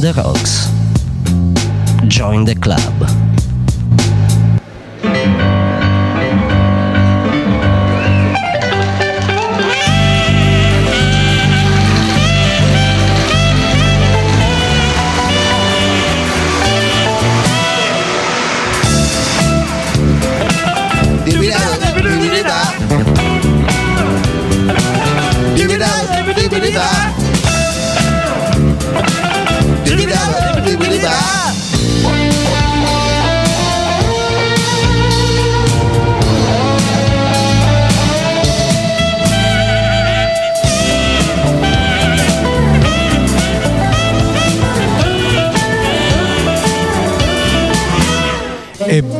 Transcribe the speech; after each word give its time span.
the 0.00 0.14
rocks. 0.14 0.68
Join 2.08 2.44
the 2.44 2.54
club. 2.54 3.29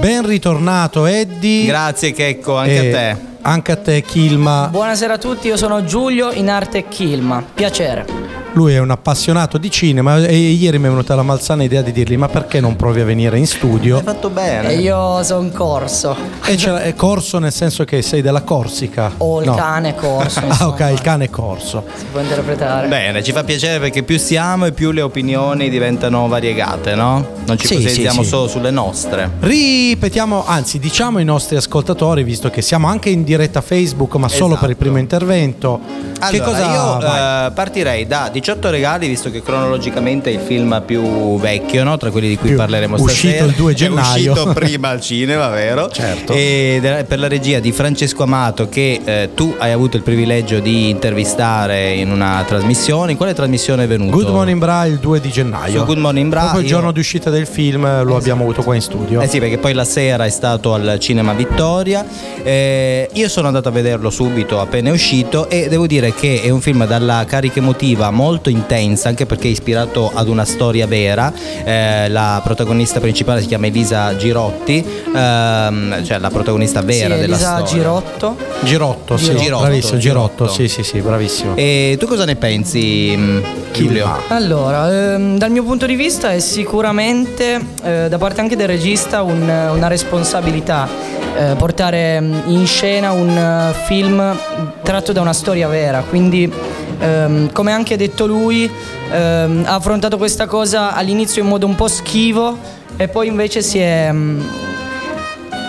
Ben 0.00 0.26
ritornato 0.26 1.04
Eddie. 1.04 1.66
Grazie 1.66 2.12
Checco, 2.12 2.56
anche 2.56 2.72
E 2.72 2.88
a 2.88 3.14
te. 3.14 3.16
Anche 3.42 3.72
a 3.72 3.76
te 3.76 4.00
Kilma. 4.00 4.68
Buonasera 4.70 5.14
a 5.14 5.18
tutti, 5.18 5.46
io 5.48 5.56
sono 5.56 5.84
Giulio 5.84 6.30
in 6.32 6.48
arte 6.48 6.88
Kilma. 6.88 7.44
Piacere. 7.54 8.29
Lui 8.54 8.72
è 8.74 8.78
un 8.80 8.90
appassionato 8.90 9.58
di 9.58 9.70
cinema 9.70 10.16
e 10.18 10.36
ieri 10.36 10.78
mi 10.78 10.86
è 10.86 10.88
venuta 10.88 11.14
la 11.14 11.22
malsana 11.22 11.62
idea 11.62 11.82
di 11.82 11.92
dirgli 11.92 12.16
ma 12.16 12.28
perché 12.28 12.58
non 12.60 12.74
provi 12.74 13.00
a 13.00 13.04
venire 13.04 13.38
in 13.38 13.46
studio? 13.46 13.98
Hai 13.98 14.02
fatto 14.02 14.28
bene. 14.28 14.70
E 14.70 14.78
io 14.80 15.22
sono 15.22 15.48
corso. 15.50 16.16
E 16.44 16.56
è 16.56 16.94
corso 16.96 17.38
nel 17.38 17.52
senso 17.52 17.84
che 17.84 18.02
sei 18.02 18.22
della 18.22 18.42
Corsica. 18.42 19.12
O 19.18 19.40
il 19.40 19.46
No. 19.46 19.54
cane 19.54 19.94
corso. 19.94 20.40
Ah 20.50 20.66
ok, 20.66 20.88
il 20.92 21.00
cane 21.00 21.24
è 21.26 21.30
corso. 21.30 21.84
Si 21.96 22.04
può 22.10 22.20
interpretare. 22.20 22.88
Bene, 22.88 23.22
ci 23.22 23.30
fa 23.32 23.44
piacere 23.44 23.78
perché 23.78 24.02
più 24.02 24.18
siamo 24.18 24.66
e 24.66 24.72
più 24.72 24.90
le 24.90 25.00
opinioni 25.02 25.70
diventano 25.70 26.26
variegate, 26.26 26.94
no? 26.96 27.24
Non 27.46 27.56
ci 27.56 27.66
Sì, 27.68 27.88
sì, 27.88 28.08
sì. 28.08 28.24
solo 28.24 28.48
sulle 28.48 28.70
nostre. 28.72 29.30
Ripetiamo, 29.38 30.44
anzi 30.44 30.78
diciamo 30.80 31.18
ai 31.18 31.24
nostri 31.24 31.54
ascoltatori, 31.56 32.24
visto 32.24 32.50
che 32.50 32.62
siamo 32.62 32.88
anche 32.88 33.10
in 33.10 33.22
diretta 33.22 33.60
Facebook, 33.60 34.16
ma 34.16 34.28
solo 34.28 34.46
Esatto. 34.54 34.60
per 34.60 34.70
il 34.70 34.76
primo 34.76 34.98
intervento. 34.98 35.80
che 36.18 36.40
Allora, 36.40 36.44
cosa 36.44 36.72
io 36.72 37.46
eh, 37.46 37.50
partirei 37.52 38.06
da 38.06 38.28
18 38.40 38.70
regali, 38.70 39.06
visto 39.06 39.30
che 39.30 39.42
cronologicamente 39.42 40.30
è 40.30 40.32
il 40.32 40.40
film 40.40 40.82
più 40.86 41.38
vecchio, 41.38 41.84
no? 41.84 41.96
tra 41.98 42.10
quelli 42.10 42.28
di 42.28 42.36
cui 42.36 42.48
Più- 42.48 42.56
parleremo 42.56 42.96
uscito 42.96 43.28
stasera. 43.34 43.44
il 43.44 43.52
2 43.52 43.72
È 43.72 43.74
gennaio. 43.74 44.32
uscito 44.32 44.52
prima 44.58 44.88
al 44.88 45.00
cinema, 45.02 45.48
vero? 45.48 45.88
Certo. 45.90 46.32
E 46.32 47.04
per 47.06 47.18
la 47.18 47.28
regia 47.28 47.58
di 47.60 47.70
Francesco 47.70 48.22
Amato, 48.22 48.68
che 48.70 49.00
eh, 49.04 49.30
tu 49.34 49.54
hai 49.58 49.72
avuto 49.72 49.96
il 49.98 50.02
privilegio 50.02 50.58
di 50.60 50.88
intervistare 50.88 51.92
in 51.92 52.10
una 52.10 52.42
trasmissione. 52.46 53.10
In 53.12 53.16
quale 53.18 53.34
trasmissione 53.34 53.84
è 53.84 53.86
venuto? 53.86 54.16
Good 54.16 54.28
Morning 54.30 54.58
Bra 54.58 54.86
il 54.86 54.96
2 54.98 55.20
di 55.20 55.28
gennaio. 55.30 55.80
Su 55.80 55.84
Good 55.84 55.98
Morning 55.98 56.30
Bra, 56.30 56.40
Proprio 56.40 56.60
il 56.62 56.66
io- 56.66 56.72
giorno 56.74 56.92
di 56.92 56.98
uscita 57.00 57.28
del 57.28 57.46
film 57.46 58.02
lo 58.04 58.16
abbiamo 58.16 58.42
avuto 58.42 58.62
qua 58.62 58.74
in 58.74 58.80
studio. 58.80 59.20
Eh 59.20 59.28
sì, 59.28 59.38
perché 59.38 59.58
poi 59.58 59.74
la 59.74 59.84
sera 59.84 60.24
è 60.24 60.30
stato 60.30 60.72
al 60.72 60.96
Cinema 60.98 61.34
Vittoria. 61.34 62.04
Eh, 62.42 63.08
io 63.12 63.28
sono 63.28 63.48
andato 63.48 63.68
a 63.68 63.72
vederlo 63.72 64.08
subito 64.08 64.60
appena 64.60 64.88
è 64.88 64.92
uscito 64.92 65.48
e 65.50 65.68
devo 65.68 65.86
dire 65.86 66.14
che 66.14 66.40
è 66.42 66.48
un 66.48 66.60
film 66.62 66.86
dalla 66.86 67.24
carica 67.26 67.58
emotiva 67.58 68.10
molto 68.10 68.28
intensa, 68.48 69.08
anche 69.08 69.26
perché 69.26 69.48
è 69.48 69.50
ispirato 69.50 70.10
ad 70.14 70.28
una 70.28 70.44
storia 70.44 70.86
vera. 70.86 71.32
Eh, 71.64 72.08
la 72.08 72.40
protagonista 72.44 73.00
principale 73.00 73.40
si 73.40 73.46
chiama 73.48 73.66
Elisa 73.66 74.14
Girotti, 74.16 74.84
ehm, 75.14 76.04
cioè 76.04 76.18
la 76.18 76.30
protagonista 76.30 76.80
vera 76.82 77.14
sì, 77.14 77.20
della 77.20 77.34
Elisa 77.34 77.56
storia. 77.56 77.64
Girotto. 77.82 78.36
Girotto, 78.62 79.16
sì, 79.16 79.36
Girotto, 79.36 79.62
bravissimo, 79.64 79.98
Girotto, 79.98 80.34
Girotto. 80.44 80.52
sì, 80.52 80.68
sì, 80.68 80.82
sì, 80.82 81.00
bravissimo. 81.00 81.56
E 81.56 81.96
tu 81.98 82.06
cosa 82.06 82.24
ne 82.24 82.36
pensi, 82.36 83.14
mh, 83.16 83.42
Giulio? 83.72 83.88
Kilma. 84.04 84.18
Allora, 84.28 85.14
ehm, 85.14 85.36
dal 85.38 85.50
mio 85.50 85.64
punto 85.64 85.86
di 85.86 85.94
vista 85.96 86.32
è 86.32 86.38
sicuramente 86.40 87.60
eh, 87.82 88.06
da 88.08 88.18
parte 88.18 88.40
anche 88.40 88.56
del 88.56 88.66
regista 88.68 89.22
un- 89.22 89.68
una 89.74 89.86
responsabilità 89.88 90.88
eh, 91.36 91.54
portare 91.56 92.20
mm, 92.20 92.34
in 92.46 92.66
scena 92.66 93.12
un 93.12 93.28
eh, 93.28 93.72
film 93.86 94.36
tratto 94.82 95.12
da 95.12 95.20
una 95.20 95.32
storia 95.32 95.68
vera, 95.68 96.02
quindi 96.08 96.50
ehm, 96.98 97.52
come 97.52 97.72
anche 97.72 97.96
detto 97.96 98.26
lui 98.26 98.70
ehm, 99.10 99.64
ha 99.66 99.74
affrontato 99.74 100.16
questa 100.16 100.46
cosa 100.46 100.94
all'inizio 100.94 101.42
in 101.42 101.48
modo 101.48 101.66
un 101.66 101.74
po' 101.74 101.88
schivo 101.88 102.58
e 102.96 103.08
poi 103.08 103.26
invece 103.26 103.62
si 103.62 103.78
è... 103.78 104.10
mm, 104.12 104.40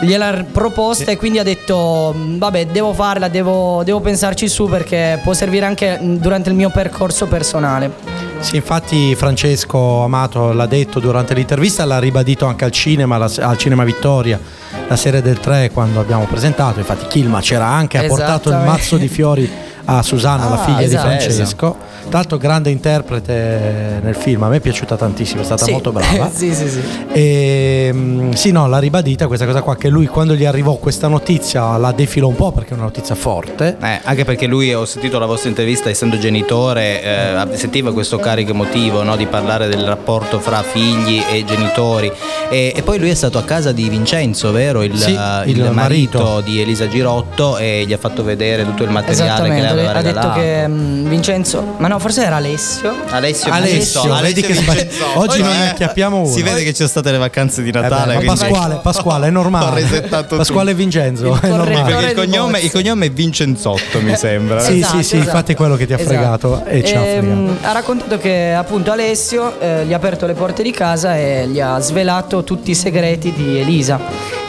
Gliel'ha 0.02 0.44
proposta 0.52 1.12
e 1.12 1.18
quindi 1.18 1.38
ha 1.38 1.44
detto 1.44 2.14
"Mm, 2.18 2.38
vabbè 2.40 2.66
devo 2.68 2.92
farla, 2.94 3.28
devo, 3.28 3.84
devo 3.84 4.00
pensarci 4.00 4.48
su 4.50 4.68
perché 4.68 5.20
può 5.24 5.34
servire 5.34 5.66
anche 5.66 6.00
mm, 6.02 6.16
durante 6.16 6.50
il 6.50 6.56
mio 6.56 6.70
percorso 6.72 7.28
personale. 7.28 7.92
Sì, 8.40 8.56
infatti 8.56 9.14
Francesco 9.14 10.02
Amato 10.04 10.54
l'ha 10.54 10.66
detto 10.66 11.00
durante 11.00 11.36
l'intervista, 11.36 11.86
l'ha 11.86 12.00
ribadito 12.00 12.48
anche 12.48 12.66
al 12.66 12.72
cinema, 12.72 13.18
la- 13.20 13.30
al 13.42 13.58
Cinema 13.58 13.84
Vittoria, 13.84 14.40
la 14.88 14.96
serie 14.96 15.22
del 15.22 15.40
3 15.40 15.70
quando 15.72 16.00
abbiamo 16.00 16.26
presentato, 16.26 16.80
infatti 16.80 17.06
Kilma 17.06 17.40
c'era 17.40 17.68
anche, 17.68 18.00
ha 18.00 18.08
portato 18.08 18.50
il 18.50 18.58
mazzo 18.66 18.98
di 18.98 19.08
fiori 19.08 19.48
a 19.86 20.02
Susanna, 20.02 20.50
la 20.50 20.60
Ah, 20.62 20.66
figlia 20.66 20.82
esatto. 20.82 21.08
di 21.10 21.16
Francesco. 21.20 21.78
L'altro 22.10 22.38
grande 22.38 22.70
interprete 22.70 24.00
nel 24.02 24.16
film, 24.16 24.44
a 24.44 24.48
me 24.50 24.58
è 24.58 24.60
piaciuta 24.60 24.96
tantissimo, 24.96 25.42
è 25.42 25.44
stata 25.46 25.66
Sì. 25.66 25.72
molto 25.72 25.92
brava. 25.94 26.30
sì, 26.34 26.54
sì, 26.54 26.68
sì. 26.70 26.82
E 27.12 27.90
mm, 27.94 28.32
sì, 28.32 28.52
no, 28.52 28.68
l'ha 28.68 28.80
ribadita 28.80 29.28
questa 29.28 29.46
cosa 29.46 29.62
qua, 29.62 29.76
che 29.76 29.90
lui 29.90 30.08
quando 30.08 30.34
gli 30.34 30.46
arrivò 30.46 30.76
questa 30.76 31.08
notizia 31.08 31.78
la 31.78 31.92
defilò 31.92 32.28
un 32.28 32.36
po' 32.36 32.52
perché 32.52 32.72
è 32.72 32.74
una 32.74 32.84
notizia 32.84 33.16
forte. 33.16 33.78
Eh, 33.82 34.00
anche 34.04 34.26
perché 34.26 34.48
lui, 34.48 34.74
ho 34.74 34.86
sentito 34.86 35.20
la 35.20 35.26
vostra 35.26 35.50
intervista, 35.50 35.90
essendo 35.90 36.18
genitore, 36.18 37.02
eh, 37.04 37.48
sentiva 37.58 37.94
questo 37.94 38.18
carico 38.18 38.52
emotivo 38.52 39.04
no, 39.04 39.16
di 39.16 39.26
parlare 39.26 39.68
del 39.68 39.86
rapporto 39.86 40.40
fra 40.40 40.64
figli 40.64 41.22
e 41.32 41.44
genitori. 41.46 42.12
E, 42.50 42.74
e 42.76 42.82
poi 42.82 43.00
lui 43.00 43.10
è 43.10 43.14
stato 43.16 43.38
a 43.38 43.44
casa 43.44 43.72
di 43.72 43.88
Vincenzo, 43.90 44.52
vero? 44.52 44.82
Il, 44.84 44.98
Sì, 44.98 45.14
eh, 45.14 45.50
il 45.50 45.58
il 45.62 45.72
marito, 45.72 46.20
marito. 46.20 46.42
di 46.42 46.60
Elisa 46.62 46.88
Girotto 46.88 47.58
e 47.58 47.84
gli 47.86 47.94
ha 47.94 47.98
fatto 47.98 48.24
vedere 48.24 48.64
tutto 48.66 48.84
il 48.84 48.90
materiale 48.90 49.50
che 49.50 49.62
le 49.62 49.68
aveva 49.68 49.94
ha 49.94 50.02
detto 50.02 50.32
che 50.34 50.68
mm, 50.68 51.08
Vincenzo, 51.08 51.76
ma 51.78 51.88
no, 51.94 52.00
forse 52.00 52.24
era 52.26 52.38
Alessio. 52.38 52.94
Alessio, 53.10 53.52
Alessio, 53.52 54.02
Vincenzo, 54.02 54.22
vedi 54.22 54.42
che 54.42 54.48
Alessio 54.54 54.64
sbagli- 54.64 54.88
oggi 55.16 55.42
non 55.42 55.52
ne 55.58 55.66
Eh, 55.66 55.70
acchiappiamo 55.70 56.18
uno. 56.22 56.26
Si 56.32 56.42
vede 56.42 56.60
che 56.64 56.70
ci 56.70 56.76
sono 56.78 56.88
state 56.90 57.12
le 57.12 57.18
vacanze 57.18 57.62
di 57.62 57.70
Eh 57.70 57.72
beh, 57.74 57.80
Natale. 57.82 58.14
ma 58.14 58.20
quindi- 58.22 58.40
Pasquale, 58.40 58.80
Pasquale 58.82 59.28
è 59.28 59.30
normale. 59.30 59.82
Pasquale. 60.28 60.74
Vincenzo, 60.74 61.28
Il 61.34 61.40
è 61.42 61.48
normale. 61.50 62.10
il 62.12 62.16
cognome, 62.16 62.60
il 62.60 62.72
cognome 62.72 63.08
è 63.08 63.12
Vincenzotto, 63.12 64.00
mi 64.02 64.16
sembra. 64.16 64.60
Sì, 64.62 64.78
Esatto, 64.80 64.98
sì, 64.98 65.04
sì, 65.04 65.16
esatto. 65.16 65.30
infatti 65.30 65.52
è 65.52 65.56
quello 65.56 65.76
che 65.76 65.86
ti 65.86 65.94
ha 65.94 66.00
Esatto. 66.00 66.10
fregato 66.14 66.66
e 66.66 66.84
ci 66.84 66.96
ha 66.96 67.06
Ehm, 67.06 67.48
fregato. 67.48 67.68
ha 67.68 67.72
raccontato 67.74 68.18
che 68.18 68.54
appunto 68.54 68.92
Alessio 68.92 69.60
eh, 69.60 69.86
gli 69.86 69.94
ha 69.94 69.96
aperto 69.98 70.26
le 70.26 70.34
porte 70.34 70.64
di 70.64 70.72
casa 70.72 71.18
e 71.18 71.48
gli 71.48 71.60
ha 71.60 71.78
svelato 71.80 72.44
tutti 72.44 72.72
i 72.72 72.76
segreti 72.76 73.34
di 73.34 73.60
Elisa. 73.60 74.00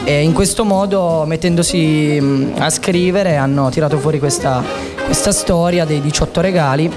E 0.05 0.21
in 0.21 0.33
questo 0.33 0.63
modo, 0.65 1.23
mettendosi 1.25 2.17
mm, 2.21 2.51
a 2.59 2.69
scrivere, 2.69 3.35
hanno 3.35 3.69
tirato 3.69 3.97
fuori 3.97 4.19
questa, 4.19 4.63
questa 5.05 5.31
storia 5.31 5.85
dei 5.85 6.01
18 6.01 6.41
regali 6.41 6.91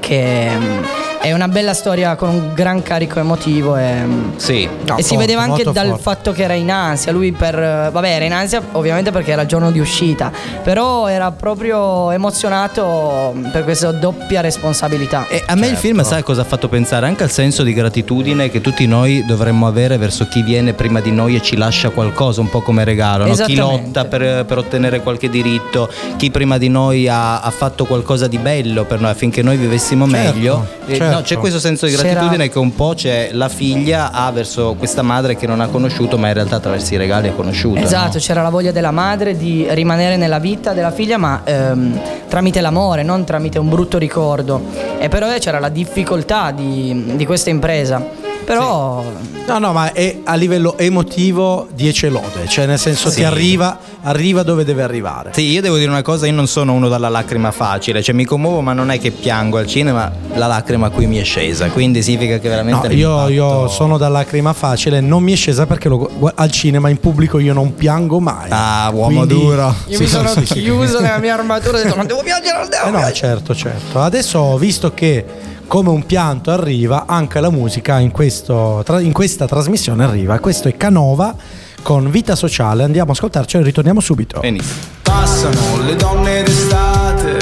che 0.00 1.05
è 1.26 1.32
una 1.32 1.48
bella 1.48 1.74
storia 1.74 2.14
con 2.14 2.28
un 2.28 2.50
gran 2.54 2.82
carico 2.82 3.18
emotivo 3.18 3.76
e, 3.76 3.92
mm, 4.04 4.36
Sì. 4.36 4.68
No, 4.86 4.96
e 4.96 5.02
si 5.02 5.08
forte, 5.08 5.16
vedeva 5.26 5.42
anche 5.42 5.64
dal 5.64 5.86
forte. 5.88 6.02
fatto 6.02 6.32
che 6.32 6.42
era 6.44 6.54
in 6.54 6.70
ansia. 6.70 7.10
Lui 7.10 7.32
per. 7.32 7.54
Vabbè, 7.92 8.08
era 8.14 8.24
in 8.24 8.32
ansia 8.32 8.62
ovviamente 8.72 9.10
perché 9.10 9.32
era 9.32 9.42
il 9.42 9.48
giorno 9.48 9.70
di 9.72 9.80
uscita. 9.80 10.30
Però 10.62 11.08
era 11.08 11.32
proprio 11.32 12.10
emozionato 12.12 13.34
per 13.52 13.64
questa 13.64 13.90
doppia 13.92 14.40
responsabilità. 14.40 15.26
E 15.28 15.42
a 15.46 15.54
me 15.54 15.62
il 15.62 15.66
Certo. 15.76 15.80
film, 15.80 16.02
sai 16.04 16.22
cosa 16.22 16.42
ha 16.42 16.44
fatto 16.44 16.68
pensare? 16.68 17.06
Anche 17.06 17.24
al 17.24 17.30
senso 17.30 17.62
di 17.62 17.72
gratitudine 17.74 18.48
che 18.50 18.60
tutti 18.60 18.86
noi 18.86 19.24
dovremmo 19.26 19.66
avere 19.66 19.96
verso 19.98 20.28
chi 20.28 20.42
viene 20.42 20.74
prima 20.74 21.00
di 21.00 21.10
noi 21.10 21.34
e 21.36 21.42
ci 21.42 21.56
lascia 21.56 21.90
qualcosa, 21.90 22.40
un 22.40 22.48
po' 22.50 22.60
come 22.62 22.84
regalo. 22.84 23.26
no? 23.26 23.34
Chi 23.34 23.56
lotta 23.56 24.04
per, 24.04 24.44
per 24.44 24.58
ottenere 24.58 25.00
qualche 25.00 25.28
diritto, 25.28 25.88
chi 26.16 26.30
prima 26.30 26.56
di 26.58 26.68
noi 26.68 27.08
ha, 27.08 27.40
ha 27.40 27.50
fatto 27.50 27.84
qualcosa 27.84 28.26
di 28.28 28.38
bello 28.38 28.84
per 28.84 29.00
noi 29.00 29.10
affinché 29.10 29.42
noi 29.42 29.56
vivessimo 29.56 30.08
Certo, 30.08 30.34
meglio. 30.34 30.66
Certo. 30.86 31.15
No, 31.16 31.22
c'è 31.22 31.36
questo 31.36 31.58
senso 31.58 31.86
di 31.86 31.94
C'era- 31.94 32.08
gratitudine 32.10 32.48
che 32.48 32.58
un 32.58 32.74
po' 32.74 32.94
c'è 32.94 33.30
la 33.32 33.48
figlia 33.48 34.10
ha 34.12 34.30
verso 34.30 34.74
questa 34.78 35.02
madre 35.02 35.36
che 35.36 35.46
non 35.46 35.60
ha 35.60 35.68
conosciuto, 35.68 36.18
ma 36.18 36.28
in 36.28 36.34
realtà 36.34 36.56
attraverso 36.56 36.94
i 36.94 36.96
regali 36.96 37.28
ha 37.28 37.32
conosciuto. 37.32 37.80
Esatto, 37.80 38.14
no? 38.14 38.20
c'era 38.20 38.42
la 38.42 38.50
voglia 38.50 38.72
della 38.72 38.90
madre 38.90 39.36
di 39.36 39.66
rimanere 39.70 40.16
nella 40.16 40.38
vita 40.38 40.72
della 40.72 40.90
figlia, 40.90 41.16
ma 41.16 41.42
ehm, 41.44 42.00
tramite 42.28 42.60
l'amore, 42.60 43.02
non 43.02 43.24
tramite 43.24 43.58
un 43.58 43.68
brutto 43.68 43.98
ricordo. 43.98 44.62
E 44.98 45.08
però 45.08 45.32
eh, 45.32 45.38
c'era 45.38 45.58
la 45.58 45.68
difficoltà 45.68 46.50
di, 46.50 47.12
di 47.14 47.26
questa 47.26 47.50
impresa. 47.50 48.25
Però 48.46 49.02
No, 49.46 49.58
no, 49.58 49.72
ma 49.72 49.92
è 49.92 50.20
a 50.24 50.34
livello 50.34 50.76
emotivo 50.76 51.68
10 51.72 52.08
lode, 52.08 52.46
cioè 52.48 52.66
nel 52.66 52.78
senso 52.80 53.10
Sì. 53.10 53.16
ti 53.16 53.24
arriva, 53.24 53.78
arriva 54.02 54.42
dove 54.42 54.64
deve 54.64 54.82
arrivare. 54.82 55.30
Sì, 55.34 55.42
io 55.50 55.60
devo 55.60 55.76
dire 55.76 55.88
una 55.88 56.02
cosa, 56.02 56.26
io 56.26 56.32
non 56.32 56.48
sono 56.48 56.72
uno 56.72 56.88
dalla 56.88 57.08
lacrima 57.08 57.52
facile, 57.52 58.02
cioè 58.02 58.12
mi 58.14 58.24
commuovo 58.24 58.60
ma 58.60 58.72
non 58.72 58.90
è 58.90 58.98
che 58.98 59.12
piango 59.12 59.58
al 59.58 59.66
cinema, 59.68 60.10
la 60.34 60.46
lacrima 60.48 60.90
qui 60.90 61.06
mi 61.06 61.18
è 61.18 61.22
scesa, 61.22 61.68
quindi 61.68 62.02
significa 62.02 62.38
che 62.38 62.48
veramente... 62.48 62.88
No, 62.88 62.94
io, 62.94 63.28
io 63.28 63.68
sono 63.68 63.98
da 63.98 64.08
lacrima 64.08 64.52
facile, 64.52 65.00
non 65.00 65.22
mi 65.22 65.32
è 65.32 65.36
scesa 65.36 65.64
perché 65.66 65.88
lo- 65.88 66.32
al 66.34 66.50
cinema 66.50 66.88
in 66.88 66.98
pubblico 66.98 67.38
io 67.38 67.52
non 67.52 67.74
piango 67.74 68.18
mai. 68.18 68.48
Ah, 68.50 68.90
uomo 68.92 69.24
Quindi- 69.24 69.34
duro. 69.34 69.74
Io 69.86 69.96
Sì, 69.96 70.02
mi 70.02 70.08
sono 70.08 70.28
sì, 70.28 70.44
sì. 70.46 70.60
chiuso 70.62 70.98
nella 71.00 71.18
mia 71.18 71.34
armatura 71.34 71.78
e 71.78 71.80
ho 71.80 71.84
detto 71.84 71.96
non 71.96 72.06
devo 72.06 72.22
piangere, 72.22 72.58
non 72.58 72.68
devo 72.68 72.82
Eh 72.82 72.90
no, 72.90 72.98
piangere. 72.98 73.14
certo, 73.14 73.54
certo. 73.54 74.00
Adesso 74.00 74.38
ho 74.40 74.56
visto 74.58 74.92
che 74.92 75.24
come 75.66 75.90
un 75.90 76.06
pianto 76.06 76.50
arriva, 76.50 77.04
anche 77.06 77.40
la 77.40 77.50
musica 77.50 77.98
in, 77.98 78.10
questo- 78.10 78.84
in 79.00 79.12
questa 79.12 79.46
trasmissione 79.46 80.04
arriva. 80.04 80.38
Questo 80.38 80.68
è 80.68 80.76
Canova 80.76 81.34
con 81.82 82.10
Vita 82.10 82.34
Sociale. 82.34 82.84
Andiamo 82.84 83.10
a 83.10 83.14
ascoltarci 83.14 83.56
e 83.56 83.62
ritorniamo 83.62 84.00
subito. 84.00 84.40
Benissimo. 84.40 84.74
Passano 85.02 85.82
le 85.84 85.96
donne 85.96 86.42
d'estate, 86.42 87.38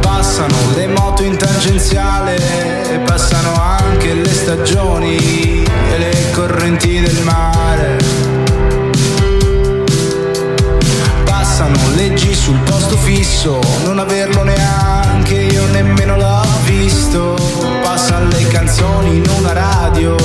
passano 0.00 0.54
le 0.76 0.86
moto 0.88 1.22
in 1.22 1.36
tangenziale, 1.36 2.36
e 2.92 2.98
passano 3.00 3.52
anche 3.60 4.14
le 4.14 4.32
stagioni 4.32 5.62
e 5.64 5.98
le 5.98 6.12
correnti 6.32 7.00
del 7.00 7.22
mare. 7.22 7.96
Passano 11.24 11.78
leggi 11.94 12.34
sul 12.34 12.58
posto 12.60 12.96
fisso, 12.96 13.58
non 13.84 13.98
averlo 13.98 14.42
neanche 14.42 15.34
io 15.34 15.66
nemmeno 15.72 16.16
l'ho 16.16 16.47
visto. 17.08 17.34
Passano 17.82 18.28
le 18.28 18.46
canzoni 18.48 19.16
in 19.16 19.24
una 19.38 19.52
radio 19.52 20.16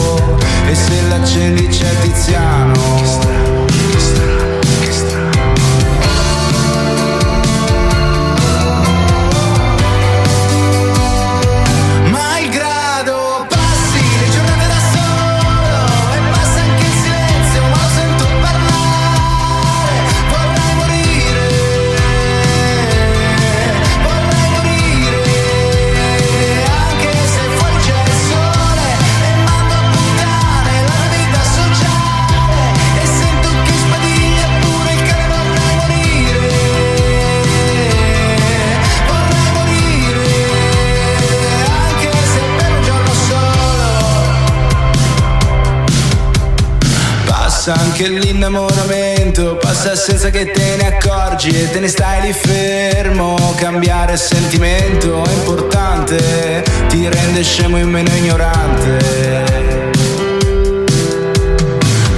e 0.67 0.75
se 0.75 1.01
l'accendi 1.07 1.67
c'è 1.67 1.99
Tiziano. 2.01 3.02
Anche 48.03 48.09
l'innamoramento, 48.09 49.55
passa 49.55 49.95
senza 49.95 50.29
che 50.29 50.51
te 50.51 50.75
ne 50.75 50.97
accorgi 50.97 51.49
e 51.49 51.69
te 51.71 51.79
ne 51.79 51.87
stai 51.87 52.21
lì 52.21 52.33
fermo. 52.33 53.53
Cambiare 53.55 54.17
sentimento 54.17 55.23
è 55.23 55.31
importante, 55.31 56.63
ti 56.89 57.07
rende 57.07 57.43
scemo 57.43 57.77
e 57.77 57.83
meno 57.85 58.13
ignorante. 58.15 59.91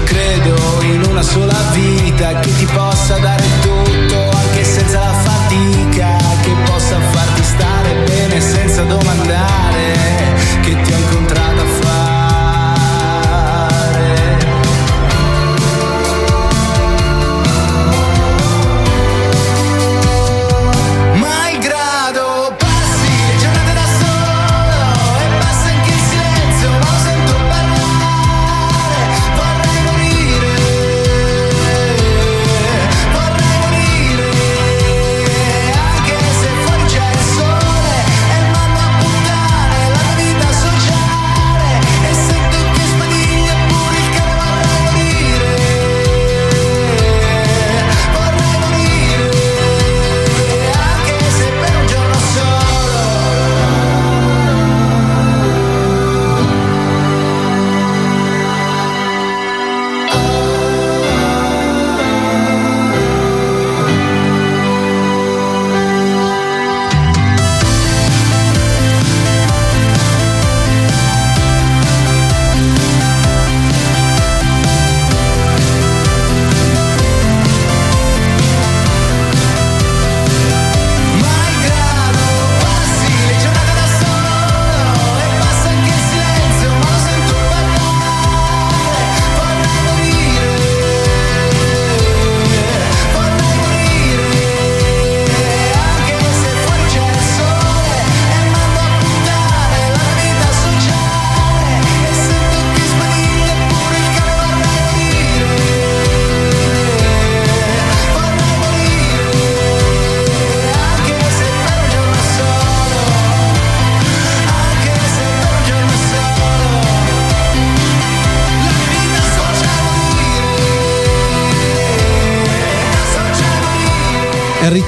Credo 0.06 0.56
in 0.82 1.04
una 1.08 1.22
sola 1.22 1.56
vita 1.74 1.95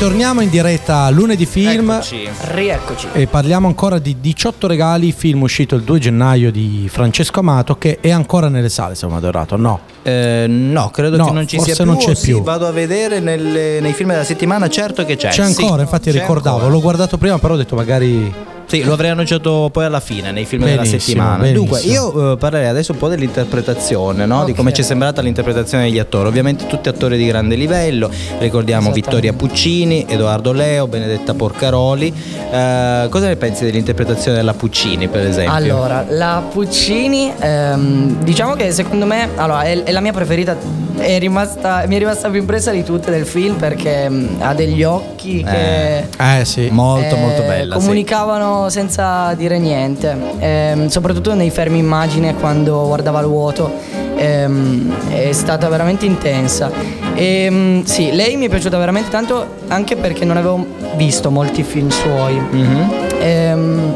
Ritorniamo 0.08 0.40
in 0.40 0.50
diretta 0.50 1.00
a 1.02 1.10
lunedì 1.10 1.46
film. 1.46 1.90
Eccoci. 1.92 2.30
Rieccoci. 2.54 3.08
E 3.12 3.28
parliamo 3.28 3.68
ancora 3.68 4.00
di 4.00 4.16
18 4.22 4.66
regali, 4.66 5.12
film 5.12 5.42
uscito 5.42 5.76
il 5.76 5.82
2 5.84 6.00
gennaio 6.00 6.50
di 6.50 6.88
Francesco 6.90 7.42
Amato 7.42 7.78
che 7.78 7.98
è 8.00 8.10
ancora 8.10 8.48
nelle 8.48 8.70
sale, 8.70 8.96
se 8.96 9.06
non 9.06 9.16
vado 9.16 9.28
errato, 9.28 9.58
no? 9.58 9.82
Eh, 10.04 10.46
no, 10.48 10.92
credo 10.92 11.18
No, 11.18 11.26
che 11.26 11.32
non 11.34 11.46
ci 11.46 11.58
forse 11.58 11.74
sia 11.74 11.84
più. 11.84 11.92
non 11.94 12.02
c'è 12.02 12.12
o 12.12 12.16
sì, 12.16 12.26
più. 12.28 12.42
vado 12.42 12.66
a 12.68 12.72
vedere 12.72 13.20
nelle- 13.20 13.82
nei 13.82 13.92
film 13.92 14.12
della 14.12 14.24
settimana, 14.24 14.70
certo 14.70 15.04
che 15.04 15.18
c'è. 15.18 15.28
C'è 15.28 15.46
sì. 15.46 15.62
ancora, 15.62 15.82
infatti 15.82 16.10
C'è 16.10 16.20
ricordavo, 16.22 16.56
ancora. 16.56 16.72
l'ho 16.74 16.80
guardato 16.82 17.18
prima, 17.18 17.38
però 17.38 17.56
ho 17.56 17.58
detto 17.58 17.76
magari 17.76 18.34
Sì, 18.68 18.84
lo 18.84 18.94
avrei 18.94 19.12
annunciato 19.12 19.70
poi 19.72 19.86
alla 19.86 20.02
fine 20.02 20.32
nei 20.34 20.44
film 20.44 20.66
della 20.66 20.82
Benissimo, 20.82 21.00
settimana. 21.00 21.38
benissimo. 21.38 21.60
Dunque, 21.62 21.80
io 21.82 22.34
eh, 22.34 22.38
parlerei 22.38 22.68
adesso 22.68 22.92
un 22.92 22.98
po' 22.98 23.08
dell'interpretazione, 23.08 24.26
no? 24.26 24.44
di 24.44 24.54
come 24.54 24.74
ci 24.74 24.82
è 24.82 24.84
sembrata 24.84 25.22
l'interpretazione 25.22 25.86
degli 25.86 26.00
attori. 26.00 26.28
Ovviamente 26.28 26.68
tutti 26.68 26.90
attori 26.90 27.18
di 27.18 27.26
grande 27.26 27.56
livello, 27.56 28.12
ricordiamo. 28.40 28.92
Vittoria 28.92 29.32
Puccini, 29.32 30.06
Edoardo 30.08 30.52
Leo, 30.52 30.88
Benedetta 30.88 31.34
Porcaroli. 31.34 32.14
Eh, 32.52 33.08
cosa 33.10 33.28
ne 33.28 33.36
pensi 33.38 33.64
dell'interpretazione 33.64 34.36
della 34.36 34.54
Puccini, 34.54 35.08
per 35.08 35.26
esempio? 35.26 35.54
Allora, 35.54 36.06
la 36.10 36.44
Puccini, 36.52 37.32
ehm, 37.40 38.22
diciamo 38.24 38.56
che 38.56 38.72
secondo 38.74 39.06
me 39.06 39.30
allora, 39.36 39.62
è, 39.62 39.82
è 39.84 39.92
la 39.94 40.02
mia 40.02 40.12
preferita. 40.12 40.87
È 40.98 41.20
rimasta, 41.20 41.84
mi 41.88 41.96
è 41.96 42.00
rimasta 42.00 42.30
più 42.30 42.40
impressa 42.40 42.72
di 42.72 42.84
tutte 42.84 43.12
del 43.12 43.26
film 43.26 43.56
perché 43.56 44.10
mm, 44.10 44.28
ha 44.42 44.54
degli 44.54 44.84
occhi 44.84 45.44
che. 45.44 46.08
Eh 46.20 46.44
sì. 46.46 46.70
Molto, 46.72 47.16
eh, 47.16 47.20
molto 47.20 47.42
bella. 47.44 47.76
sì. 47.76 47.82
Comunicavano 47.82 48.70
senza 48.70 49.34
dire 49.36 49.58
niente, 49.60 50.16
Ehm, 50.40 50.88
soprattutto 50.88 51.34
nei 51.34 51.50
fermi 51.50 51.78
immagine 51.80 52.36
quando 52.36 52.86
guardava 52.88 53.20
il 53.22 53.28
vuoto. 53.28 53.72
ehm, 54.18 55.10
è 55.12 55.32
stata 55.32 55.70
veramente 55.70 56.06
intensa. 56.06 56.72
E, 57.14 57.82
sì, 57.86 58.12
lei 58.14 58.36
mi 58.36 58.48
è 58.48 58.50
piaciuta 58.50 58.78
veramente 58.78 59.10
tanto 59.10 59.46
anche 59.68 59.96
perché 59.96 60.26
non 60.26 60.38
avevo 60.38 60.66
visto 60.96 61.30
molti 61.32 61.64
film 61.64 61.90
suoi. 61.90 62.34
Mhm. 62.34 62.92
Ehm, 63.22 63.96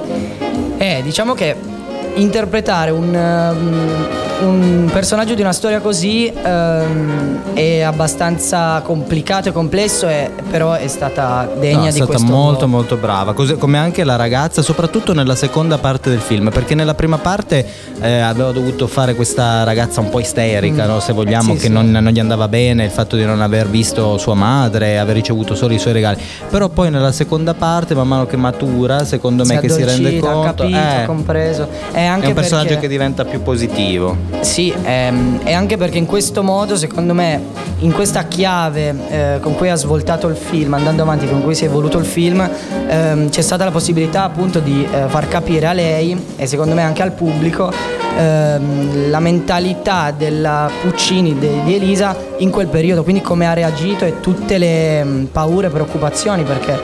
Beh, 0.78 1.02
diciamo 1.04 1.34
che 1.36 1.56
interpretare 2.16 2.90
un, 2.92 3.14
um, 3.14 4.30
un 4.42 4.90
personaggio 4.92 5.34
di 5.34 5.42
una 5.42 5.54
storia 5.54 5.80
così 5.80 6.32
um, 6.44 7.54
è 7.54 7.82
abbastanza 7.82 8.82
complicato 8.84 9.50
e 9.50 9.52
complesso, 9.52 10.08
e, 10.08 10.32
però 10.50 10.74
è 10.74 10.88
stata 10.88 11.50
degna 11.60 11.80
No, 11.80 11.86
è 11.86 11.90
di 11.90 11.96
stata 11.96 12.12
questo 12.12 12.32
molto 12.32 12.68
molto 12.68 12.96
brava, 12.98 13.34
Così 13.34 13.56
come 13.56 13.78
anche 13.78 14.04
la 14.04 14.16
ragazza, 14.16 14.62
soprattutto 14.62 15.14
nella 15.14 15.36
seconda 15.36 15.78
parte 15.78 16.10
del 16.10 16.20
film, 16.20 16.50
perché 16.50 16.76
nella 16.76 16.94
prima 16.94 17.18
parte 17.18 17.66
eh, 18.02 18.20
aveva 18.20 18.52
dovuto 18.52 18.88
fare 18.88 19.16
questa 19.16 19.64
ragazza 19.64 20.00
un 20.02 20.10
po' 20.10 20.20
isterica, 20.20 20.86
Mm. 20.86 20.88
no? 20.88 21.00
se 21.00 21.14
vogliamo, 21.14 21.54
Sì, 21.54 21.60
che 21.60 21.66
sì. 21.68 21.72
Non, 21.72 21.90
non 21.90 22.12
gli 22.12 22.20
andava 22.20 22.48
bene, 22.48 22.86
il 22.86 22.92
fatto 22.92 23.16
di 23.16 23.26
non 23.26 23.42
aver 23.42 23.68
visto 23.68 24.18
sua 24.18 24.34
madre, 24.34 25.00
aver 25.00 25.16
ricevuto 25.16 25.56
solo 25.56 25.74
i 25.74 25.80
suoi 25.80 25.94
regali. 25.94 26.22
Però 26.50 26.68
poi 26.70 26.90
nella 26.90 27.12
seconda 27.12 27.54
parte, 27.54 27.94
man 27.96 28.08
mano 28.08 28.26
che 28.26 28.38
matura, 28.38 29.06
secondo 29.06 29.46
me 29.46 29.60
che 29.60 29.70
si 29.70 29.84
rende 29.84 30.20
conto... 30.20 30.42
ha 30.42 30.54
capito, 30.54 30.78
eh, 30.78 31.04
compreso. 31.06 31.68
Anche 31.94 32.26
è 32.26 32.28
un 32.28 32.34
personaggio 32.34 32.78
che 32.80 32.88
diventa 32.88 33.24
più 33.26 33.42
positivo. 33.42 34.31
Sì, 34.40 34.74
ehm, 34.84 35.42
e 35.44 35.54
anche 35.54 35.78
perché 35.78 35.98
in 35.98 36.06
questo 36.06 36.42
modo, 36.42 36.76
secondo 36.76 37.14
me, 37.14 37.42
in 37.80 37.92
questa 37.92 38.24
chiave 38.24 38.96
eh, 39.10 39.40
con 39.40 39.56
cui 39.56 39.70
ha 39.70 39.76
svoltato 39.76 40.28
il 40.28 40.36
film, 40.36 40.74
andando 40.74 41.04
avanti 41.04 41.28
con 41.28 41.44
cui 41.44 41.54
si 41.54 41.66
è 41.66 41.68
evoluto 41.68 41.98
il 41.98 42.06
film, 42.06 42.50
ehm, 42.88 43.30
c'è 43.30 43.42
stata 43.42 43.66
la 43.66 43.72
possibilità 43.72 44.24
appunto 44.24 44.60
di 44.60 44.88
eh, 44.92 45.08
far 45.08 45.28
capire 45.28 45.68
a 45.68 45.74
lei 45.74 46.20
e 46.36 46.48
secondo 46.48 46.74
me 46.74 46.82
anche 46.82 47.02
al 47.02 47.12
pubblico 47.12 47.72
ehm, 48.18 49.10
la 49.10 49.20
mentalità 49.20 50.12
della 50.12 50.70
Puccini, 50.82 51.38
de- 51.38 51.64
di 51.64 51.76
Elisa 51.76 52.16
in 52.38 52.50
quel 52.50 52.68
periodo, 52.68 53.04
quindi 53.04 53.22
come 53.22 53.48
ha 53.48 53.54
reagito 53.54 54.06
e 54.06 54.20
tutte 54.20 54.58
le 54.58 55.04
mm, 55.04 55.26
paure 55.26 55.68
e 55.68 55.70
preoccupazioni, 55.70 56.44
perché 56.44 56.80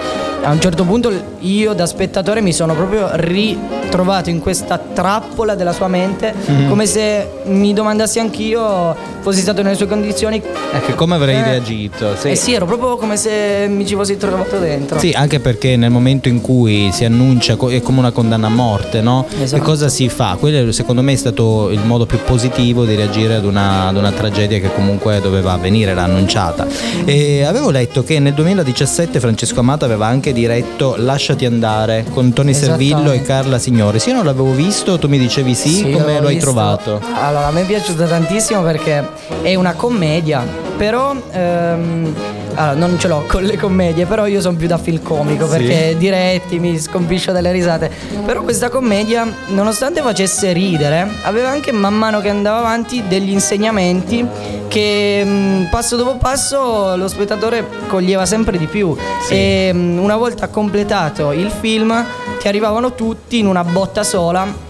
a 0.47 0.51
un 0.51 0.61
certo 0.61 0.85
punto 0.85 1.11
io 1.39 1.73
da 1.73 1.85
spettatore 1.85 2.39
mi 2.41 2.53
sono 2.53 2.73
proprio 2.73 3.09
ritrovato 3.13 4.29
in 4.29 4.39
questa 4.39 4.77
trappola 4.77 5.55
della 5.55 5.73
sua 5.73 5.89
mente, 5.89 6.33
Mhm. 6.45 6.69
come 6.69 6.85
se 6.85 7.29
mi 7.45 7.73
domandassi 7.73 8.19
anch'io, 8.19 8.95
fossi 9.19 9.41
stato 9.41 9.61
nelle 9.61 9.75
sue 9.75 9.87
condizioni. 9.87 10.41
Ecco, 10.73 10.93
come 10.95 11.15
avrei 11.15 11.35
Eh. 11.35 11.43
reagito? 11.43 12.15
Sì. 12.15 12.29
Eh 12.29 12.35
sì, 12.35 12.53
ero 12.53 12.65
proprio 12.65 12.95
come 12.95 13.17
se 13.17 13.67
mi 13.69 13.85
ci 13.85 13.95
fossi 13.95 14.15
trovato 14.15 14.57
dentro. 14.57 14.99
Sì, 14.99 15.11
anche 15.11 15.39
perché 15.41 15.75
nel 15.75 15.91
momento 15.91 16.29
in 16.29 16.39
cui 16.39 16.91
si 16.93 17.03
annuncia 17.03 17.57
è 17.69 17.81
come 17.81 17.99
una 17.99 18.11
condanna 18.11 18.47
a 18.47 18.49
morte, 18.49 19.01
no? 19.01 19.25
Esatto. 19.41 19.61
Che 19.61 19.67
cosa 19.67 19.89
si 19.89 20.07
fa? 20.07 20.37
Quello 20.39 20.71
secondo 20.71 21.01
me 21.01 21.11
è 21.11 21.15
stato 21.17 21.69
il 21.71 21.81
modo 21.83 22.05
più 22.05 22.19
positivo 22.23 22.85
di 22.85 22.95
reagire 22.95 23.35
ad 23.35 23.43
una, 23.43 23.87
ad 23.87 23.97
una 23.97 24.11
tragedia 24.11 24.59
che 24.59 24.73
comunque 24.73 25.19
doveva 25.19 25.51
avvenire, 25.53 25.93
l'ha 25.93 26.03
annunciata. 26.03 26.65
E 27.03 27.43
avevo 27.43 27.69
letto 27.69 28.03
che 28.03 28.19
nel 28.19 28.33
2017 28.33 29.19
Francesco 29.19 29.59
Amato 29.59 29.83
aveva 29.85 30.05
anche 30.07 30.31
diretto 30.37 30.93
Lasciati 30.97 31.45
andare 31.45 32.05
con 32.13 32.31
Tony 32.31 32.53
Servillo 32.53 33.11
e. 33.11 33.23
Carla 33.23 33.57
Signori. 33.57 33.97
Se 33.97 34.09
io 34.09 34.15
non 34.17 34.25
l'avevo 34.25 34.51
visto, 34.51 34.99
tu 34.99 35.07
mi 35.07 35.17
dicevi 35.17 35.55
sì, 35.55 35.89
come 35.91 36.15
l'ho 36.15 36.21
lo 36.21 36.27
hai 36.27 36.37
trovato? 36.37 37.01
Allora, 37.15 37.47
a 37.47 37.51
me 37.51 37.61
è 37.61 37.65
piaciuta 37.65 38.05
tantissimo 38.05 38.61
perché 38.61 39.07
è 39.41 39.55
una 39.55 39.73
commedia, 39.73 40.45
però 40.77 41.15
ehm, 41.31 42.13
allora, 42.57 42.73
non 42.87 42.99
ce 42.99 43.07
l'ho 43.07 43.23
con 43.27 43.43
le 43.43 43.57
commedie, 43.57 44.05
però 44.05 44.25
io 44.25 44.41
sono 44.41 44.57
più 44.57 44.67
da 44.67 44.77
film 44.77 45.01
comico 45.01 45.45
Sì. 45.47 45.57
perché 45.57 45.95
diretti 45.97 46.59
mi 46.59 46.77
scompiscio 46.79 47.31
dalle 47.31 47.51
risate. 47.51 47.89
Però 48.25 48.41
questa 48.41 48.69
commedia, 48.69 49.27
nonostante 49.47 50.01
facesse 50.01 50.51
ridere, 50.53 51.07
aveva 51.23 51.49
anche 51.49 51.71
man 51.71 51.93
mano 51.93 52.19
che 52.19 52.29
andava 52.29 52.57
avanti 52.59 53.03
degli 53.07 53.29
insegnamenti 53.29 54.25
che 54.67 55.23
mh, 55.23 55.67
passo 55.69 55.95
dopo 55.95 56.17
passo 56.17 56.95
lo 56.95 57.07
spettatore 57.07 57.65
coglieva 57.87 58.25
sempre 58.25 58.57
di 58.57 58.65
più. 58.65 58.95
E 59.29 59.71
mh, 59.73 59.97
una 59.99 60.15
volta 60.17 60.47
completato 60.49 61.31
il 61.31 61.51
film 61.51 62.03
ti 62.39 62.47
arrivavano 62.47 62.93
tutti 62.95 63.39
in 63.39 63.47
una 63.47 63.63
botta 63.63 64.03
sola 64.03 64.65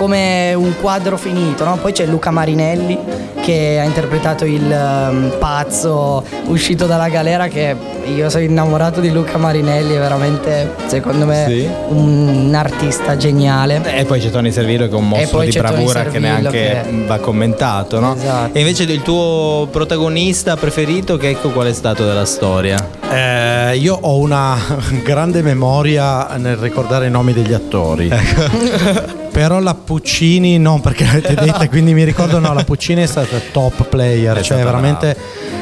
come 0.00 0.54
un 0.54 0.72
quadro 0.80 1.18
finito, 1.18 1.62
no? 1.62 1.76
Poi 1.76 1.92
c'è 1.92 2.06
Luca 2.06 2.30
Marinelli 2.30 2.98
che 3.42 3.78
ha 3.78 3.84
interpretato 3.84 4.46
il 4.46 4.72
ehm, 4.72 5.34
pazzo 5.38 6.24
uscito 6.46 6.86
dalla 6.86 7.10
galera 7.10 7.48
che 7.48 7.76
io 8.06 8.30
sono 8.30 8.42
innamorato 8.42 9.00
di 9.00 9.10
Luca 9.12 9.36
Marinelli, 9.36 9.92
è 9.92 9.98
veramente 9.98 10.74
secondo 10.86 11.26
me 11.26 11.44
Sì. 11.46 11.68
un 11.88 12.50
artista 12.54 13.18
geniale. 13.18 13.82
E 13.94 14.06
poi 14.06 14.20
c'è 14.20 14.30
Tony 14.30 14.50
Servillo 14.50 14.86
che 14.88 14.92
è 14.94 14.96
un 14.96 15.06
mostro 15.08 15.40
di 15.40 15.50
bravura 15.50 16.04
che 16.04 16.18
neanche 16.18 16.50
che- 16.50 17.04
va 17.06 17.18
commentato, 17.18 18.00
no? 18.00 18.14
Esatto. 18.14 18.56
E 18.56 18.60
invece 18.60 18.84
il 18.84 19.02
tuo 19.02 19.68
protagonista 19.70 20.56
preferito, 20.56 21.18
che 21.18 21.28
ecco 21.28 21.50
qual 21.50 21.66
è 21.66 21.74
stato 21.74 22.06
della 22.06 22.24
storia? 22.24 22.99
Eh, 23.10 23.76
io 23.76 23.98
ho 24.00 24.18
una 24.18 24.56
grande 25.02 25.42
memoria 25.42 26.36
nel 26.36 26.56
ricordare 26.56 27.08
i 27.08 27.10
nomi 27.10 27.32
degli 27.32 27.52
attori. 27.52 28.08
Ecco. 28.08 29.18
Però 29.30 29.58
la 29.60 29.74
Puccini, 29.74 30.58
non 30.58 30.80
perché 30.80 31.04
l'avete 31.04 31.34
detta, 31.40 31.68
quindi 31.68 31.92
mi 31.92 32.04
ricordo, 32.04 32.38
no, 32.38 32.52
la 32.52 32.64
Puccini 32.64 33.02
è 33.02 33.06
stata 33.06 33.40
top 33.52 33.88
player, 33.88 34.36
È 34.36 34.42
cioè 34.42 34.62
veramente 34.62 35.16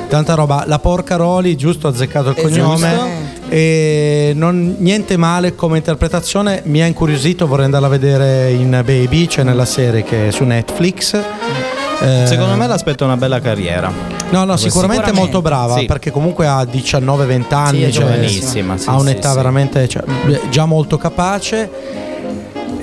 tanta 0.09 0.35
roba. 0.35 0.64
La 0.67 0.78
Porcaroli, 0.78 1.57
giusto, 1.57 1.87
ha 1.87 1.90
azzeccato 1.90 2.31
il 2.31 2.37
Esatto. 2.38 2.50
cognome. 2.50 3.26
E 3.49 4.33
non, 4.35 4.76
niente 4.78 5.17
male 5.17 5.55
come 5.55 5.78
interpretazione, 5.78 6.62
mi 6.64 6.83
ha 6.83 6.87
incuriosito, 6.87 7.47
vorrei 7.47 7.64
andarla 7.64 7.87
a 7.87 7.90
vedere 7.90 8.50
in 8.50 8.71
Baby, 8.85 9.26
c'è 9.26 9.43
nella 9.43 9.64
serie 9.64 10.02
che 10.02 10.28
è 10.28 10.31
su 10.31 10.45
Netflix. 10.45 11.19
Eh, 12.00 12.26
Secondo 12.26 12.55
me 12.55 12.67
l'aspetta 12.67 13.05
una 13.05 13.17
bella 13.17 13.40
carriera. 13.40 13.90
No, 14.31 14.45
no, 14.45 14.57
sicuramente, 14.57 14.69
Sicuramente, 14.69 15.12
molto 15.12 15.43
brava 15.43 15.78
sì. 15.78 15.87
perché 15.87 16.11
comunque 16.11 16.47
ha 16.47 16.62
19-20 16.62 17.55
anni, 17.55 17.78
Sì, 17.78 17.83
è 17.85 17.90
cioè, 17.90 18.05
giovanissima, 18.05 18.76
sì, 18.76 18.88
ha 18.88 18.97
un'età 18.97 19.31
sì. 19.31 19.37
veramente 19.37 19.88
cioè, 19.88 20.02
già 20.50 20.64
molto 20.64 20.97
capace. 20.99 21.71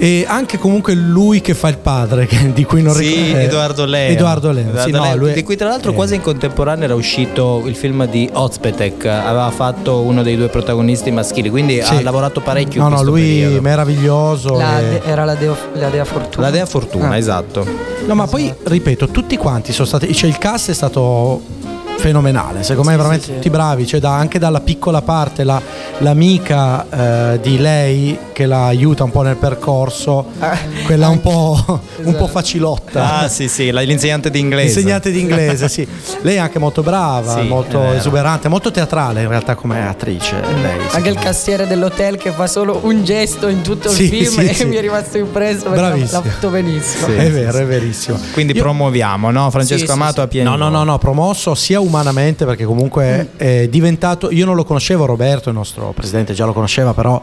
E 0.05 0.23
anche 0.27 0.59
comunque 0.59 0.93
lui 0.93 1.41
che 1.41 1.55
fa 1.55 1.67
il 1.67 1.79
padre, 1.79 2.27
di 2.53 2.63
cui 2.63 2.83
non 2.83 2.93
sì, 2.93 3.07
ricordo. 3.07 3.37
eh, 3.37 3.43
Edoardo 3.43 3.85
Leo. 3.85 4.11
Edoardo 4.11 4.51
Leo, 4.51 4.63
sì, 4.65 4.69
Edoardo 4.89 4.97
no, 4.97 5.03
Leo, 5.05 5.15
lui 5.17 5.29
è- 5.31 5.33
di 5.33 5.41
cui 5.43 5.55
tra 5.55 5.67
l'altro 5.69 5.91
eh. 5.91 5.95
quasi 5.95 6.13
in 6.13 6.21
contemporanea 6.21 6.83
era 6.85 6.93
uscito 6.93 7.63
il 7.65 7.75
film 7.75 8.05
di 8.05 8.29
Ozpetek, 8.31 9.05
aveva 9.05 9.49
fatto 9.49 10.01
uno 10.01 10.21
dei 10.21 10.35
due 10.37 10.47
protagonisti 10.49 11.09
maschili, 11.09 11.49
quindi 11.49 11.81
Sì. 11.81 11.95
ha 11.95 12.01
lavorato 12.03 12.39
parecchio 12.41 12.83
No, 12.83 12.89
no, 12.89 13.01
lui 13.01 13.21
periodo. 13.21 13.61
meraviglioso. 13.61 14.53
La 14.57 14.79
e- 14.79 14.83
de- 14.89 15.01
era 15.05 15.25
la 15.25 15.33
Dea, 15.33 15.55
la 15.73 15.89
Dea 15.89 16.05
Fortuna. 16.05 16.45
La 16.45 16.51
Dea 16.51 16.65
Fortuna, 16.67 17.09
Ah. 17.09 17.17
esatto. 17.17 17.65
No, 18.05 18.13
ma 18.13 18.27
poi 18.27 18.53
ripeto, 18.63 19.07
tutti 19.07 19.35
quanti 19.37 19.73
sono 19.73 19.87
stati. 19.87 20.13
Cioè, 20.13 20.29
il 20.29 20.37
cast 20.37 20.69
è 20.69 20.73
stato 20.73 21.41
fenomenale. 22.09 22.61
Secondo 22.61 22.91
me, 22.91 22.97
veramente 22.97 23.23
sì, 23.25 23.29
sì. 23.31 23.35
tutti 23.37 23.49
bravi. 23.49 23.87
Cioè, 23.87 23.99
da- 23.99 24.13
anche 24.15 24.37
dalla 24.37 24.59
piccola 24.59 25.01
parte, 25.01 25.43
la- 25.43 25.59
l'amica 25.99 26.85
eh, 27.33 27.39
di 27.41 27.57
lei 27.57 28.17
che 28.31 28.45
la 28.45 28.65
aiuta 28.67 29.03
un 29.03 29.11
po' 29.11 29.21
nel 29.23 29.37
percorso, 29.37 30.25
Ah, 30.39 30.55
quella 30.85 31.07
un 31.09 31.19
po', 31.21 31.63
un 31.67 31.79
Esatto. 32.07 32.17
po' 32.17 32.27
facilotta. 32.27 33.19
Ah, 33.21 33.27
sì, 33.27 33.47
sì, 33.47 33.71
la- 33.71 33.81
l'insegnante 33.81 34.29
di 34.29 34.39
inglese. 34.39 34.79
Insegnante 34.79 35.09
di 35.11 35.19
inglese, 35.19 35.67
sì. 35.67 35.87
Lei 36.21 36.35
è 36.35 36.39
anche 36.39 36.59
molto 36.59 36.83
brava, 36.83 37.39
Sì, 37.39 37.47
molto 37.47 37.91
esuberante, 37.93 38.47
molto 38.49 38.69
teatrale 38.71 39.21
in 39.23 39.27
realtà 39.29 39.55
come 39.55 39.87
attrice. 39.87 40.35
Lei. 40.61 40.79
Anche 40.91 41.09
il 41.09 41.17
cassiere 41.17 41.65
dell'hotel 41.65 42.17
che 42.17 42.29
fa 42.31 42.45
solo 42.47 42.81
un 42.83 43.03
gesto 43.03 43.47
in 43.47 43.61
tutto 43.61 43.89
il 43.89 43.95
Sì, 43.95 44.07
film 44.09 44.31
sì, 44.41 44.45
e 44.49 44.53
sì. 44.53 44.65
mi 44.65 44.75
è 44.75 44.81
rimasto 44.81 45.17
impresso 45.17 45.63
perché 45.63 45.75
Bravissimo. 45.79 46.21
l'ha 46.23 46.29
fatto 46.29 46.49
benissimo. 46.49 47.07
Sì, 47.07 47.13
è 47.13 47.31
vero, 47.31 47.57
è 47.57 47.65
verissimo. 47.65 48.19
Quindi 48.33 48.53
Io- 48.53 48.61
promuoviamo, 48.61 49.31
no? 49.31 49.49
Francesco 49.49 49.91
Amato 49.91 50.13
sì. 50.13 50.19
a 50.19 50.27
pieno. 50.27 50.49
No, 50.51 50.55
no, 50.55 50.69
no, 50.69 50.83
no, 50.83 50.97
promosso 50.97 51.55
sia 51.55 51.79
umanamente 51.95 52.45
perché 52.45 52.65
comunque 52.65 53.29
è 53.37 53.67
diventato, 53.69 54.29
io 54.29 54.45
non 54.45 54.55
lo 54.55 54.65
conoscevo 54.65 55.05
Roberto, 55.05 55.49
il 55.49 55.55
nostro 55.55 55.93
presidente 55.95 56.33
già 56.33 56.45
lo 56.45 56.53
conosceva, 56.53 56.93
però 56.93 57.21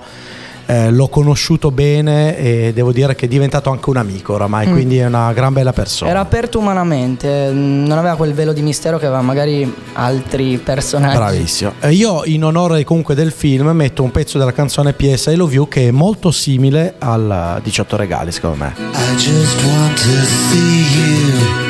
eh, 0.67 0.91
l'ho 0.91 1.09
conosciuto 1.09 1.71
bene 1.71 2.37
e 2.39 2.73
devo 2.73 2.93
dire 2.93 3.15
che 3.15 3.27
è 3.27 3.29
diventato 3.29 3.71
anche 3.71 3.91
un 3.91 3.97
amico 3.97 4.35
oramai, 4.35 4.71
quindi 4.71 4.99
è 4.99 5.07
una 5.07 5.33
gran 5.33 5.53
bella 5.53 5.73
persona. 5.73 6.11
Era 6.11 6.21
aperto 6.21 6.59
umanamente, 6.59 7.51
mm, 7.51 7.85
non 7.85 7.99
aveva 7.99 8.17
quel 8.17 8.33
velo 8.33 8.53
di 8.53 8.63
mistero 8.63 8.99
che 8.99 9.07
aveva 9.07 9.23
magari 9.23 9.73
altri 9.95 10.59
personaggi. 10.59 11.17
Bravissimo. 11.17 11.73
Eh, 11.81 11.93
io 11.93 12.25
in 12.25 12.45
onore 12.45 12.85
comunque 12.85 13.15
del 13.15 13.33
film 13.33 13.69
metto 13.69 14.03
un 14.03 14.11
pezzo 14.11 14.39
della 14.39 14.53
canzone 14.53 14.95
PS 14.95 15.27
I 15.27 15.35
Love 15.35 15.55
You 15.55 15.69
che 15.69 15.89
è 15.89 15.91
molto 15.91 16.31
simile 16.31 16.95
al 16.99 17.61
18 17.63 17.97
regali 17.97 18.33
secondo 18.33 18.57
me. 18.65 18.73
I 18.79 19.17
just 19.17 19.63
want 19.65 19.97
to 19.97 20.25
see 20.49 20.87
you 20.97 21.63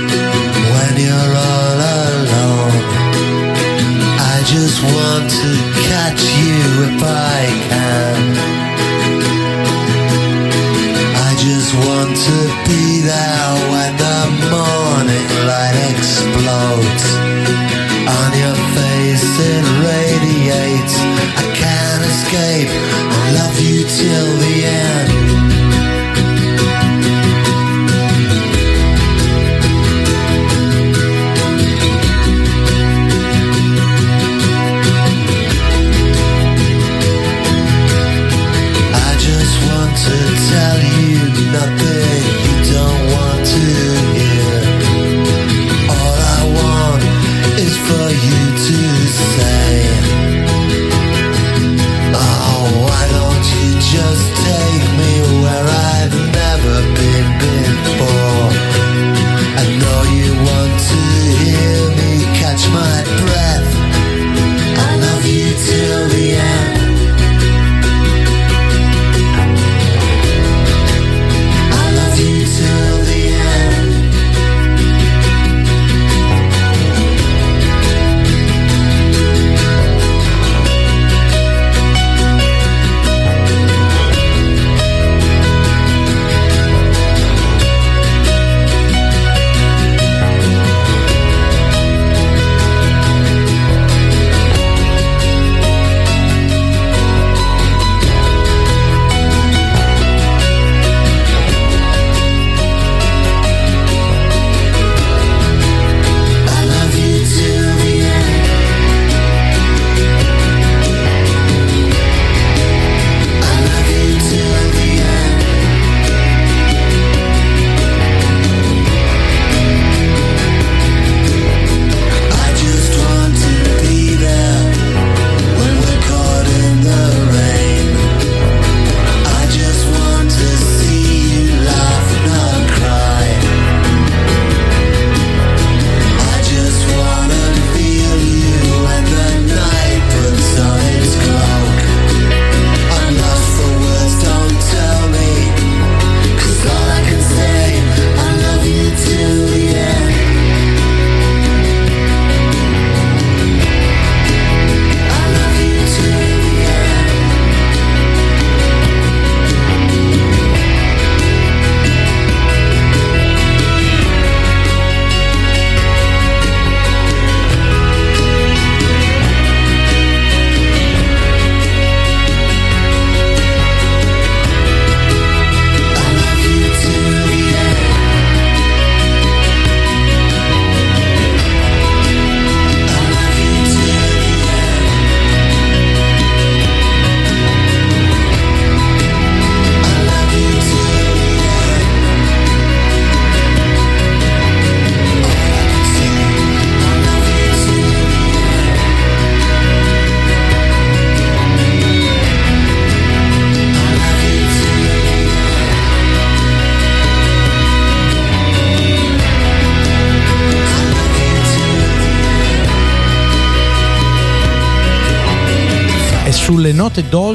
when 0.70 0.96
you're 0.96 1.36
all 1.36 1.81
just 4.72 4.84
want 4.84 5.28
to 5.28 5.50
catch 5.84 6.22
you 6.40 6.64
if 6.88 7.02
I 7.04 7.44
can. 7.68 8.20
I 11.28 11.30
just 11.36 11.74
want 11.76 12.16
to 12.16 12.38
be 12.64 13.04
there 13.04 13.52
when 13.68 13.92
the 14.00 14.20
morning 14.48 15.28
light 15.44 15.76
explodes. 15.92 17.04
On 18.16 18.30
your 18.42 18.56
face 18.72 19.28
it 19.52 19.64
radiates. 19.84 20.96
I 21.36 21.46
can't 21.52 22.02
escape. 22.08 22.70
I 22.72 23.32
love 23.36 23.60
you 23.60 23.84
till 23.84 24.30
the 24.40 24.54
end. 24.64 25.61
Nothing. 41.52 42.22
You 42.46 42.72
don't 42.72 43.12
want 43.12 43.46
to 43.46 43.81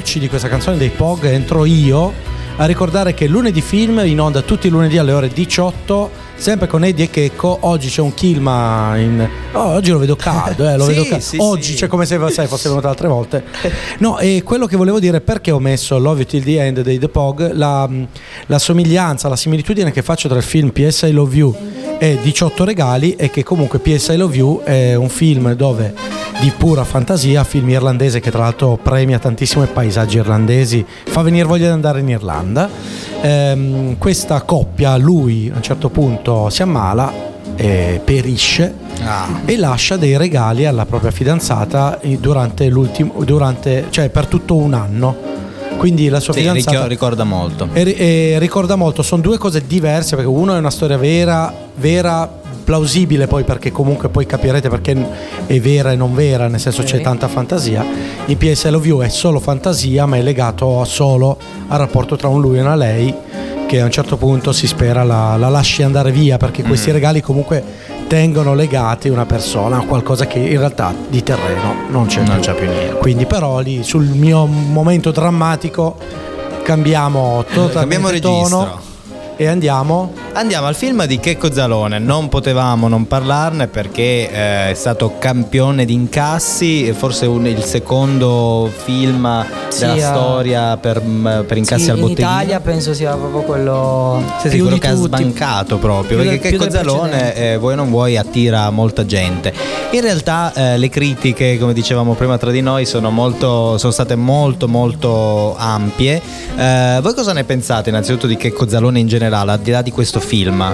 dolci 0.08 0.20
di 0.20 0.30
questa 0.30 0.48
canzone 0.48 0.78
dei 0.78 0.90
Pog 0.90 1.26
entro 1.26 1.66
io 1.66 2.14
a 2.56 2.66
ricordare 2.66 3.14
che 3.14 3.28
lunedì 3.28 3.60
film 3.60 4.02
in 4.06 4.22
onda 4.22 4.42
tutti 4.42 4.68
i 4.68 4.70
lunedì 4.70 4.98
alle 4.98 5.12
ore 5.12 5.28
18 5.28 6.10
sempre 6.36 6.68
con 6.68 6.86
Eddie 6.86 7.06
e 7.06 7.10
Checco 7.10 7.58
oggi 7.62 7.90
c'è 7.90 8.00
un 8.00 8.14
Kilma 8.14 8.96
in... 8.96 9.30
oh, 9.52 9.74
oggi 9.74 9.92
lo 9.92 9.98
vedo 9.98 10.16
caldo 10.16 10.66
eh, 10.66 10.78
lo 10.78 10.86
Sì, 10.88 10.92
vedo 10.92 11.04
caldo. 11.04 11.20
sì, 11.20 11.38
oggi 11.42 11.72
sì. 11.72 11.76
c'è 11.76 11.88
come 11.88 12.06
se 12.06 12.18
sai, 12.30 12.48
fosse 12.48 12.70
venuto 12.70 12.88
altre 12.88 13.10
volte 13.10 13.44
no 13.98 14.18
e 14.18 14.44
quello 14.46 14.66
che 14.66 14.78
volevo 14.78 15.02
dire 15.02 15.20
perché 15.20 15.52
ho 15.52 15.60
messo 15.60 15.98
Love 15.98 16.22
You 16.22 16.26
Till 16.26 16.44
The 16.44 16.64
End 16.64 16.82
dei 16.84 17.00
The 17.00 17.10
Pog 17.10 17.52
la, 17.52 17.90
la 18.46 18.60
somiglianza 18.60 19.28
la 19.28 19.36
similitudine 19.36 19.92
che 19.92 20.04
faccio 20.04 20.30
tra 20.30 20.38
il 20.38 20.44
film 20.44 20.70
PS 20.70 21.02
I 21.02 21.12
Love 21.12 21.36
You 21.36 21.56
e 22.00 22.18
18 22.22 22.64
regali 22.64 23.16
è 23.18 23.30
che 23.30 23.44
comunque 23.44 23.80
PS 23.80 24.08
I 24.10 24.16
Love 24.16 24.36
You 24.38 24.64
è 24.64 24.96
un 24.96 25.10
film 25.10 25.52
dove 25.54 25.94
di 26.40 26.52
pura 26.56 26.84
fantasia, 26.84 27.44
film 27.44 27.70
irlandese 27.70 28.20
che 28.20 28.30
tra 28.30 28.42
l'altro 28.42 28.78
premia 28.82 29.18
tantissimo 29.18 29.64
i 29.64 29.68
paesaggi 29.68 30.18
irlandesi, 30.18 30.86
fa 31.06 31.22
venire 31.22 31.46
voglia 31.48 31.66
di 31.68 31.72
andare 31.74 32.00
in 32.02 32.10
Irlanda. 32.10 32.70
Ehm, 33.22 33.98
questa 33.98 34.42
coppia, 34.42 34.96
lui 34.98 35.50
a 35.52 35.56
un 35.58 35.64
certo 35.64 35.90
punto 35.90 36.50
si 36.50 36.62
ammala, 36.62 37.26
e 37.56 38.00
perisce 38.04 38.86
Ah. 39.04 39.28
e 39.46 39.58
lascia 39.58 39.96
dei 39.96 40.18
regali 40.18 40.66
alla 40.66 40.86
propria 40.86 41.12
fidanzata 41.12 42.00
eh, 42.02 42.18
durante 42.20 42.68
l'ultimo, 42.68 43.14
durante, 43.24 43.86
cioè 43.90 44.10
per 44.10 44.26
tutto 44.28 44.56
un 44.56 44.74
anno. 44.74 45.16
Quindi 45.78 46.10
la 46.10 46.20
sua 46.20 46.34
Sì, 46.34 46.40
fidanzata 46.40 46.88
ricorda 46.88 47.24
molto. 47.24 47.68
e, 47.74 47.96
e 47.98 48.40
ricorda 48.40 48.76
molto, 48.76 49.04
sono 49.04 49.22
due 49.22 49.38
cose 49.38 49.64
diverse 49.68 50.16
perché 50.16 50.30
uno 50.30 50.56
è 50.56 50.58
una 50.58 50.72
storia 50.72 50.98
vera, 50.98 51.54
vera, 51.76 52.28
plausibile 52.68 53.28
poi 53.28 53.46
perché 53.46 53.72
comunque 53.72 54.10
poi 54.10 54.26
capirete 54.26 54.68
perché 54.68 54.94
è 55.46 55.58
vera 55.62 55.94
e 55.94 55.96
non 55.96 56.14
vera, 56.14 56.50
nel 56.50 56.60
senso 56.60 56.84
c'è 56.84 57.00
tanta 57.00 57.30
fantasia. 57.30 57.86
In 58.26 58.36
PS 58.38 58.66
I 58.66 58.70
Love 58.72 58.86
You 58.88 59.00
è 59.00 59.08
solo 59.08 59.40
fantasia 59.40 60.06
ma 60.06 60.18
è 60.18 60.22
legato 60.22 60.84
solo 60.84 61.38
al 61.70 61.78
rapporto 61.80 62.18
tra 62.18 62.28
un 62.28 62.42
lui 62.42 62.58
e 62.58 62.62
una 62.62 62.76
lei 62.76 63.16
che 63.68 63.80
a 63.80 63.86
un 63.86 63.92
certo 63.92 64.18
punto 64.18 64.52
si 64.52 64.68
spera 64.68 65.04
la, 65.06 65.38
la 65.38 65.48
lasci 65.48 65.82
andare 65.82 66.12
via 66.12 66.36
perché 66.36 66.62
questi 66.62 66.92
regali 66.92 67.22
comunque 67.22 67.64
tengono 68.08 68.54
legati 68.54 69.08
una 69.08 69.26
persona 69.26 69.78
a 69.78 69.86
qualcosa 69.86 70.28
che 70.28 70.40
in 70.40 70.58
realtà 70.58 70.94
di 71.08 71.24
terreno 71.24 71.74
non 71.90 72.08
c'è, 72.08 72.22
Non 72.24 72.34
più. 72.34 72.42
c'è 72.42 72.54
più 72.54 72.68
niente. 72.68 72.96
Quindi 72.98 73.26
però 73.26 73.60
lì 73.60 73.82
sul 73.82 74.04
mio 74.08 74.46
momento 74.46 75.12
drammatico 75.12 75.96
cambiamo 76.64 77.46
totalmente 77.50 77.72
Cambiamo 77.80 78.10
registro. 78.10 78.42
tono 78.60 78.82
e 79.38 79.48
andiamo 79.48 80.12
Andiamo 80.34 80.68
al 80.68 80.76
film 80.76 81.04
di 81.06 81.20
Checco 81.20 81.52
Zalone, 81.52 81.98
non 81.98 82.30
potevamo 82.30 82.88
non 82.88 83.08
parlarne 83.08 83.66
perché 83.68 84.30
eh, 84.30 84.70
è 84.70 84.74
stato 84.76 85.16
campione 85.18 85.84
di 85.84 85.94
incassi, 85.94 86.94
forse 86.94 87.26
un- 87.26 87.48
il 87.48 87.64
secondo 87.64 88.72
film 88.84 89.44
Sì, 89.70 89.80
della 89.80 89.96
eh, 89.96 90.00
storia 90.00 90.78
per, 90.78 91.02
mm, 91.04 91.28
per 91.48 91.58
incassi 91.58 91.86
Sì, 91.86 91.90
al 91.90 91.96
in 91.98 92.02
botteghino. 92.04 92.30
Italia 92.30 92.60
penso 92.60 92.94
sia 92.94 93.16
proprio 93.16 93.42
quello 93.42 94.22
Sì, 94.42 94.50
sì, 94.52 94.60
quello 94.60 94.78
che 94.78 94.88
ha 94.88 94.94
tutti. 94.94 95.08
sbancato 95.08 95.78
proprio, 95.78 96.20
Più 96.20 96.28
perché 96.30 96.52
Checco 96.52 96.70
Zalone, 96.70 97.36
eh, 97.36 97.58
vuoi 97.58 97.74
o 97.74 97.78
non 97.78 97.90
vuoi, 97.90 98.16
attira 98.16 98.70
molta 98.70 99.08
gente. 99.08 99.52
In 99.92 100.02
realtà 100.02 100.54
eh, 100.54 100.78
le 100.78 100.90
critiche, 100.90 101.58
come 101.58 101.74
dicevamo 101.74 102.14
prima 102.14 102.38
tra 102.38 102.52
di 102.52 102.62
noi, 102.62 102.86
sono, 102.86 103.10
molto, 103.10 103.80
sono 103.80 103.92
state 103.92 104.16
molto 104.16 104.68
molto 104.68 105.56
ampie. 105.58 106.22
Eh, 106.56 107.00
voi 107.02 107.14
cosa 107.16 107.34
ne 107.34 107.44
pensate 107.44 107.90
innanzitutto 107.90 108.28
di 108.28 108.38
Checco 108.38 108.68
Zalone 108.70 109.00
in 109.00 109.08
generale, 109.08 109.27
al 109.36 109.60
di 109.60 109.72
là 109.72 109.82
di 109.82 109.92
questo 109.92 110.20
film? 110.20 110.66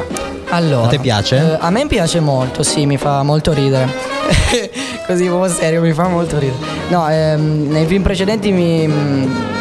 Allora, 0.49 0.85
A 0.85 0.89
te 0.89 0.99
piace? 0.99 1.37
eh, 1.37 1.57
a 1.59 1.69
me 1.71 1.87
piace 1.87 2.19
molto, 2.19 2.61
sì, 2.63 2.85
mi 2.85 2.97
fa 2.97 3.23
molto 3.23 3.53
ridere. 3.53 3.87
Così 5.07 5.25
proprio 5.25 5.51
serio, 5.51 5.81
mi 5.81 5.93
fa 5.93 6.07
molto 6.07 6.37
ridere. 6.37 6.59
No, 6.89 7.09
ehm, 7.09 7.67
nei 7.69 7.85
film 7.87 8.03
precedenti 8.03 8.51
mi, 8.51 8.87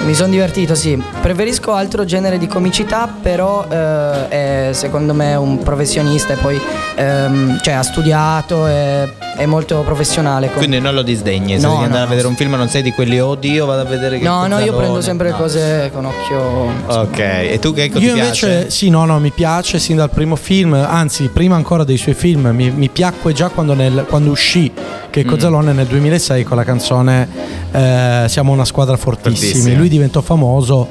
Mi 0.05 0.15
sono 0.15 0.31
divertito, 0.31 0.75
sì. 0.75 1.01
Preferisco 1.21 1.73
altro 1.73 2.05
genere 2.05 2.37
di 2.37 2.49
comicità, 2.49 3.09
però 3.23 3.65
eh, 3.71 4.29
è 4.29 4.69
secondo 4.73 5.15
me 5.15 5.37
un 5.37 5.59
professionista 5.63 6.33
e 6.33 6.37
poi 6.37 6.61
ehm, 6.97 7.61
cioè, 7.63 7.75
ha 7.75 7.83
studiato, 7.83 8.67
è, 8.67 9.09
è 9.37 9.47
molto 9.47 9.81
professionale. 9.83 10.49
con- 10.49 10.57
Quindi 10.57 10.81
non 10.81 10.95
lo 10.95 11.03
disdegni, 11.03 11.59
se 11.61 11.65
No, 11.67 11.75
devi 11.75 11.85
andare 11.85 12.01
no, 12.01 12.07
a 12.07 12.09
vedere 12.09 12.23
no. 12.25 12.29
un 12.31 12.37
film 12.37 12.55
non 12.57 12.69
sei 12.69 12.83
di 12.83 12.91
quelli 12.91 13.21
oddio, 13.21 13.65
vado 13.65 13.83
a 13.83 13.85
vedere 13.85 14.19
che 14.19 14.25
No, 14.25 14.41
no, 14.41 14.47
io 14.47 14.49
Cozzalone". 14.73 14.77
prendo 14.79 15.01
sempre 15.03 15.27
le 15.27 15.33
No. 15.33 15.37
cose 15.39 15.91
con 15.95 16.05
occhio. 16.05 16.41
Ok, 16.89 17.19
e 17.19 17.59
tu 17.61 17.73
che 17.73 17.85
Io 17.85 17.99
ti 17.99 18.05
invece, 18.09 18.47
piace? 18.49 18.71
sì, 18.71 18.91
no, 18.91 19.05
no, 19.05 19.21
mi 19.21 19.31
piace 19.31 19.79
sin 19.79 19.97
dal 19.97 20.11
primo 20.11 20.35
film, 20.35 20.75
anzi, 20.75 21.29
prima 21.33 21.55
ancora 21.55 21.85
dei 21.85 21.97
suoi 21.97 22.15
film, 22.15 22.49
mi, 22.53 22.71
mi 22.71 22.89
piacque 22.89 23.33
già 23.33 23.51
quando, 23.51 23.75
nel- 23.75 24.05
quando 24.09 24.31
uscì 24.33 24.71
che 25.11 25.25
Mm. 25.25 25.29
Cozzalone 25.29 25.73
nel 25.73 25.87
2006 25.87 26.43
con 26.43 26.57
la 26.57 26.65
canzone 26.65 27.29
eh, 27.71 28.25
Siamo 28.29 28.53
una 28.53 28.65
squadra 28.65 28.97
fortissimi. 28.97 29.51
Fortissimi. 29.53 29.77
Lui 29.77 29.89
diventò 29.93 30.23
famoso 30.23 30.89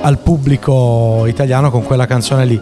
al 0.00 0.18
pubblico 0.18 1.24
italiano 1.26 1.70
con 1.70 1.82
quella 1.82 2.06
canzone 2.06 2.44
lì. 2.44 2.60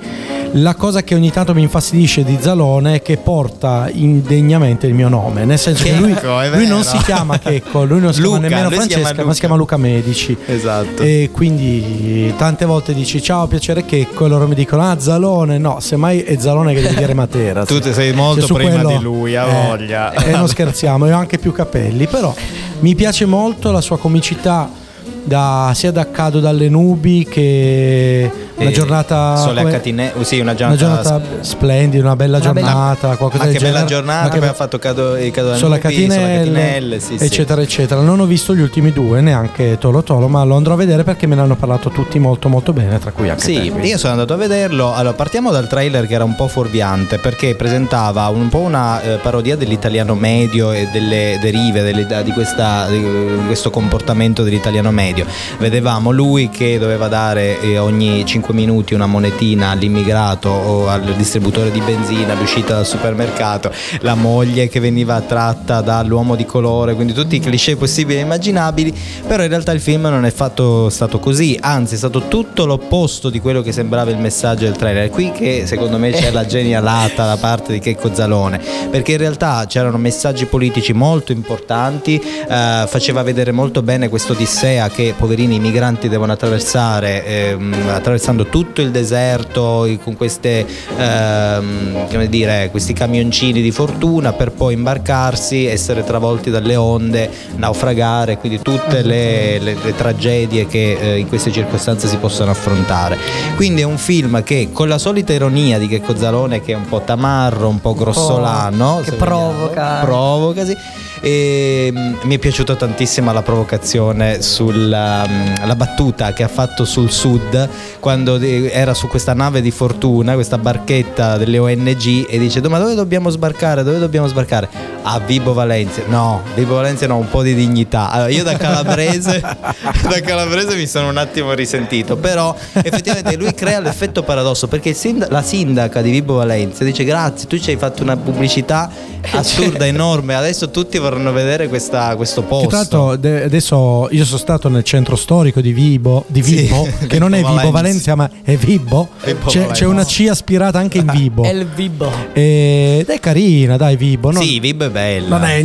La 0.56 0.76
cosa 0.76 1.02
che 1.02 1.16
ogni 1.16 1.32
tanto 1.32 1.52
mi 1.52 1.62
infastidisce 1.62 2.22
di 2.22 2.38
Zalone 2.40 2.96
è 2.96 3.02
che 3.02 3.16
porta 3.16 3.88
indegnamente 3.92 4.86
il 4.86 4.94
mio 4.94 5.08
nome, 5.08 5.44
nel 5.44 5.58
senso 5.58 5.82
che 5.82 5.96
lui, 5.96 6.14
Checco, 6.14 6.40
è 6.40 6.48
lui 6.48 6.68
non 6.68 6.84
si 6.84 6.96
chiama 6.98 7.38
Checco, 7.38 7.84
lui 7.84 8.00
non 8.00 8.14
si 8.14 8.20
Luca, 8.20 8.38
chiama 8.38 8.48
nemmeno 8.48 8.68
lui 8.68 8.80
si 8.82 8.86
chiama 8.86 9.02
Francesca, 9.02 9.26
ma 9.26 9.34
si 9.34 9.40
chiama 9.40 9.56
Luca 9.56 9.76
Medici. 9.76 10.36
Esatto. 10.46 11.02
E 11.02 11.30
quindi 11.32 12.32
tante 12.36 12.66
volte 12.66 12.94
dici 12.94 13.20
ciao, 13.20 13.48
piacere 13.48 13.84
Checco 13.84 14.26
e 14.26 14.28
loro 14.28 14.46
mi 14.46 14.54
dicono 14.54 14.88
ah 14.88 14.98
Zalone, 14.98 15.58
no, 15.58 15.80
semmai 15.80 16.20
è 16.20 16.38
Zalone 16.38 16.72
che 16.72 16.82
devi 16.82 16.94
dire 16.94 17.14
Matera. 17.14 17.64
Tu 17.66 17.82
sei 17.92 18.12
molto 18.12 18.46
prima 18.54 18.84
di 18.84 19.02
lui, 19.02 19.34
ha 19.34 19.46
voglia. 19.46 20.12
E 20.12 20.30
non 20.30 20.46
scherziamo, 20.46 21.06
e 21.06 21.12
ho 21.12 21.18
anche 21.18 21.38
più 21.38 21.50
capelli, 21.50 22.06
però 22.06 22.32
mi 22.78 22.94
piace 22.94 23.26
molto 23.26 23.72
la 23.72 23.80
sua 23.80 23.98
comicità 23.98 24.82
da- 25.24 25.72
sia 25.74 25.90
da 25.92 26.04
Cado 26.10 26.40
dalle 26.40 26.68
nubi 26.68 27.26
che 27.28 28.30
una 28.56 28.68
E 28.68 28.72
giornata 28.72 29.36
Sole 29.36 29.60
come- 29.60 29.72
Catine- 29.72 30.12
uh, 30.14 30.22
sì, 30.22 30.38
una 30.38 30.52
una 30.52 30.54
giornata, 30.76 31.02
giornata 31.02 31.22
splendida, 31.42 32.04
una 32.04 32.16
bella 32.16 32.36
Una 32.36 32.44
giornata, 32.52 33.16
qualcosa 33.16 33.44
Ma 33.44 33.50
che 33.50 33.58
bella 33.58 33.68
genere. 33.70 33.86
giornata, 33.86 34.28
che- 34.28 34.36
aveva 34.38 34.52
fatto 34.52 34.78
cado, 34.78 35.16
i 35.16 35.30
cado 35.30 35.54
Sole 35.56 35.76
a 35.76 35.80
Nubi, 35.82 35.94
Sole 35.94 36.14
a 36.14 36.18
Catinelle, 36.18 36.38
Catinelle, 36.52 37.00
sì, 37.00 37.18
sì. 37.18 37.24
eccetera, 37.24 37.60
eccetera. 37.62 38.00
Non 38.00 38.20
ho 38.20 38.24
visto 38.26 38.54
gli 38.54 38.60
ultimi 38.60 38.92
due, 38.92 39.20
neanche 39.20 39.76
Tolo 39.78 40.02
Tolo, 40.02 40.28
ma 40.28 40.42
lo 40.44 40.56
andrò 40.56 40.74
a 40.74 40.76
vedere 40.76 41.04
perché 41.04 41.26
me 41.26 41.34
ne 41.36 41.40
hanno 41.42 41.56
parlato 41.56 41.90
tutti 41.90 42.18
molto 42.18 42.48
molto 42.48 42.72
bene, 42.72 42.98
tra 42.98 43.10
cui 43.12 43.28
anche 43.28 43.42
Sì, 43.42 43.72
te, 43.74 43.86
io 43.86 43.98
sono 43.98 44.12
andato 44.12 44.32
a 44.34 44.36
vederlo. 44.36 44.92
Allora, 44.94 45.14
partiamo 45.14 45.50
dal 45.50 45.66
trailer 45.66 46.06
che 46.06 46.14
era 46.14 46.24
un 46.24 46.34
po' 46.36 46.46
fuorviante 46.48 47.18
perché 47.18 47.54
presentava 47.56 48.28
un 48.28 48.48
po' 48.48 48.58
una 48.58 49.00
eh, 49.02 49.16
parodia 49.16 49.56
dell'italiano 49.56 50.14
medio 50.14 50.70
e 50.72 50.88
delle 50.92 51.38
derive 51.40 51.82
delle- 51.82 52.22
di, 52.22 52.30
questa- 52.32 52.86
di 52.88 53.02
questo 53.46 53.70
comportamento 53.70 54.42
dell'italiano 54.42 54.90
medio. 54.90 55.26
Vedevamo 55.58 56.10
lui 56.10 56.48
che 56.50 56.78
doveva 56.78 57.08
dare 57.08 57.60
eh, 57.60 57.78
ogni 57.78 58.24
5 58.24 58.43
minuti 58.52 58.94
una 58.94 59.06
monetina 59.06 59.70
all'immigrato 59.70 60.48
o 60.48 60.88
al 60.88 61.14
distributore 61.16 61.70
di 61.70 61.80
benzina 61.80 62.32
all'uscita 62.32 62.74
dal 62.74 62.86
supermercato, 62.86 63.70
la 64.00 64.14
moglie 64.14 64.68
che 64.68 64.80
veniva 64.80 65.20
tratta 65.20 65.80
dall'uomo 65.80 66.34
di 66.34 66.44
colore, 66.44 66.94
quindi 66.94 67.12
tutti 67.12 67.36
i 67.36 67.40
cliché 67.40 67.76
possibili 67.76 68.18
e 68.18 68.22
immaginabili, 68.22 68.94
però 69.26 69.42
in 69.42 69.48
realtà 69.48 69.72
il 69.72 69.80
film 69.80 70.02
non 70.02 70.24
è 70.24 70.30
fatto 70.30 70.88
stato 70.90 71.18
così, 71.18 71.56
anzi 71.60 71.94
è 71.94 71.96
stato 71.96 72.28
tutto 72.28 72.66
l'opposto 72.66 73.30
di 73.30 73.40
quello 73.40 73.62
che 73.62 73.72
sembrava 73.72 74.10
il 74.10 74.18
messaggio 74.18 74.64
del 74.64 74.76
trailer. 74.76 75.06
È 75.06 75.10
qui 75.10 75.30
che 75.30 75.64
secondo 75.66 75.98
me 75.98 76.10
c'è 76.10 76.30
la 76.30 76.44
genialata 76.44 77.26
da 77.26 77.36
parte 77.36 77.72
di 77.72 77.78
Checco 77.78 78.12
Zalone, 78.12 78.60
perché 78.90 79.12
in 79.12 79.18
realtà 79.18 79.64
c'erano 79.66 79.98
messaggi 79.98 80.46
politici 80.46 80.92
molto 80.92 81.32
importanti, 81.32 82.20
eh, 82.20 82.84
faceva 82.86 83.22
vedere 83.22 83.52
molto 83.52 83.82
bene 83.82 84.08
questo 84.08 84.32
Odissea 84.32 84.88
che 84.88 85.14
poverini 85.16 85.56
i 85.56 85.60
migranti 85.60 86.08
devono 86.08 86.32
attraversare, 86.32 87.24
ehm, 87.24 87.74
attraversando 87.88 88.33
tutto 88.42 88.80
il 88.80 88.90
deserto 88.90 89.88
con 90.02 90.16
queste, 90.16 90.66
ehm, 90.96 92.08
come 92.10 92.28
dire, 92.28 92.68
questi 92.70 92.92
camioncini 92.92 93.62
di 93.62 93.70
fortuna 93.70 94.32
per 94.32 94.50
poi 94.50 94.74
imbarcarsi, 94.74 95.66
essere 95.66 96.04
travolti 96.04 96.50
dalle 96.50 96.76
onde, 96.76 97.30
naufragare, 97.56 98.36
quindi 98.38 98.60
tutte 98.60 99.02
le, 99.02 99.58
le- 99.60 99.76
le 99.82 99.94
tragedie 99.94 100.66
che 100.66 100.98
eh, 101.00 101.18
in 101.18 101.28
queste 101.28 101.52
circostanze 101.52 102.08
si 102.08 102.16
possono 102.16 102.50
affrontare. 102.50 103.16
Quindi 103.56 103.82
è 103.82 103.84
un 103.84 103.98
film 103.98 104.42
che 104.42 104.70
con 104.72 104.88
la 104.88 104.98
solita 104.98 105.32
ironia 105.32 105.78
di 105.78 105.88
Checco 105.88 106.16
Zalone 106.16 106.60
che 106.60 106.72
è 106.72 106.76
un 106.76 106.86
po' 106.88 107.00
tamarro, 107.00 107.68
un 107.68 107.80
po' 107.80 107.94
grossolano, 107.94 109.00
che 109.04 109.10
se 109.10 109.16
vogliamo, 109.16 109.48
provoca. 109.50 110.00
provoca, 110.02 110.64
sì. 110.64 110.76
E, 111.24 111.90
mm, 111.90 112.14
mi 112.24 112.34
è 112.34 112.38
piaciuta 112.38 112.76
tantissimo 112.76 113.32
la 113.32 113.40
provocazione 113.40 114.42
sulla 114.42 115.26
mm, 115.26 115.64
la 115.64 115.74
battuta 115.74 116.34
che 116.34 116.42
ha 116.42 116.48
fatto 116.48 116.84
sul 116.84 117.10
sud 117.10 117.66
quando 117.98 118.36
de- 118.36 118.70
era 118.70 118.92
su 118.92 119.08
questa 119.08 119.32
nave 119.32 119.62
di 119.62 119.70
fortuna, 119.70 120.34
questa 120.34 120.58
barchetta 120.58 121.38
delle 121.38 121.56
ONG 121.56 122.26
e 122.28 122.38
dice 122.38 122.60
ma 122.68 122.78
dove 122.78 122.94
dobbiamo 122.94 123.30
sbarcare? 123.30 123.82
Dove 123.82 123.98
dobbiamo 123.98 124.26
sbarcare? 124.26 124.68
A 125.02 125.18
Vibo 125.18 125.54
Valencia. 125.54 126.02
No, 126.08 126.42
Vibo 126.54 126.74
Valencia 126.74 127.06
no, 127.06 127.16
un 127.16 127.30
po' 127.30 127.42
di 127.42 127.54
dignità. 127.54 128.10
Allora, 128.10 128.28
io 128.28 128.42
da 128.42 128.56
calabrese, 128.58 129.40
da 129.40 130.20
calabrese 130.20 130.76
mi 130.76 130.86
sono 130.86 131.08
un 131.08 131.16
attimo 131.16 131.54
risentito, 131.54 132.16
però 132.16 132.54
effettivamente 132.72 133.34
lui 133.36 133.54
crea 133.54 133.80
l'effetto 133.80 134.22
paradosso 134.22 134.68
perché 134.68 134.94
la 135.28 135.42
sindaca 135.42 136.02
di 136.02 136.10
Vibo 136.10 136.34
Valencia 136.34 136.84
dice 136.84 137.04
grazie, 137.04 137.48
tu 137.48 137.58
ci 137.58 137.70
hai 137.70 137.76
fatto 137.76 138.02
una 138.02 138.18
pubblicità 138.18 138.90
assurda, 139.32 139.86
enorme, 139.86 140.34
adesso 140.34 140.70
tutti 140.70 140.98
vorranno 140.98 141.12
vedere 141.32 141.68
questa- 141.68 142.14
questo 142.16 142.40
Che 142.42 142.46
posto. 142.48 142.68
l'altro 142.70 143.16
de- 143.16 143.44
adesso 143.44 144.08
io 144.10 144.24
sono 144.24 144.38
stato 144.38 144.68
nel 144.68 144.82
centro 144.84 145.16
storico 145.16 145.60
di 145.60 145.72
Vibo, 145.72 146.24
di 146.28 146.42
Sì, 146.42 146.54
Vibo 146.62 146.88
che 147.06 147.18
non 147.18 147.34
è 147.34 147.42
Vibo 147.42 147.70
Valencia. 147.70 148.14
Ma 148.14 148.28
è 148.42 148.56
Vibo. 148.56 149.08
Vibo 149.24 149.48
C'è, 149.48 149.66
c'è 149.68 149.84
una 149.86 150.04
C 150.04 150.26
aspirata 150.28 150.78
anche 150.78 150.98
in 150.98 151.06
Vibo. 151.12 151.42
È 151.44 151.50
il 151.52 151.66
vibo. 151.66 152.10
Ed 152.32 153.08
è 153.08 153.20
carina, 153.20 153.76
dai, 153.76 153.96
Vibo. 153.96 154.30
non- 154.30 154.42
Sì, 154.42 154.58
Vibo 154.60 154.84
è 154.84 154.90
bella. 154.90 155.28
non 155.38 155.44
è- 155.44 155.64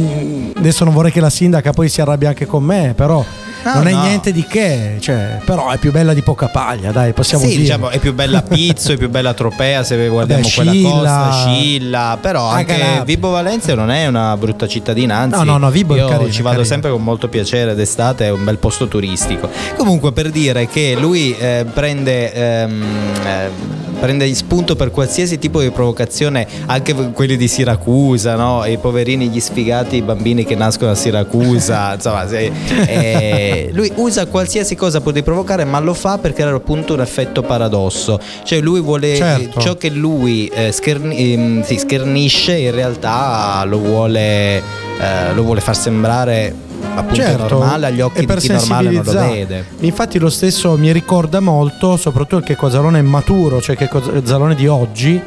adesso 0.58 0.84
non 0.84 0.94
vorrei 0.94 1.12
che 1.12 1.20
la 1.22 1.30
sindaca 1.30 1.72
poi 1.72 1.90
si 1.90 2.02
arrabbia 2.02 2.30
anche 2.30 2.46
con 2.46 2.64
me, 2.64 2.94
però 2.96 3.24
No, 3.64 3.74
non 3.76 3.88
è 3.88 3.92
no. 3.92 4.02
niente 4.02 4.32
di 4.32 4.46
che. 4.46 4.98
Cioè, 5.00 5.40
però 5.46 5.70
è 5.70 5.78
più 5.78 5.92
bella 5.92 6.14
di 6.14 6.22
poca 6.22 6.48
paglia, 6.48 6.92
dai, 6.92 7.14
possiamo 7.14 7.44
sì, 7.44 7.50
dire. 7.52 7.62
diciamo, 7.62 7.90
è 7.90 8.00
più 8.00 8.14
bella 8.14 8.42
Pizzo, 8.48 8.94
è 8.94 8.98
più 8.98 9.10
bella 9.10 9.34
Tropea 9.34 9.84
se 9.84 10.08
guardiamo 10.08 10.42
Vabbè, 10.42 10.54
quella 10.56 10.72
Scilla. 10.72 10.90
costa, 10.90 11.32
Scilla, 11.32 12.18
però 12.22 12.48
anche 12.48 12.74
Agalab. 12.74 13.06
Vibo 13.06 13.30
Valencia 13.30 13.76
non 13.76 13.92
è 13.92 14.08
una 14.08 14.36
brutta 14.38 14.68
cittadina, 14.68 15.18
anzi 15.18 15.38
No, 15.38 15.44
no, 15.44 15.58
no, 15.58 15.70
Vibo 15.72 15.96
è 15.96 16.00
io 16.00 16.08
carina, 16.08 16.32
ci 16.32 16.42
vado 16.42 16.56
carina. 16.58 16.64
sempre 16.66 16.92
con 16.92 17.04
molto 17.04 17.28
piacere 17.28 17.76
d'estate, 17.76 18.26
è 18.26 18.32
un 18.32 18.44
bel 18.44 18.58
posto 18.58 18.88
turistico. 18.88 19.50
Comunque 19.78 20.12
per 20.12 20.30
dire 20.30 20.68
che 20.68 20.96
lui 20.98 21.36
eh, 21.38 21.66
prende, 21.72 22.34
ehm, 22.34 22.84
eh, 23.26 23.50
prende 24.00 24.34
spunto 24.34 24.76
per 24.76 24.92
qualsiasi 24.92 25.38
tipo 25.38 25.62
di 25.62 25.70
provocazione, 25.72 26.48
anche 26.66 26.94
quelli 27.12 27.38
di 27.38 27.48
Siracusa, 27.48 28.36
no? 28.36 28.66
i 28.66 28.78
poverini, 28.78 29.28
gli 29.28 29.40
sfigati, 29.40 29.98
i 29.98 30.02
bambini 30.02 30.46
che 30.46 30.56
nascono 30.56 30.92
a 30.92 30.96
Siracusa, 30.96 31.94
insomma, 32.00 32.28
se- 32.28 32.52
eh, 32.88 33.70
lui 33.74 33.92
usa 33.96 34.26
qualsiasi 34.28 34.76
cosa 34.76 35.02
di 35.10 35.24
provocare, 35.24 35.66
ma 35.66 35.80
lo 35.80 35.94
fa 35.94 36.18
per 36.18 36.34
creare 36.34 36.56
appunto 36.56 36.94
un 36.94 37.02
effetto 37.02 37.42
paradosso. 37.42 38.20
Cioè 38.44 38.60
lui 38.60 38.80
vuole 38.82 39.16
Certo. 39.16 39.60
ciò 39.60 39.76
che 39.76 39.90
lui 39.90 40.48
eh, 40.48 40.72
scherni- 40.72 41.34
ehm, 41.34 41.64
sì, 41.64 41.78
schernisce, 41.78 42.56
in 42.58 42.72
realtà 42.72 43.64
lo 43.66 43.80
vuole, 43.80 44.58
eh, 44.58 45.34
lo 45.34 45.44
vuole 45.44 45.62
far 45.62 45.76
sembrare 45.76 46.54
appunto 47.00 47.16
Certo, 47.22 47.58
normale 47.60 47.86
agli 47.88 48.02
occhi 48.02 48.20
e 48.20 48.26
di 48.26 48.36
chi 48.36 48.48
normale 48.52 48.90
non 48.92 49.04
lo 49.04 49.12
vede. 49.12 49.66
Infatti 49.80 50.20
lo 50.20 50.30
stesso 50.30 50.78
mi 50.78 50.92
ricorda 50.92 51.40
molto, 51.40 51.98
soprattutto 51.98 52.38
il 52.38 52.44
Checco 52.44 52.70
Zalone 52.70 53.02
maturo, 53.02 53.62
cioè 53.62 53.76
Checco 53.76 54.02
Zalone 54.24 54.56
di 54.56 54.68
oggi, 54.68 55.22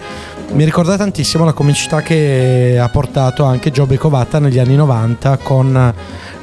mi 0.53 0.65
ricorda 0.65 0.97
tantissimo 0.97 1.45
la 1.45 1.53
comicità 1.53 2.03
che 2.03 2.79
ha 2.81 2.89
portato 2.89 3.45
anche 3.45 3.71
Giobbe 3.71 3.97
Covatta 3.97 4.39
negli 4.39 4.59
anni 4.59 4.77
90 4.77 5.39
con 5.39 5.95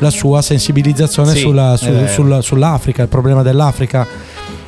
la 0.01 0.09
sua 0.09 0.41
sensibilizzazione 0.41 1.33
Sì, 1.33 1.39
sulla- 1.41 1.73
è 1.73 1.77
su- 1.77 2.07
sulla- 2.07 2.41
sull'Africa, 2.41 3.01
il 3.03 3.07
problema 3.09 3.43
dell'Africa. 3.43 4.07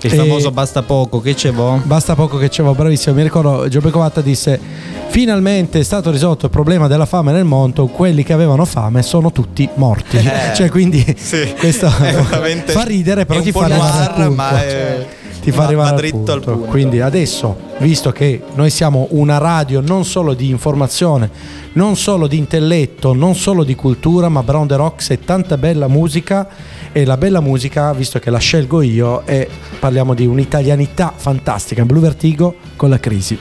Il 0.08 0.14
E- 0.14 0.18
famoso 0.18 0.52
basta 0.52 0.82
poco, 0.82 1.22
che 1.22 1.34
c'è 1.34 1.52
vo? 1.52 1.80
Basta 1.84 2.16
poco 2.16 2.38
che 2.38 2.50
c'avevo, 2.50 2.74
bravissimo. 2.74 3.16
Mi 3.16 3.24
ricordo 3.24 3.68
Giobbe 3.68 3.92
Covatta 3.92 4.22
disse: 4.22 4.60
Finalmente 5.08 5.80
è 5.80 5.84
stato 5.84 6.10
risolto 6.12 6.46
il 6.46 6.52
problema 6.52 6.88
della 6.88 7.06
fame 7.06 7.32
nel 7.32 7.46
mondo. 7.46 7.86
Quelli 7.88 8.24
che 8.24 8.34
avevano 8.34 8.66
fame 8.66 9.04
sono 9.04 9.32
tutti 9.32 9.68
morti. 9.76 10.18
cioè, 10.56 10.70
quindi 10.70 11.04
sì, 11.18 11.54
questo 11.58 11.90
fa 11.92 12.84
ridere, 12.84 13.26
però 13.26 13.42
ti 13.42 13.52
fa 13.52 13.68
noir, 13.68 14.30
ma 14.30 14.64
è- 14.64 15.06
Ti 15.42 15.52
fa 15.52 15.58
va- 15.58 15.66
arrivare 15.66 15.90
va 15.90 15.96
al 15.96 16.00
dritto 16.00 16.32
al 16.32 16.40
punto. 16.40 16.52
punto. 16.52 16.70
Quindi 16.70 17.02
adesso, 17.02 17.58
visto 17.80 18.12
che 18.12 18.42
noi 18.54 18.70
siamo 18.70 19.08
una 19.12 19.38
radio 19.38 19.82
non 19.82 20.06
solo 20.06 20.34
di 20.34 20.50
informazione, 20.50 21.30
non 21.74 21.96
solo 21.96 22.28
di 22.28 22.38
intelletto, 22.38 23.14
non 23.14 23.36
solo 23.36 23.64
di 23.64 23.76
cultura, 23.76 24.30
ma 24.30 24.44
Brown 24.44 24.68
the 24.68 24.76
Rocks 24.76 25.10
è 25.10 25.20
tanta 25.20 25.58
bella 25.58 25.88
musica 25.88 26.48
e 26.92 27.06
la 27.06 27.18
bella 27.18 27.40
musica, 27.42 27.92
visto 27.94 28.20
che 28.20 28.30
la 28.30 28.38
scelgo 28.38 28.82
io, 28.82 29.26
e 29.26 29.48
parliamo 29.80 30.14
di 30.14 30.26
un'italianità 30.26 31.14
fantastica, 31.16 31.86
Blue 31.86 32.02
Vertigo 32.02 32.56
con 32.76 32.90
la 32.90 33.00
crisi. 33.00 33.38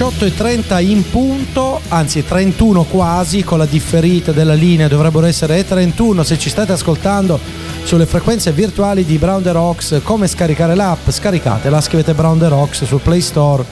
18.30 0.00 0.82
in 0.84 1.08
punto, 1.08 1.80
anzi 1.88 2.22
31 2.22 2.82
quasi, 2.82 3.42
con 3.42 3.56
la 3.56 3.64
differita 3.64 4.30
della 4.30 4.52
linea 4.52 4.88
dovrebbero 4.88 5.24
essere 5.24 5.64
31 5.66 6.22
se 6.22 6.36
ci 6.38 6.50
state 6.50 6.72
ascoltando 6.72 7.40
sulle 7.82 8.04
frequenze 8.04 8.52
virtuali 8.52 9.06
di 9.06 9.16
Brown 9.16 9.42
the 9.42 9.52
Rocks. 9.52 10.00
Come 10.02 10.26
scaricare 10.26 10.74
l'app? 10.74 11.08
Scaricatela, 11.08 11.80
scrivete 11.80 12.12
Brown 12.12 12.38
the 12.38 12.48
Rocks 12.48 12.84
sul 12.84 13.00
Play 13.00 13.22
Store 13.22 13.64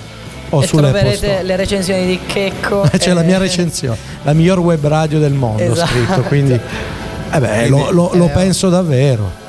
o 0.48 0.62
e 0.62 0.66
troverete 0.66 1.42
le 1.42 1.56
recensioni 1.56 2.06
di 2.06 2.18
Checco. 2.24 2.88
C'è 2.96 3.12
la 3.12 3.20
e- 3.20 3.24
mia 3.24 3.36
recensione, 3.36 3.98
la 4.22 4.32
miglior 4.32 4.60
web 4.60 4.86
radio 4.86 5.18
del 5.18 5.34
mondo 5.34 5.62
Esatto. 5.62 5.90
scritto, 5.92 6.22
quindi 6.22 6.52
eh 6.54 7.38
beh, 7.38 7.68
lo, 7.68 7.90
lo- 7.90 8.10
lo 8.14 8.24
Eh, 8.28 8.30
penso 8.30 8.70
davvero. 8.70 9.42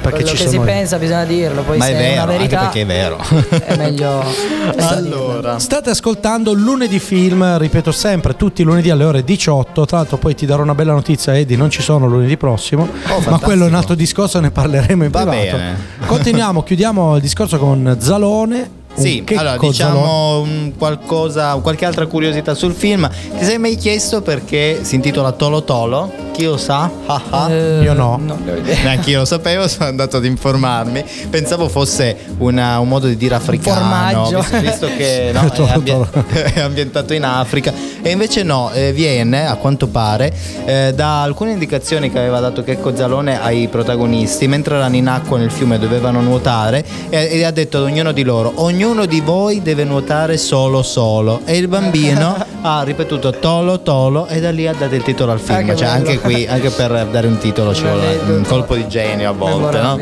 Perché 0.00 0.22
Quello 0.22 0.36
ci 0.36 0.44
che 0.44 0.50
sono 0.50 0.62
si 0.64 0.70
pensa 0.70 0.98
bisogna 0.98 1.24
dirlo, 1.24 1.62
poi 1.62 1.76
Ma 1.78 1.84
se 1.84 1.92
è 1.92 1.94
è 1.94 1.98
vero, 1.98 2.12
una 2.12 2.20
anche 2.22 2.36
verità 2.36 2.58
perché 2.60 2.80
è 2.80 2.86
vero. 2.86 3.18
è 3.66 3.76
meglio 3.76 4.24
allora, 4.78 5.58
State 5.58 5.90
ascoltando 5.90 6.52
lunedì 6.52 6.98
film, 6.98 7.58
ripeto 7.58 7.92
sempre, 7.92 8.34
tutti 8.34 8.62
i 8.62 8.64
lunedì 8.64 8.88
alle 8.90 9.04
ore 9.04 9.22
18. 9.24 9.84
Tra 9.84 9.98
l'altro, 9.98 10.16
poi 10.16 10.34
ti 10.34 10.46
darò 10.46 10.62
una 10.62 10.74
bella 10.74 10.92
notizia, 10.92 11.36
Eddie. 11.36 11.56
Non 11.56 11.68
ci 11.70 11.82
sono 11.82 12.06
lunedì 12.06 12.36
prossimo, 12.36 12.84
ma 12.90 12.98
fantastico. 13.10 13.38
quello 13.40 13.64
è 13.66 13.68
un 13.68 13.74
altro 13.74 13.94
discorso, 13.94 14.40
ne 14.40 14.50
parleremo 14.50 15.04
in 15.04 15.10
Va 15.10 15.26
privato. 15.26 15.56
bene. 15.56 15.76
Continuiamo, 16.06 16.62
chiudiamo 16.64 17.16
il 17.16 17.22
discorso 17.22 17.58
con 17.58 17.96
Zalone. 17.98 18.78
Sì, 19.00 19.24
allora 19.34 19.56
diciamo 19.56 20.40
un 20.40 20.72
qualcosa, 20.76 21.54
qualche 21.62 21.84
altra 21.84 22.06
curiosità 22.06 22.54
sul 22.54 22.72
film. 22.74 23.08
Ti 23.38 23.44
sei 23.44 23.58
mai 23.58 23.76
chiesto 23.76 24.20
perché 24.22 24.80
si 24.82 24.94
intitola 24.96 25.32
Tolo 25.32 25.62
Tolo? 25.64 26.28
Chi 26.32 26.44
lo 26.44 26.56
sa? 26.56 26.88
Ah, 27.06 27.20
ah. 27.30 27.50
Eh, 27.50 27.82
Io 27.82 27.92
no. 27.92 28.20
Idea. 28.58 28.82
Neanche 28.82 29.10
io 29.10 29.18
lo 29.20 29.24
sapevo, 29.24 29.66
sono 29.68 29.86
andato 29.88 30.16
ad 30.18 30.24
informarmi. 30.24 31.04
Pensavo 31.28 31.68
fosse 31.68 32.16
una- 32.38 32.78
un 32.78 32.88
modo 32.88 33.06
di 33.08 33.16
dire 33.16 33.34
africano. 33.34 33.80
formaggio. 33.80 34.44
Visto, 34.60 34.86
che 34.96 35.30
no, 35.32 35.42
è, 35.46 35.50
Tolo 35.50 35.68
ambie- 35.72 35.92
tolo. 35.92 36.08
è 36.54 36.60
ambientato 36.60 37.12
in 37.14 37.24
Africa. 37.24 37.72
E 38.02 38.10
invece 38.10 38.42
no, 38.42 38.70
eh, 38.72 38.92
viene, 38.92 39.46
a 39.46 39.56
quanto 39.56 39.86
pare, 39.88 40.32
eh, 40.64 40.92
da 40.94 41.22
alcune 41.22 41.50
indicazioni 41.52 42.10
che 42.10 42.18
aveva 42.18 42.40
dato 42.40 42.62
Checco 42.62 42.94
Zalone 42.96 43.40
ai 43.40 43.68
protagonisti 43.68 44.46
mentre 44.48 44.76
erano 44.76 44.96
in 44.96 45.08
acqua 45.08 45.36
nel 45.38 45.50
fiume 45.50 45.78
dovevano 45.78 46.20
nuotare 46.22 46.84
e, 47.10 47.28
e 47.32 47.44
ha 47.44 47.50
detto 47.50 47.76
ad 47.78 47.82
ognuno 47.84 48.12
di 48.12 48.22
loro, 48.22 48.52
ognuno 48.56 48.88
di 49.06 49.20
voi 49.20 49.62
deve 49.62 49.84
nuotare 49.84 50.36
solo 50.36 50.82
solo. 50.82 51.40
E 51.44 51.56
il 51.56 51.68
bambino 51.68 52.36
ha 52.62 52.82
ripetuto 52.82 53.30
Tolo 53.30 53.80
Tolo 53.80 54.26
e 54.26 54.40
da 54.40 54.50
lì 54.50 54.66
ha 54.66 54.74
dato 54.74 54.94
il 54.94 55.02
titolo 55.02 55.32
al 55.32 55.40
film. 55.40 55.70
Ah, 55.70 55.74
cioè, 55.74 55.88
bello. 55.88 55.90
anche 55.90 56.18
qui, 56.18 56.46
anche 56.46 56.70
per 56.70 57.06
dare 57.10 57.26
un 57.26 57.38
titolo 57.38 57.74
ci 57.74 57.82
vuole 57.82 58.20
un 58.26 58.44
colpo 58.46 58.74
di 58.74 58.86
genio 58.88 59.30
a 59.30 59.32
volte, 59.32 59.80
no? 59.80 60.00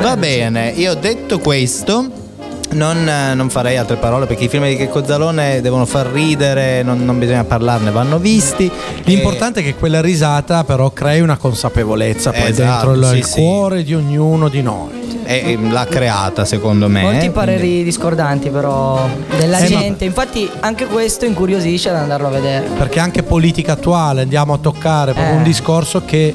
Va 0.00 0.16
bene, 0.16 0.72
io 0.74 0.94
detto 0.94 1.38
questo. 1.38 2.24
Non, 2.72 3.08
eh, 3.08 3.34
non 3.34 3.48
farei 3.48 3.76
altre 3.76 3.96
parole 3.96 4.26
perché 4.26 4.44
i 4.44 4.48
film 4.48 4.66
di 4.66 4.76
Checco 4.76 5.04
Zalone 5.04 5.60
devono 5.60 5.86
far 5.86 6.06
ridere, 6.08 6.82
non, 6.82 7.04
non 7.04 7.18
bisogna 7.18 7.44
parlarne, 7.44 7.90
vanno 7.90 8.18
visti. 8.18 8.70
L'importante 9.04 9.60
è 9.60 9.62
che 9.62 9.74
quella 9.76 10.00
risata 10.00 10.64
però 10.64 10.90
crei 10.90 11.20
una 11.20 11.36
consapevolza 11.36 12.32
poi 12.32 12.50
Esatto, 12.50 12.92
dentro 12.92 12.92
il, 12.92 13.12
sì, 13.12 13.16
il 13.18 13.24
sì. 13.24 13.40
cuore 13.40 13.82
di 13.82 13.94
ognuno 13.94 14.48
di 14.48 14.62
noi. 14.62 15.04
E, 15.28 15.52
e 15.52 15.58
l'ha 15.70 15.86
creata 15.86 16.44
secondo 16.44 16.88
me. 16.88 17.02
Molti 17.02 17.30
pareri 17.30 17.82
discordanti 17.82 18.50
però 18.50 19.08
della 19.38 19.58
Eh, 19.58 19.60
ma- 19.62 19.66
gente, 19.80 20.04
infatti 20.04 20.48
anche 20.60 20.86
questo 20.86 21.24
incuriosisce 21.24 21.88
ad 21.90 21.96
andarlo 21.96 22.26
a 22.28 22.30
vedere. 22.30 22.66
Perché 22.76 23.00
anche 23.00 23.22
politica 23.22 23.72
attuale 23.72 24.22
andiamo 24.22 24.52
a 24.52 24.58
toccare 24.58 25.12
proprio 25.12 25.34
Eh. 25.34 25.38
un 25.38 25.42
discorso 25.42 26.02
che 26.04 26.34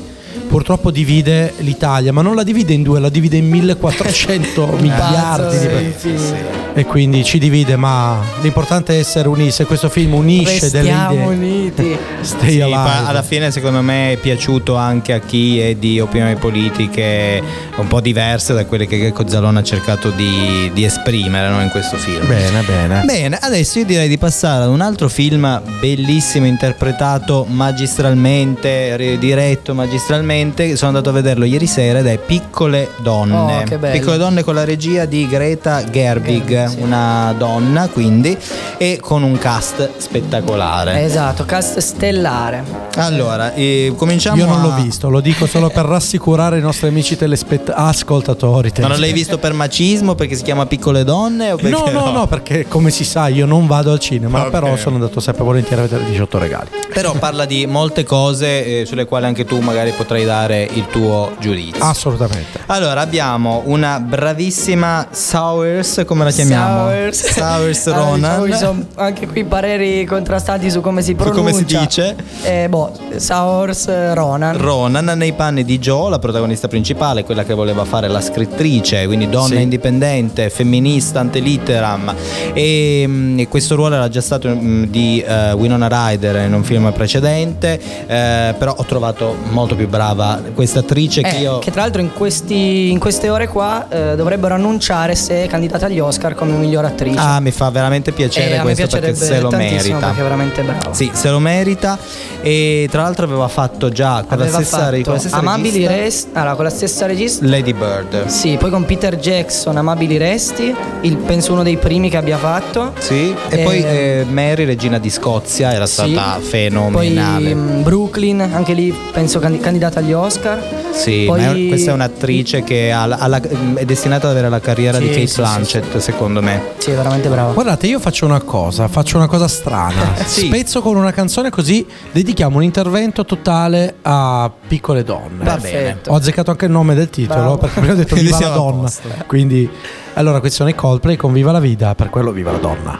purtroppo 0.51 0.91
divide 0.91 1.53
l'Italia, 1.59 2.11
ma 2.11 2.21
non 2.21 2.35
la 2.35 2.43
divide 2.43 2.73
in 2.73 2.83
due, 2.83 2.99
la 2.99 3.07
divide 3.07 3.37
in 3.37 3.47
1400 3.47 4.67
miliardi 4.81 5.57
di 5.57 5.65
persone. 5.67 6.59
E 6.73 6.85
quindi 6.85 7.23
ci 7.23 7.37
divide, 7.39 7.77
ma 7.77 8.19
l'importante 8.41 8.95
è 8.95 8.99
essere 8.99 9.29
uniti. 9.29 9.51
Se 9.51 9.65
questo 9.65 9.87
film 9.87 10.13
unisce 10.13 10.69
delle 10.69 10.89
Restiamo 10.89 11.31
idee, 11.31 11.35
uniti. 11.35 11.97
stay 12.21 12.51
Sì, 12.51 12.61
alive. 12.61 12.89
alla 13.05 13.21
fine 13.23 13.49
secondo 13.51 13.81
me 13.81 14.11
è 14.13 14.17
piaciuto 14.17 14.75
anche 14.75 15.13
a 15.13 15.19
chi 15.19 15.59
è 15.59 15.75
di 15.75 15.99
opinioni 16.01 16.35
politiche 16.35 17.41
un 17.77 17.87
po' 17.87 18.01
diverse 18.01 18.53
da 18.53 18.65
quelle 18.65 18.87
che 18.87 18.99
Checco 18.99 19.27
Zalone 19.29 19.59
ha 19.59 19.63
cercato 19.63 20.09
di, 20.11 20.69
di 20.73 20.83
esprimere 20.83 21.47
no, 21.49 21.61
in 21.61 21.69
questo 21.69 21.95
film. 21.95 22.27
Bene, 22.27 22.61
bene. 22.61 23.01
Bene, 23.05 23.37
adesso 23.41 23.79
io 23.79 23.85
direi 23.85 24.09
di 24.09 24.17
passare 24.17 24.63
ad 24.65 24.69
un 24.69 24.81
altro 24.81 25.07
film 25.07 25.61
bellissimo, 25.79 26.45
interpretato 26.45 27.45
magistralmente, 27.49 29.17
diretto 29.17 29.73
magistralmente. 29.73 30.39
Sono 30.41 30.87
andato 30.87 31.09
a 31.09 31.13
vederlo 31.13 31.45
ieri 31.45 31.67
sera 31.67 31.99
ed 31.99 32.07
è 32.07 32.17
Piccole 32.17 32.89
Donne. 32.97 33.57
Oh, 33.59 33.63
che 33.63 33.77
bello. 33.77 33.97
Piccole 33.99 34.17
Donne 34.17 34.43
con 34.43 34.55
la 34.55 34.63
regia 34.63 35.05
di 35.05 35.27
Greta 35.27 35.83
Gerwig, 35.83 36.47
Gerwig, 36.47 36.67
sì. 36.69 36.81
una 36.81 37.33
donna 37.37 37.87
quindi, 37.89 38.35
e 38.77 38.97
con 38.99 39.21
un 39.23 39.37
cast 39.37 39.89
spettacolare. 39.97 41.03
Esatto, 41.03 41.45
cast 41.45 41.77
stellare. 41.77 42.63
Allora, 42.95 43.53
eh, 43.53 43.93
cominciamo 43.95 44.37
Io 44.37 44.45
non 44.47 44.59
a- 44.59 44.63
l'ho 44.63 44.81
visto, 44.83 45.09
lo 45.09 45.19
dico 45.21 45.45
solo 45.45 45.69
per 45.69 45.85
rassicurare 45.85 46.57
i 46.57 46.61
nostri 46.61 46.87
amici 46.87 47.15
telespettatori. 47.15 48.71
Ma 48.79 48.87
non 48.87 48.99
l'hai 48.99 49.13
visto 49.13 49.37
per 49.37 49.53
macismo 49.53 50.15
perché 50.15 50.35
si 50.35 50.43
chiama 50.43 50.65
Piccole 50.65 51.03
Donne? 51.03 51.51
O 51.51 51.55
perché 51.57 51.91
No, 51.91 52.05
no, 52.05 52.11
no, 52.11 52.27
perché 52.27 52.65
come 52.67 52.89
si 52.89 53.03
sa 53.03 53.27
io 53.27 53.45
non 53.45 53.67
vado 53.67 53.91
al 53.91 53.99
cinema, 53.99 54.43
Ok. 54.45 54.49
però 54.49 54.75
sono 54.75 54.95
andato 54.95 55.19
sempre 55.19 55.43
volentieri 55.43 55.81
a 55.81 55.83
vedere 55.87 56.09
18 56.09 56.37
regali. 56.39 56.67
Però 56.93 57.13
parla 57.13 57.45
di 57.45 57.65
molte 57.67 58.03
cose 58.03 58.81
eh, 58.81 58.85
sulle 58.85 59.05
quali 59.05 59.25
anche 59.25 59.45
tu 59.45 59.59
magari 59.59 59.91
potrai 59.91 60.23
dare 60.25 60.29
il 60.35 60.87
tuo 60.87 61.33
giudizio. 61.39 61.83
Assolutamente. 61.83 62.59
Allora 62.67 63.01
abbiamo 63.01 63.61
una 63.65 63.99
bravissima 63.99 65.07
Sowers, 65.11 66.03
come 66.05 66.23
la 66.23 66.31
chiamiamo? 66.31 66.77
Sowers. 66.85 67.31
Sowers 67.31 67.87
Allora, 67.87 68.01
Ronan. 68.11 68.19
diciamo 68.21 68.45
che 68.45 68.55
sono 68.57 68.85
anche 68.95 69.27
qui 69.27 69.43
pareri 69.43 70.05
contrastanti 70.05 70.69
su 70.71 70.79
come 70.81 71.01
si 71.01 71.09
Su 71.11 71.15
pronuncia. 71.15 71.39
come 71.41 71.53
si 71.53 71.65
dice? 71.65 72.15
Eh, 72.43 72.67
boh, 72.69 72.91
Sowers 73.17 73.87
eh, 73.87 74.13
Ronan. 74.13 74.57
Ronan 74.57 75.11
nei 75.17 75.33
panni 75.33 75.63
di 75.65 75.79
Jo, 75.79 76.07
la 76.09 76.19
protagonista 76.19 76.67
principale, 76.67 77.23
quella 77.23 77.43
che 77.43 77.53
voleva 77.53 77.83
fare 77.85 78.07
la 78.07 78.21
scrittrice, 78.21 79.05
quindi 79.05 79.27
donna 79.29 79.55
Sì. 79.55 79.61
indipendente, 79.61 80.49
femminista, 80.49 81.19
antelitteram. 81.19 82.13
E, 82.53 83.03
mm, 83.07 83.39
e 83.39 83.47
questo 83.47 83.75
ruolo 83.75 83.95
era 83.95 84.07
già 84.09 84.21
stato 84.21 84.47
mm, 84.49 84.83
di 84.85 85.21
eh, 85.25 85.51
Winona 85.53 85.87
Ryder 85.89 86.45
in 86.47 86.53
un 86.53 86.63
film 86.63 86.91
precedente, 86.93 87.79
eh, 88.07 88.53
però 88.57 88.73
ho 88.77 88.83
trovato 88.85 89.35
molto 89.49 89.75
più 89.75 89.87
brava 89.87 90.09
questa 90.53 90.79
attrice 90.79 91.21
che 91.21 91.37
Eh, 91.37 91.41
io... 91.41 91.59
che 91.59 91.71
tra 91.71 91.81
l'altro 91.81 92.01
in, 92.01 92.11
questi- 92.13 92.89
in 92.91 92.99
queste 92.99 93.29
ore 93.29 93.47
qua 93.47 93.87
eh, 93.89 94.15
dovrebbero 94.15 94.53
annunciare 94.55 95.15
se 95.15 95.43
è 95.43 95.47
candidata 95.47 95.85
agli 95.87 95.99
Oscar 95.99 96.35
come 96.35 96.53
miglior 96.53 96.85
attrice. 96.85 97.17
Ah, 97.19 97.39
mi 97.39 97.51
fa 97.51 97.69
veramente 97.69 98.11
piacere 98.11 98.57
Eh, 98.57 98.59
questo 98.59 98.87
perché 98.87 99.15
se 99.15 99.39
lo 99.39 99.49
merita. 99.51 99.97
Perché 99.97 100.19
è 100.19 100.23
veramente 100.23 100.61
bravo. 100.63 100.93
Sì, 100.93 101.09
se 101.13 101.29
lo 101.29 101.39
merita. 101.39 101.97
E 102.41 102.87
tra 102.89 103.03
l'altro 103.03 103.25
aveva 103.25 103.47
fatto 103.47 103.89
già 103.89 104.23
con 104.27 104.37
la 104.37 104.43
Aveva 104.43 104.57
stessa, 104.61 104.77
fatto 104.77 105.01
con 105.03 105.13
la 105.13 105.19
stessa 105.19 105.35
Amabili 105.37 105.69
regista, 105.85 105.95
Resti. 105.95 106.29
Allora, 106.33 106.55
con 106.55 106.63
la 106.65 106.69
stessa 106.71 107.05
regista. 107.05 107.45
Lady 107.45 107.73
Bird. 107.73 108.25
Sì, 108.27 108.57
poi 108.59 108.69
con 108.69 108.85
Peter 108.85 109.15
Jackson, 109.17 109.77
Amabili 109.77 110.17
Resti, 110.17 110.73
il, 111.01 111.17
penso 111.17 111.53
uno 111.53 111.63
dei 111.63 111.77
primi 111.77 112.09
che 112.09 112.17
abbia 112.17 112.37
fatto. 112.37 112.93
Sì, 112.97 113.33
e 113.49 113.59
Eh, 113.59 113.63
poi 113.63 113.83
eh, 113.83 114.25
Mary, 114.29 114.65
regina 114.65 114.97
di 114.97 115.09
Scozia, 115.09 115.71
era 115.73 115.85
Sì. 115.85 115.93
stata 115.93 116.35
Poi 116.35 116.43
fenomenale. 116.43 117.53
mm, 117.53 117.81
Brooklyn, 117.83 118.41
anche 118.41 118.73
lì 118.73 118.93
penso 119.11 119.39
candi- 119.39 119.59
candidata 119.59 120.00
agli 120.01 120.13
Oscar. 120.13 120.61
sì, 120.91 121.23
poi- 121.25 121.67
questa 121.69 121.91
è 121.91 121.93
un'attrice 121.93 122.63
che 122.63 122.91
ha 122.91 123.05
la- 123.05 123.17
ha 123.17 123.27
la- 123.27 123.41
è 123.75 123.85
destinata 123.85 124.25
ad 124.27 124.33
avere 124.33 124.49
la 124.49 124.59
carriera 124.59 124.97
Sì, 124.97 125.03
di 125.03 125.09
Kate 125.09 125.21
sì, 125.27 125.33
sì, 125.33 125.39
Blanchett, 125.41 125.97
secondo 125.97 126.41
me. 126.41 126.61
Sì, 126.77 126.91
è 126.91 126.95
veramente 126.95 127.29
bravo. 127.29 127.53
Guardate, 127.53 127.87
io 127.87 127.99
faccio 127.99 128.25
una 128.25 128.41
cosa, 128.41 128.87
faccio 128.87 129.17
una 129.17 129.27
cosa 129.27 129.47
strana. 129.47 129.99
Sì. 130.25 130.47
Spezzo 130.47 130.81
con 130.81 130.95
una 130.95 131.11
canzone 131.11 131.49
così 131.49 131.85
dedichiamo 132.11 132.57
un 132.57 132.63
intervento 132.63 133.25
totale 133.25 133.95
a 134.01 134.49
piccole 134.67 135.03
donne. 135.03 135.43
Va 135.43 135.53
Perfetto. 135.57 136.11
Ho 136.11 136.15
azzeccato 136.15 136.51
anche 136.51 136.65
il 136.65 136.71
nome 136.71 136.93
del 136.95 137.09
titolo 137.09 137.39
Bravo. 137.41 137.57
perché 137.57 137.79
prima 137.79 137.93
ho 137.93 137.97
detto 137.97 138.13
Quindi 138.15 138.31
viva 138.33 138.47
la 138.49 138.53
donna. 138.55 138.81
posto. 138.83 139.07
Quindi 139.27 139.69
allora 140.15 140.39
questi 140.39 140.57
sono 140.57 140.69
i 140.69 140.75
Coldplay 140.75 141.15
con 141.15 141.31
Viva 141.33 141.51
la 141.51 141.59
vita, 141.59 141.95
per 141.95 142.09
quello 142.09 142.31
viva 142.31 142.51
la 142.51 142.57
donna. 142.57 142.99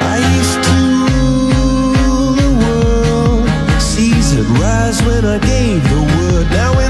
I 0.00 0.20
used 0.38 0.60
to 0.62 0.70
rule 0.70 2.34
the 2.36 2.64
world. 2.64 3.48
Seas 3.78 4.32
would 4.34 4.58
rise 4.58 5.02
when 5.04 5.24
I 5.24 5.38
gave 5.40 5.80
the 5.88 5.94
word. 5.94 6.27
Now 6.50 6.87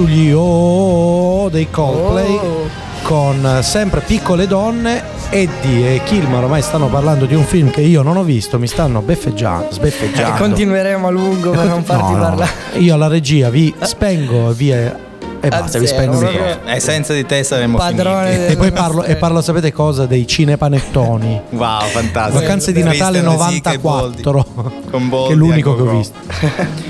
sugli 0.00 0.32
oh 0.34 1.48
dei 1.50 1.68
Coldplay 1.70 2.34
Oh. 2.38 2.68
con 3.02 3.44
eh, 3.58 3.62
sempre 3.62 4.00
piccole 4.00 4.46
donne. 4.46 5.18
Eddie 5.32 5.94
e 5.96 6.02
Kilmer 6.04 6.42
ormai 6.42 6.60
stanno 6.62 6.88
parlando 6.88 7.24
di 7.26 7.34
un 7.34 7.44
film 7.44 7.70
che 7.70 7.82
io 7.82 8.02
non 8.02 8.16
ho 8.16 8.22
visto, 8.24 8.58
mi 8.58 8.66
stanno 8.66 9.00
beffeggiando, 9.02 9.68
E 9.68 9.72
sbeffeggiando. 9.74 10.38
continueremo 10.42 11.06
a 11.06 11.10
lungo 11.10 11.50
per 11.50 11.66
non 11.66 11.84
farti 11.84 12.12
No, 12.12 12.16
no, 12.18 12.22
parlare. 12.22 12.50
Io 12.78 12.94
alla 12.94 13.06
regia 13.08 13.48
vi 13.50 13.72
spengo 13.82 14.50
via 14.52 14.98
e 15.42 15.48
basta, 15.48 15.78
vi 15.78 15.86
zero, 15.86 15.98
spengo 15.98 16.12
il 16.14 16.18
proprio. 16.18 16.40
microfono. 16.42 16.74
E 16.74 16.80
senza 16.80 17.12
di 17.14 17.26
te 17.26 17.42
saremmo 17.44 17.76
Padrone. 17.76 18.46
E 18.48 18.56
poi 18.56 18.72
parlo, 18.72 19.04
e 19.04 19.14
parlo, 19.16 19.40
sapete 19.40 19.70
cosa? 19.72 20.06
Dei 20.06 20.26
cinepanettoni. 20.26 21.40
Wow, 21.50 21.80
fantastico. 21.82 22.40
Vacanze 22.40 22.72
di 22.72 22.82
Natale 22.82 23.20
Christian 23.20 23.36
Rosica 23.46 23.72
e 23.72 23.78
Boldi. 23.78 24.22
94. 24.24 24.90
Con 24.90 25.08
Boldi 25.08 25.28
che 25.28 25.32
è 25.34 25.36
l'unico 25.36 25.72
a 25.72 25.76
che 25.76 25.82
ho 25.82 25.96
visto. 25.96 26.18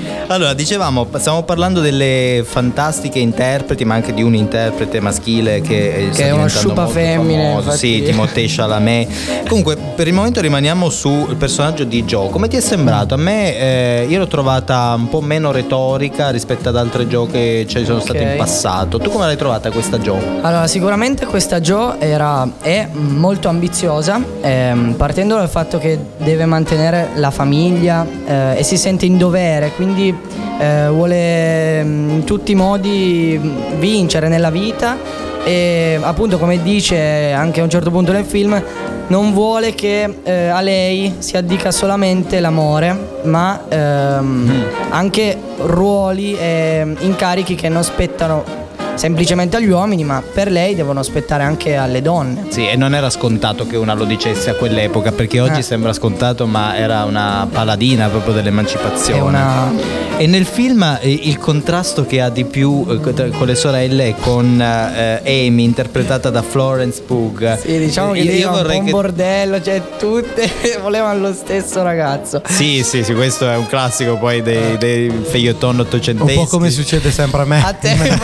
Allora, 0.31 0.53
dicevamo, 0.53 1.05
stiamo 1.17 1.43
parlando 1.43 1.81
delle 1.81 2.45
fantastiche 2.47 3.19
interpreti, 3.19 3.83
ma 3.83 3.95
anche 3.95 4.13
di 4.13 4.23
un 4.23 4.33
interprete 4.33 5.01
maschile 5.01 5.59
che, 5.59 6.07
sta 6.11 6.23
Che 6.23 6.29
è 6.29 6.31
diventando 6.31 6.47
sciupa 6.47 6.87
infatti. 6.87 7.77
Sì, 7.77 8.01
Timothée 8.01 8.45
Chalamet. 8.47 9.45
Comunque, 9.49 9.75
per 9.75 10.07
il 10.07 10.13
momento 10.13 10.39
rimaniamo 10.39 10.89
sul 10.89 11.35
personaggio 11.35 11.83
di 11.83 12.05
Joe. 12.05 12.29
Come 12.29 12.47
ti 12.47 12.55
è 12.55 12.61
sembrato? 12.61 13.13
A 13.13 13.17
me, 13.17 13.57
eh, 13.57 14.05
io 14.07 14.19
l'ho 14.19 14.27
trovata 14.27 14.93
un 14.95 15.09
po' 15.09 15.19
meno 15.19 15.51
retorica 15.51 16.29
rispetto 16.29 16.69
ad 16.69 16.77
altre 16.77 17.07
Joe 17.07 17.27
che 17.27 17.65
ci 17.67 17.83
sono 17.83 17.99
state 17.99 18.21
in 18.21 18.37
passato. 18.37 18.99
Tu 18.99 19.09
come 19.09 19.25
l'hai 19.25 19.35
trovata 19.35 19.69
questa 19.69 19.97
Joe? 19.99 20.39
Allora, 20.43 20.65
sicuramente 20.67 21.25
questa 21.25 21.59
Jo 21.59 21.99
era, 21.99 22.49
è 22.61 22.87
molto 22.93 23.49
ambiziosa, 23.49 24.23
ehm, 24.39 24.93
partendo 24.93 25.35
dal 25.35 25.49
fatto 25.49 25.77
che 25.77 25.99
deve 26.15 26.45
mantenere 26.45 27.09
la 27.15 27.31
famiglia 27.31 28.07
eh, 28.25 28.59
e 28.59 28.63
si 28.63 28.77
sente 28.77 29.05
in 29.05 29.17
dovere, 29.17 29.71
quindi 29.75 30.20
eh, 30.59 30.87
vuole 30.89 31.83
mm, 31.83 32.09
in 32.09 32.23
tutti 32.23 32.51
i 32.51 32.55
modi 32.55 33.39
mm, 33.41 33.79
vincere 33.79 34.27
nella 34.27 34.49
vita 34.49 34.97
e 35.43 35.99
appunto 36.01 36.37
come 36.37 36.61
dice 36.61 37.31
anche 37.31 37.61
a 37.61 37.63
un 37.63 37.69
certo 37.69 37.89
punto 37.89 38.11
nel 38.11 38.25
film 38.25 38.61
non 39.07 39.33
vuole 39.33 39.73
che 39.73 40.19
eh, 40.23 40.47
a 40.47 40.61
lei 40.61 41.15
si 41.17 41.35
addica 41.35 41.71
solamente 41.71 42.39
l'amore 42.39 43.19
ma 43.23 43.61
ehm, 43.67 44.65
anche 44.89 45.37
ruoli 45.57 46.37
e 46.37 46.95
incarichi 46.99 47.55
che 47.55 47.69
non 47.69 47.83
spettano 47.83 48.60
semplicemente 49.05 49.57
agli 49.57 49.67
uomini, 49.67 50.03
ma 50.03 50.21
per 50.21 50.51
lei 50.51 50.75
devono 50.75 50.99
aspettare 50.99 51.41
anche 51.41 51.75
alle 51.75 52.03
donne. 52.03 52.45
Sì, 52.49 52.67
e 52.67 52.75
non 52.75 52.93
era 52.93 53.09
scontato 53.09 53.65
che 53.65 53.75
una 53.75 53.93
lo 53.95 54.03
dicesse 54.03 54.51
a 54.51 54.53
quell'epoca, 54.53 55.11
perché 55.11 55.39
oggi 55.39 55.61
Eh. 55.61 55.63
sembra 55.63 55.91
scontato, 55.91 56.45
ma 56.45 56.77
era 56.77 57.03
una 57.05 57.47
paladina 57.51 58.09
proprio 58.09 58.35
dell'emancipazione. 58.35 59.19
Una- 59.21 60.09
E 60.17 60.27
nel 60.27 60.45
film 60.45 60.83
eh, 61.01 61.09
il 61.23 61.39
contrasto 61.39 62.05
che 62.05 62.21
ha 62.21 62.29
di 62.29 62.45
più 62.45 62.85
eh, 62.87 62.99
co- 62.99 63.29
con 63.35 63.47
le 63.47 63.55
sorelle 63.55 64.09
è 64.09 64.15
con 64.19 64.61
eh, 64.61 65.47
Amy, 65.47 65.63
interpretata 65.63 66.29
da 66.29 66.43
Florence 66.43 67.01
Pugh. 67.01 67.57
Sì, 67.57 67.79
diciamo 67.79 68.11
che 68.11 68.19
io, 68.19 68.49
un 68.49 68.53
vorrei 68.53 68.77
un 68.79 68.85
che. 68.85 68.91
bordello, 68.91 69.59
cioè 69.63 69.81
tutte 69.97 70.47
volevano 70.79 71.21
lo 71.21 71.33
stesso 71.33 71.81
ragazzo. 71.81 72.39
Sì, 72.47 72.83
sì, 72.83 73.03
sì, 73.03 73.15
questo 73.15 73.49
è 73.49 73.55
un 73.55 73.65
classico 73.65 74.17
poi 74.17 74.43
dei, 74.43 74.77
dei 74.77 75.07
Un 75.07 75.79
ottocenteschi. 75.79 76.35
po' 76.35 76.45
come 76.45 76.69
succede 76.69 77.09
sempre 77.09 77.41
a 77.41 77.45
me. 77.45 77.63
A 77.65 77.73
te 77.73 77.95
me 77.97 78.09
ne 78.09 78.17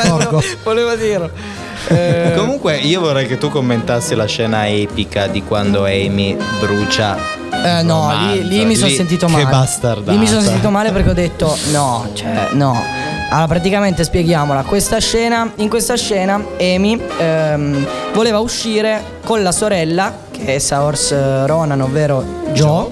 volevo, 0.67 0.95
dirlo. 0.95 1.29
Eh, 1.89 2.33
Comunque 2.35 2.77
io 2.77 2.99
vorrei 2.99 3.27
che 3.27 3.37
tu 3.37 3.49
commentassi 3.49 4.15
la 4.15 4.25
scena 4.25 4.67
epica 4.67 5.27
di 5.27 5.41
quando 5.43 5.83
Amy 5.85 6.35
brucia 6.59 7.37
eh, 7.63 7.81
no, 7.81 8.11
lì, 8.31 8.47
lì 8.47 8.65
mi 8.65 8.75
sono 8.75 8.91
sentito 8.91 9.25
che 9.27 9.31
male. 9.31 9.45
bastardata. 9.45 10.11
Lì 10.11 10.17
mi 10.17 10.27
sono 10.27 10.41
sentito 10.41 10.69
male 10.69 10.91
perché 10.91 11.09
ho 11.09 11.13
detto 11.13 11.57
no, 11.71 12.09
cioè 12.13 12.49
no. 12.53 12.81
Allora, 13.29 13.47
praticamente 13.47 14.03
spieghiamola. 14.03 14.63
Questa 14.63 14.99
scena, 14.99 15.51
in 15.55 15.69
questa 15.69 15.95
scena 15.95 16.35
Amy 16.59 17.01
ehm, 17.17 17.87
voleva 18.13 18.39
uscire 18.39 19.01
con 19.25 19.43
la 19.43 19.51
sorella, 19.51 20.13
che 20.31 20.55
è 20.55 20.59
Saoirse 20.59 21.45
Ronan, 21.45 21.81
ovvero 21.81 22.23
Joe, 22.53 22.87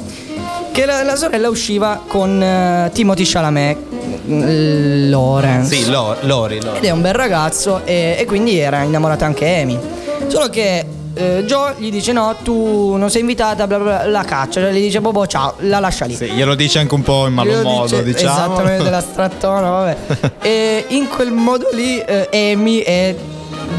che 0.76 0.86
la, 0.86 1.04
la 1.04 1.16
sorella 1.16 1.48
usciva 1.48 2.02
con 2.06 2.44
eh, 2.44 2.90
Timothy 2.94 3.24
Chalamet, 3.26 3.78
mm, 4.28 5.10
Lawrence. 5.10 5.74
Sì, 5.74 5.90
Lo- 5.90 6.18
Lori, 6.24 6.62
Lori. 6.62 6.80
Ed 6.80 6.84
è 6.84 6.90
un 6.90 7.00
bel 7.00 7.14
ragazzo 7.14 7.80
e, 7.86 8.18
e 8.20 8.26
quindi 8.26 8.58
era 8.60 8.82
innamorata 8.82 9.26
anche 9.26 9.48
Amy. 9.62 9.80
Solo 10.28 10.50
che 10.50 10.86
eh, 11.14 11.44
Joe 11.46 11.76
gli 11.78 11.90
dice 11.90 12.12
no, 12.12 12.36
tu 12.44 12.98
non 12.98 13.10
sei 13.10 13.22
invitata, 13.22 13.68
bla 13.68 13.78
bla, 13.80 14.00
bla, 14.00 14.08
la 14.10 14.24
caccia, 14.26 14.60
cioè 14.60 14.72
gli 14.74 14.82
dice 14.82 15.00
boh 15.00 15.26
ciao, 15.26 15.54
la 15.60 15.80
lascia 15.80 16.04
lì. 16.04 16.16
Sì, 16.16 16.26
glielo 16.26 16.56
dice 16.56 16.80
anche 16.80 16.94
un 16.94 17.04
po' 17.04 17.26
in 17.28 17.34
malo 17.36 17.52
Glielo 17.52 17.62
modo, 17.64 18.02
dice- 18.02 18.04
diciamo. 18.04 18.34
Esattamente, 18.56 18.84
della 18.84 19.02
strattona, 19.02 19.70
vabbè. 19.70 19.98
e 20.44 20.86
in 20.90 21.08
quel 21.08 21.32
modo 21.32 21.70
lì 21.72 22.00
eh, 22.00 22.52
Amy 22.52 22.80
è 22.80 23.16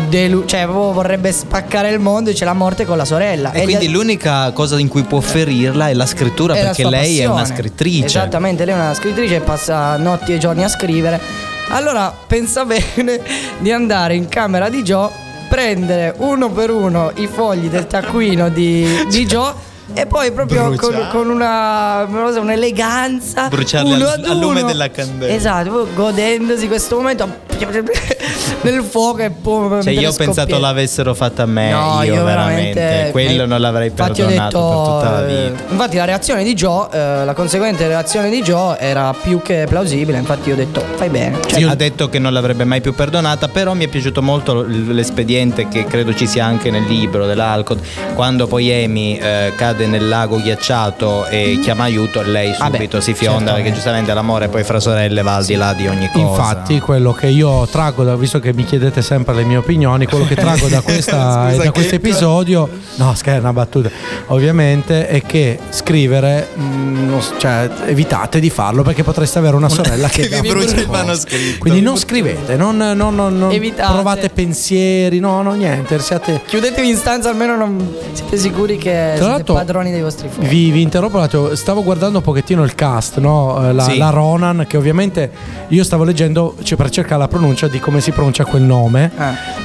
delu- 0.09 0.45
cioè 0.47 0.62
proprio 0.64 0.93
vorrebbe 0.93 1.32
spaccare 1.32 1.91
il 1.91 1.99
mondo 1.99 2.30
e 2.30 2.32
c'è 2.32 2.45
la 2.45 2.53
morte 2.53 2.84
con 2.84 2.97
la 2.97 3.05
sorella. 3.05 3.53
E 3.53 3.62
quindi 3.62 3.89
gli- 3.89 3.93
l'unica 3.93 4.51
cosa 4.53 4.78
in 4.78 4.89
cui 4.89 5.03
può 5.03 5.20
ferirla 5.20 5.89
è 5.89 5.95
la 5.95 6.07
scrittura, 6.07 6.55
è 6.55 6.59
la 6.59 6.64
perché 6.66 6.82
sua 6.82 6.91
lei 6.91 7.18
è 7.20 7.24
una 7.26 7.37
passione. 7.41 7.59
scrittrice. 7.61 8.07
Esattamente, 8.07 8.64
lei 8.64 8.74
è 8.74 8.78
una 8.78 8.95
scrittrice 8.95 9.37
e 9.37 9.41
passa 9.41 9.97
notti 9.97 10.32
e 10.32 10.39
giorni 10.39 10.64
a 10.64 10.68
scrivere. 10.68 11.20
Allora 11.68 12.14
pensa 12.26 12.64
bene 12.66 13.20
di 13.59 13.72
andare 13.72 14.14
in 14.14 14.28
camera 14.28 14.68
di 14.68 14.82
Joe, 14.82 15.11
prendere 15.49 16.14
uno 16.18 16.51
per 16.51 16.70
uno 16.70 17.11
i 17.16 17.26
fogli 17.26 17.68
del 17.68 17.87
taccuino 17.87 18.49
di, 18.49 18.87
di 19.11 19.26
Joe. 19.26 19.53
E 19.95 20.05
poi 20.05 20.32
proprio 20.32 20.74
con, 20.74 21.09
con 21.12 21.30
una 21.30 22.05
un'eleganza 22.09 23.47
Bruciarli 23.49 23.93
uno 23.93 24.09
al- 24.09 24.18
ad 24.18 24.24
al 24.24 24.37
lume 24.39 24.64
della 24.64 24.91
candela. 24.91 25.32
Esatto, 25.32 25.87
godendosi 25.95 26.66
questo 26.66 26.97
momento 26.97 27.45
nel 28.63 28.83
fuoco 28.83 29.19
e 29.23 29.31
poi 29.31 29.83
Cioè, 29.83 29.93
io 29.93 30.11
ho 30.11 30.15
pensato 30.15 30.59
l'avessero 30.59 31.15
fatta 31.15 31.43
a 31.43 31.47
me. 31.47 31.71
No, 31.71 32.03
io, 32.03 32.15
io 32.15 32.25
veramente. 32.25 32.75
veramente 32.81 33.11
Quello 33.13 33.43
eh, 33.43 33.47
non 33.47 33.61
l'avrei 33.61 33.89
ho 33.89 33.93
perdonato 33.93 34.29
detto, 34.29 34.69
per 34.69 34.95
tutta 34.95 35.11
la 35.11 35.27
eh, 35.27 35.51
vita. 35.51 35.63
Infatti 35.71 35.97
la 35.97 36.05
reazione 36.05 36.45
di 36.45 36.55
Joe, 36.55 36.89
eh, 36.91 37.25
la 37.25 37.35
conseguente 37.35 37.87
reazione 37.87 38.31
di 38.31 38.43
Joe 38.43 38.79
era 38.79 39.15
più 39.21 39.41
che 39.43 39.67
plausibile, 39.69 40.19
infatti 40.19 40.49
io 40.49 40.55
ho 40.55 40.59
detto 40.59 40.83
fai 40.97 41.09
bene. 41.09 41.39
Cioè, 41.47 41.61
Cioè, 41.61 41.71
ha 41.71 41.75
detto 41.75 42.09
che 42.09 42.19
non 42.19 42.33
l'avrebbe 42.33 42.65
mai 42.65 42.81
più 42.81 42.95
perdonata, 42.95 43.49
però 43.49 43.75
mi 43.75 43.85
è 43.85 43.89
piaciuto 43.89 44.23
molto 44.23 44.63
l'espediente 44.63 45.69
che 45.69 45.85
credo 45.85 46.15
ci 46.15 46.27
sia 46.27 46.45
anche 46.45 46.71
nel 46.71 46.85
libro 46.85 47.27
dell'Alcott, 47.27 47.85
quando 48.15 48.47
poi 48.47 48.73
Amy 48.85 49.17
eh, 49.17 49.53
cade 49.57 49.87
nel 49.87 50.09
lago 50.09 50.41
ghiacciato 50.41 51.27
e 51.27 51.59
chiama 51.63 51.85
aiuto, 51.85 52.23
lei 52.23 52.55
Vabbè, 52.59 52.75
subito 52.77 53.01
si 53.01 53.15
fionda 53.15 53.39
certamente. 53.39 53.63
perché 53.63 53.75
giustamente 53.75 54.15
l'amore 54.15 54.49
poi 54.49 54.65
fra 54.65 54.81
sorelle 54.81 55.23
va 55.23 55.37
al 55.37 55.45
di 55.45 55.55
là 55.55 55.73
di 55.73 55.87
ogni 55.87 56.09
cosa. 56.13 56.25
Infatti, 56.27 56.81
quello 56.81 57.13
che 57.13 57.29
io 57.29 57.46
trago, 57.71 58.05
da, 58.05 58.17
visto 58.17 58.39
che 58.41 58.53
mi 58.53 58.65
chiedete 58.65 59.03
sempre 59.03 59.35
le 59.35 59.45
mie 59.45 59.57
opinioni, 59.57 60.07
quello 60.07 60.25
che 60.27 60.35
trago 60.35 60.67
da, 60.69 60.81
questa, 60.83 61.49
Scusa, 61.51 61.63
da 61.65 61.71
questo 61.73 61.95
episodio, 61.95 62.69
no, 62.97 63.15
scherzo, 63.15 63.41
una 63.41 63.53
battuta, 63.53 63.91
ovviamente, 64.27 65.07
è 65.09 65.23
che 65.23 65.59
scrivere, 65.71 66.49
mm, 66.59 67.09
non 67.09 67.23
so, 67.23 67.35
cioè, 67.39 67.69
evitate 67.87 68.41
di 68.41 68.51
farlo 68.51 68.83
perché 68.83 69.03
potreste 69.03 69.39
avere 69.39 69.57
una 69.57 69.69
sorella 69.69 70.09
che, 70.09 70.29
che 70.29 70.41
vi 70.41 70.49
brucia 70.49 70.77
il 70.77 70.89
manoscritto. 70.89 71.59
Quindi 71.59 71.81
non 71.81 71.97
scrivete, 71.97 72.57
non, 72.57 72.77
non- 72.77 73.15
non- 73.15 73.39
non 73.39 73.53
Evitate. 73.53 73.93
provate 73.93 74.29
pensieri, 74.29 75.19
no, 75.21 75.43
no, 75.43 75.53
niente, 75.55 75.99
siate. 76.01 76.43
Chiudetevi 76.47 76.89
in 76.89 76.97
stanza, 76.97 77.29
almeno 77.31 77.57
non 77.57 77.95
siete 78.13 78.37
sicuri 78.37 78.77
che 78.77 79.13
siete 79.15 79.27
l'altro, 79.27 79.55
padroni 79.55 79.91
dei 79.91 80.03
vostri 80.03 80.29
fogli. 80.29 80.47
Vi, 80.47 80.71
vi 80.71 80.83
interrompo 80.83 81.17
un 81.19 81.23
attimo, 81.23 81.55
stavo 81.55 81.83
guardando 81.83 82.19
un 82.19 82.25
pochettino 82.25 82.63
il 82.65 82.75
cast, 82.75 83.19
no? 83.19 83.69
Eh, 83.69 83.73
la, 83.73 83.85
Sì. 83.85 83.97
la 83.99 84.11
Ronan, 84.11 84.65
che 84.69 84.77
ovviamente 84.77 85.31
io 85.69 85.85
stavo 85.85 86.05
leggendo 86.05 86.55
cioè, 86.63 86.77
per 86.77 86.91
cercare 86.91 87.21
la 87.21 87.29
pronuncia 87.37 87.68
di 87.68 87.78
come 87.80 88.01
si 88.01 88.11
pronuncia 88.12 88.45
quel 88.45 88.62
nome. 88.62 89.11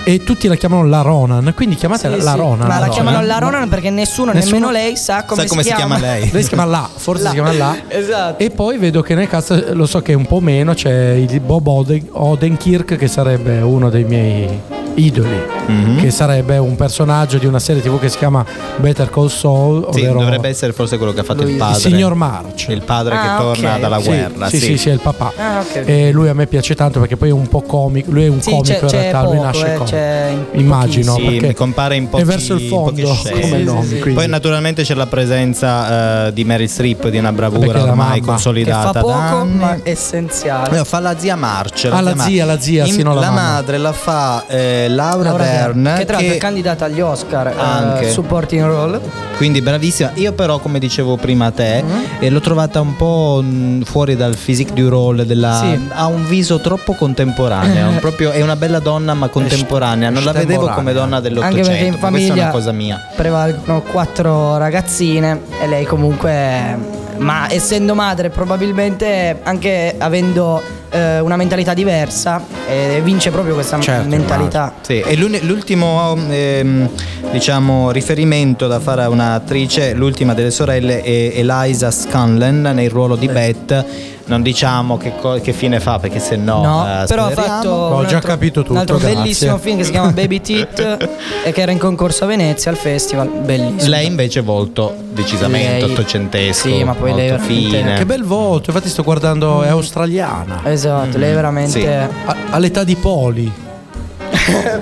E 0.03 0.23
tutti 0.23 0.47
la 0.47 0.55
chiamano 0.55 0.85
la 0.85 1.01
Ronan, 1.01 1.53
quindi 1.55 1.75
chiamatela 1.75 2.17
Sì, 2.17 2.23
la 2.23 2.31
sì. 2.31 2.37
Ronan. 2.37 2.59
Ma 2.59 2.67
la 2.67 2.73
Ronan. 2.79 2.89
chiamano 2.91 3.21
la 3.25 3.37
Ronan 3.37 3.69
perché 3.69 3.89
nessuno, 3.89 4.31
Nessuno- 4.31 4.53
nemmeno 4.55 4.71
lei, 4.71 4.97
sa 4.97 5.23
come, 5.25 5.41
Sa 5.43 5.47
come 5.47 5.63
si 5.63 5.73
chiama 5.73 5.97
lei. 5.99 6.29
Lei 6.31 6.41
si 6.43 6.49
chiama 6.49 6.65
La, 6.65 6.89
forse 6.93 7.23
La. 7.23 7.29
si 7.29 7.35
chiama 7.35 7.53
La. 7.53 7.75
Esatto. 7.87 8.43
E 8.43 8.49
poi 8.49 8.77
vedo 8.77 9.01
che 9.01 9.15
nel 9.15 9.27
cast, 9.27 9.71
lo 9.73 9.85
so 9.85 10.01
che 10.01 10.11
è 10.11 10.15
un 10.15 10.25
po' 10.25 10.39
meno, 10.39 10.73
c'è 10.73 11.11
il 11.13 11.39
Bob 11.39 11.67
Oden- 11.67 12.07
Odenkirk 12.11 12.95
che 12.95 13.07
sarebbe 13.07 13.59
uno 13.61 13.89
dei 13.89 14.03
miei 14.03 14.59
idoli, 14.95 15.39
Mhm. 15.67 15.99
che 15.99 16.11
sarebbe 16.11 16.57
un 16.57 16.75
personaggio 16.75 17.37
di 17.37 17.45
una 17.45 17.59
serie 17.59 17.81
tv 17.81 17.99
che 17.99 18.09
si 18.09 18.17
chiama 18.17 18.43
Better 18.77 19.09
Call 19.09 19.27
Saul, 19.27 19.87
Sì, 19.93 20.05
dovrebbe 20.05 20.49
essere 20.49 20.73
forse 20.73 20.97
quello 20.97 21.13
che 21.13 21.21
ha 21.21 21.23
fatto 21.23 21.43
Lui- 21.43 21.51
il 21.53 21.57
padre. 21.57 21.75
il 21.75 21.81
signor 21.81 22.13
March. 22.15 22.67
Il 22.69 22.81
padre 22.83 23.15
Ah, 23.15 23.21
che 23.21 23.27
torna 23.43 23.73
ok. 23.75 23.79
dalla 23.79 23.99
Sì, 24.01 24.07
guerra. 24.07 24.49
Sì, 24.49 24.59
sì, 24.59 24.77
sì, 24.77 24.89
è 24.89 24.93
il 24.93 24.99
papà. 24.99 25.31
Ah, 25.35 25.59
ok. 25.61 25.83
E 25.87 26.11
lui 26.11 26.27
a 26.29 26.33
me 26.33 26.47
piace 26.47 26.75
tanto 26.75 26.99
perché 26.99 27.15
poi 27.17 27.29
è 27.29 27.33
un 27.33 27.47
po' 27.47 27.61
comico. 27.61 28.11
Lui 28.11 28.25
è 28.25 28.27
un 28.29 28.41
Sì, 28.41 28.49
comico 28.49 28.67
c'è- 28.67 28.79
in 28.81 28.87
c'è 28.87 28.99
realtà, 29.01 29.23
lui 29.23 29.35
poco, 29.35 29.45
nasce 29.45 29.73
eh, 29.73 29.77
comico. 29.77 30.59
Immagino. 30.59 31.13
Sì, 31.15 31.21
perché 31.23 31.47
mi 31.47 31.53
compare 31.53 31.95
in 31.95 32.09
pochi- 32.09 32.23
è 32.23 32.25
verso 32.25 32.53
il 32.53 32.61
fondo 32.67 33.01
come 33.01 33.57
Sì, 33.57 33.63
nome. 33.63 33.81
sì, 33.83 33.87
sì. 33.87 33.99
quindi- 33.99 34.13
Poi 34.19 34.27
naturalmente 34.27 34.83
c'è 34.83 34.93
la 34.93 35.05
presenza 35.07 36.27
eh, 36.27 36.33
di 36.33 36.43
Meryl 36.43 36.69
Streep 36.69 37.07
di 37.09 37.17
una 37.17 37.31
bravura 37.31 37.73
la 37.73 37.81
ormai 37.83 37.95
mamma. 37.95 38.13
che 38.13 38.21
consolidata 38.21 38.91
fa 38.91 38.99
poco, 38.99 39.45
ma 39.45 39.77
essenziale. 39.83 40.79
Eh, 40.79 40.83
fa 40.85 40.99
la 40.99 41.15
zia 41.17 41.35
March 41.35 41.87
Ah, 41.91 42.01
la 42.01 42.15
zia, 42.17 42.45
la 42.45 42.59
zia, 42.59 42.85
sì, 42.85 43.01
non 43.03 43.15
la 43.19 43.29
madre 43.31 43.77
la 43.77 43.91
fa 43.93 44.45
eh, 44.85 44.89
Laura, 44.89 45.29
Laura 45.29 45.43
Dern, 45.43 45.93
che 45.97 46.05
tra 46.05 46.17
l'altro 46.17 46.33
è 46.35 46.37
candidata 46.37 46.85
agli 46.85 47.01
Oscar 47.01 47.47
eh, 47.47 47.53
Anche. 47.57 48.09
supporting 48.09 48.63
role. 48.65 48.99
quindi 49.37 49.61
bravissima. 49.61 50.11
Io 50.15 50.33
però, 50.33 50.59
come 50.59 50.79
dicevo 50.79 51.15
prima 51.17 51.47
a 51.47 51.51
te, 51.51 51.83
Mm-hmm. 51.83 52.03
eh, 52.19 52.29
l'ho 52.29 52.39
trovata 52.41 52.79
un 52.81 52.95
po' 52.95 53.41
mh, 53.43 53.83
fuori 53.83 54.15
dal 54.15 54.35
physique 54.35 54.73
du 54.73 54.89
role, 54.89 55.25
della- 55.25 55.59
Sì. 55.61 55.87
ha 55.93 56.05
un 56.07 56.25
viso 56.27 56.59
troppo 56.59 56.93
contemporaneo, 56.93 57.91
proprio- 57.99 58.31
è 58.31 58.41
una 58.41 58.55
bella 58.55 58.79
donna 58.79 59.13
ma 59.13 59.27
contemporanea, 59.29 60.09
non 60.09 60.23
la 60.23 60.31
vedevo 60.31 60.67
come 60.69 60.93
donna 60.93 61.19
dell'Ottocento, 61.19 61.57
Anche 61.59 61.69
perché 61.71 61.85
in 61.85 61.91
ma 61.93 61.97
questa 61.97 62.07
è 62.07 62.11
famiglia 62.27 62.43
una 62.43 62.51
cosa 62.51 62.71
mia. 62.71 62.99
prevalgono 63.15 63.81
quattro 63.81 64.57
ragazzine 64.57 65.41
e 65.61 65.67
lei 65.67 65.85
comunque, 65.85 66.99
ma 67.21 67.51
essendo 67.51 67.93
madre 67.95 68.29
probabilmente 68.29 69.39
anche 69.43 69.95
avendo 69.97 70.61
eh, 70.89 71.19
una 71.19 71.35
mentalità 71.35 71.73
diversa, 71.73 72.43
eh, 72.67 72.99
vince 73.03 73.31
proprio 73.31 73.53
questa 73.53 73.79
Certo, 73.79 74.09
mentalità. 74.09 74.73
Sì, 74.81 74.99
e 74.99 75.15
l'ultimo 75.15 76.15
ehm, 76.29 76.89
diciamo, 77.31 77.91
riferimento 77.91 78.67
da 78.67 78.79
fare 78.79 79.03
a 79.03 79.09
un'attrice, 79.09 79.93
l'ultima 79.93 80.33
delle 80.33 80.51
sorelle, 80.51 81.01
è 81.01 81.31
Eliza 81.35 81.91
Scanlon 81.91 82.71
nel 82.73 82.89
ruolo 82.89 83.15
di 83.15 83.27
Beth. 83.27 83.85
Non 84.25 84.41
diciamo 84.41 84.97
che, 84.97 85.13
co- 85.19 85.39
che 85.41 85.51
fine 85.51 85.79
fa 85.79 85.99
perché 85.99 86.19
se 86.19 86.35
no. 86.35 86.61
No, 86.61 86.85
eh, 87.03 87.05
però 87.07 87.25
ha 87.25 87.29
fatto 87.31 87.69
Ho 87.69 87.97
un 87.97 88.07
già 88.07 88.15
altro- 88.17 88.29
capito 88.31 88.61
tutto, 88.61 88.73
un 88.73 88.77
altro 88.77 88.97
grazie. 88.97 89.15
bellissimo 89.17 89.57
film 89.57 89.77
che 89.77 89.83
si 89.83 89.91
chiama 89.91 90.11
Baby 90.11 90.39
Teeth 90.41 91.09
e 91.43 91.51
che 91.51 91.61
era 91.61 91.71
in 91.71 91.77
concorso 91.77 92.23
a 92.23 92.27
Venezia 92.27 92.71
al 92.71 92.77
festival, 92.77 93.27
bellissimo. 93.29 93.89
Lei 93.89 94.05
invece 94.05 94.39
è 94.39 94.43
volto 94.43 94.95
decisamente 95.11 95.81
Lei- 95.81 95.91
ottocentesco. 95.91 96.67
Sì, 96.69 96.83
ma 96.83 96.93
poi 96.93 97.13
lei 97.13 97.29
veramente- 97.29 97.53
fine. 97.53 97.93
Che 97.97 98.05
bel 98.05 98.23
volto, 98.23 98.69
infatti 98.71 98.89
sto 98.89 99.03
guardando, 99.03 99.63
è 99.63 99.67
australiana. 99.69 100.61
Esatto, 100.63 101.17
lei 101.17 101.31
è 101.31 101.35
veramente 101.35 101.79
Sì. 101.81 101.85
A- 101.85 102.35
all'età 102.51 102.83
di 102.83 102.95
Poli. 102.95 103.51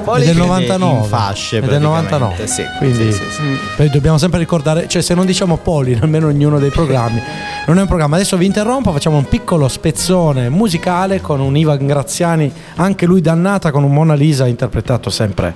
Poli 0.03 0.23
è 0.23 0.25
del 0.27 0.35
che 0.35 0.41
99. 0.41 0.97
in 0.97 1.03
fasce, 1.05 1.57
è 1.57 1.59
del 1.61 1.69
praticamente, 1.69 2.17
99. 2.17 2.47
sì. 2.47 2.63
Quindi 2.77 3.11
Sì, 3.11 3.19
sì, 3.19 3.23
sì. 3.31 3.41
poi 3.75 3.89
dobbiamo 3.89 4.17
sempre 4.17 4.39
ricordare, 4.39 4.87
cioè 4.87 5.01
se 5.01 5.13
non 5.13 5.25
diciamo 5.25 5.57
Poli, 5.57 5.97
almeno 6.01 6.27
ognuno 6.27 6.59
dei 6.59 6.69
programmi, 6.69 7.21
non 7.67 7.77
è 7.77 7.81
un 7.81 7.87
programma. 7.87 8.15
Adesso 8.15 8.37
vi 8.37 8.45
interrompo, 8.45 8.91
facciamo 8.91 9.17
un 9.17 9.25
piccolo 9.25 9.67
spezzone 9.67 10.49
musicale 10.49 11.19
con 11.21 11.39
un 11.39 11.55
Ivan 11.57 11.85
Graziani, 11.85 12.51
anche 12.75 13.05
lui 13.05 13.21
dannata 13.21 13.71
con 13.71 13.83
un 13.83 13.91
Mona 13.91 14.13
Lisa 14.13 14.47
interpretato 14.47 15.09
sempre 15.09 15.53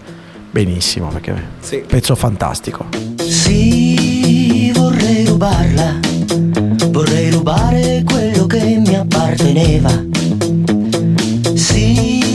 benissimo, 0.52 1.08
perché 1.08 1.34
Sì. 1.60 1.76
è 1.78 1.80
un 1.82 1.86
pezzo 1.88 2.16
fantastico. 2.16 2.86
Sì, 3.26 4.72
vorrei 4.76 5.26
rubarla, 5.26 6.00
vorrei 6.90 7.30
rubare 7.32 8.04
quello 8.06 8.46
che 8.46 8.62
mi 8.86 8.96
apparteneva. 8.96 9.90
Sì, 11.56 12.33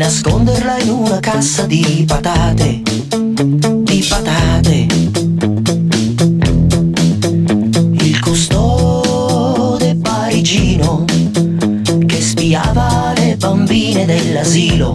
nasconderla 0.00 0.78
in 0.78 0.88
una 0.88 1.20
cassa 1.20 1.66
di 1.66 2.04
patate, 2.06 2.80
di 2.80 4.06
patate. 4.08 4.86
Il 8.02 8.18
custode 8.20 9.98
parigino 10.00 11.04
che 12.06 12.18
spiava 12.22 13.12
le 13.14 13.36
bambine 13.36 14.06
dell'asilo 14.06 14.94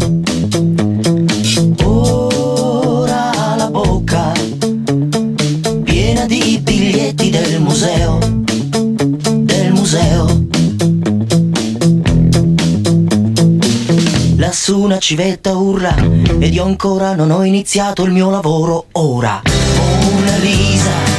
una 14.96 15.04
civetta 15.04 15.58
urla 15.58 15.94
ed 15.98 16.54
io 16.54 16.64
ancora 16.64 17.16
non 17.16 17.30
ho 17.30 17.44
iniziato 17.44 18.04
il 18.04 18.12
mio 18.12 18.30
lavoro 18.30 18.86
ora. 18.94 19.42
Mona 20.00 20.38
Lisa, 20.38 21.15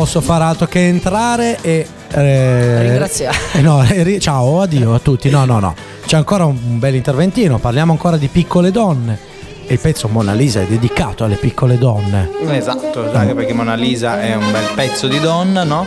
posso 0.00 0.22
far 0.22 0.40
altro 0.40 0.66
che 0.66 0.86
entrare 0.86 1.58
e... 1.60 1.86
eh, 2.10 2.80
Ringraziare. 2.80 3.36
eh, 3.52 3.60
no, 3.60 3.82
ri- 4.02 4.18
ciao, 4.18 4.62
addio 4.62 4.94
a 4.94 4.98
tutti. 4.98 5.28
No, 5.28 5.44
no, 5.44 5.58
no. 5.58 5.74
C'è 6.06 6.16
ancora 6.16 6.46
un 6.46 6.78
bel 6.78 6.94
interventino. 6.94 7.58
Parliamo 7.58 7.92
ancora 7.92 8.16
di 8.16 8.28
piccole 8.28 8.70
donne. 8.70 9.18
Il 9.70 9.78
pezzo 9.78 10.08
Mona 10.08 10.32
Lisa 10.32 10.62
è 10.62 10.66
dedicato 10.66 11.22
alle 11.22 11.36
piccole 11.36 11.78
donne. 11.78 12.28
Esatto, 12.48 13.08
anche 13.12 13.34
perché 13.34 13.52
Mona 13.52 13.74
Lisa 13.74 14.20
è 14.20 14.34
un 14.34 14.50
bel 14.50 14.64
pezzo 14.74 15.06
di 15.06 15.20
donna, 15.20 15.62
no? 15.62 15.86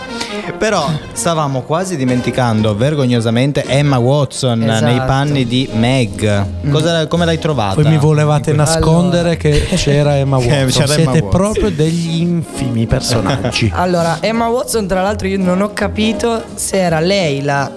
Però 0.57 0.89
stavamo 1.11 1.63
quasi 1.63 1.97
dimenticando 1.97 2.75
vergognosamente 2.77 3.63
Emma 3.65 3.97
Watson 3.97 4.63
Esatto. 4.63 4.85
nei 4.85 5.01
panni 5.05 5.45
di 5.45 5.67
Meg. 5.73 6.45
Cosa- 6.71 7.07
come 7.07 7.25
l'hai 7.25 7.39
trovata? 7.39 7.75
Poi 7.75 7.83
mi 7.91 7.97
volevate 7.97 8.53
nascondere 8.53 9.35
che 9.35 9.67
c'era 9.75 10.15
Emma 10.15 10.37
Watson. 10.43 10.67
c'era 10.69 10.87
Siete 10.87 11.01
Emma 11.01 11.11
Watson. 11.11 11.29
proprio 11.29 11.69
degli 11.71 12.21
infimi 12.21 12.85
personaggi. 12.87 13.69
Allora, 13.75 14.19
Emma 14.21 14.47
Watson, 14.47 14.87
tra 14.87 15.01
l'altro, 15.01 15.27
io 15.27 15.37
non 15.39 15.59
ho 15.61 15.73
capito 15.73 16.41
se 16.55 16.77
era 16.77 17.01
lei 17.01 17.41
la 17.41 17.69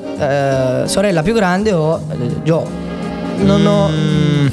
eh, 0.84 0.88
sorella 0.88 1.22
più 1.22 1.34
grande 1.34 1.72
o 1.72 2.00
eh, 2.12 2.40
Joe. 2.44 2.64
Non 3.38 3.66
ho. 3.66 3.88
Mm, 3.88 4.46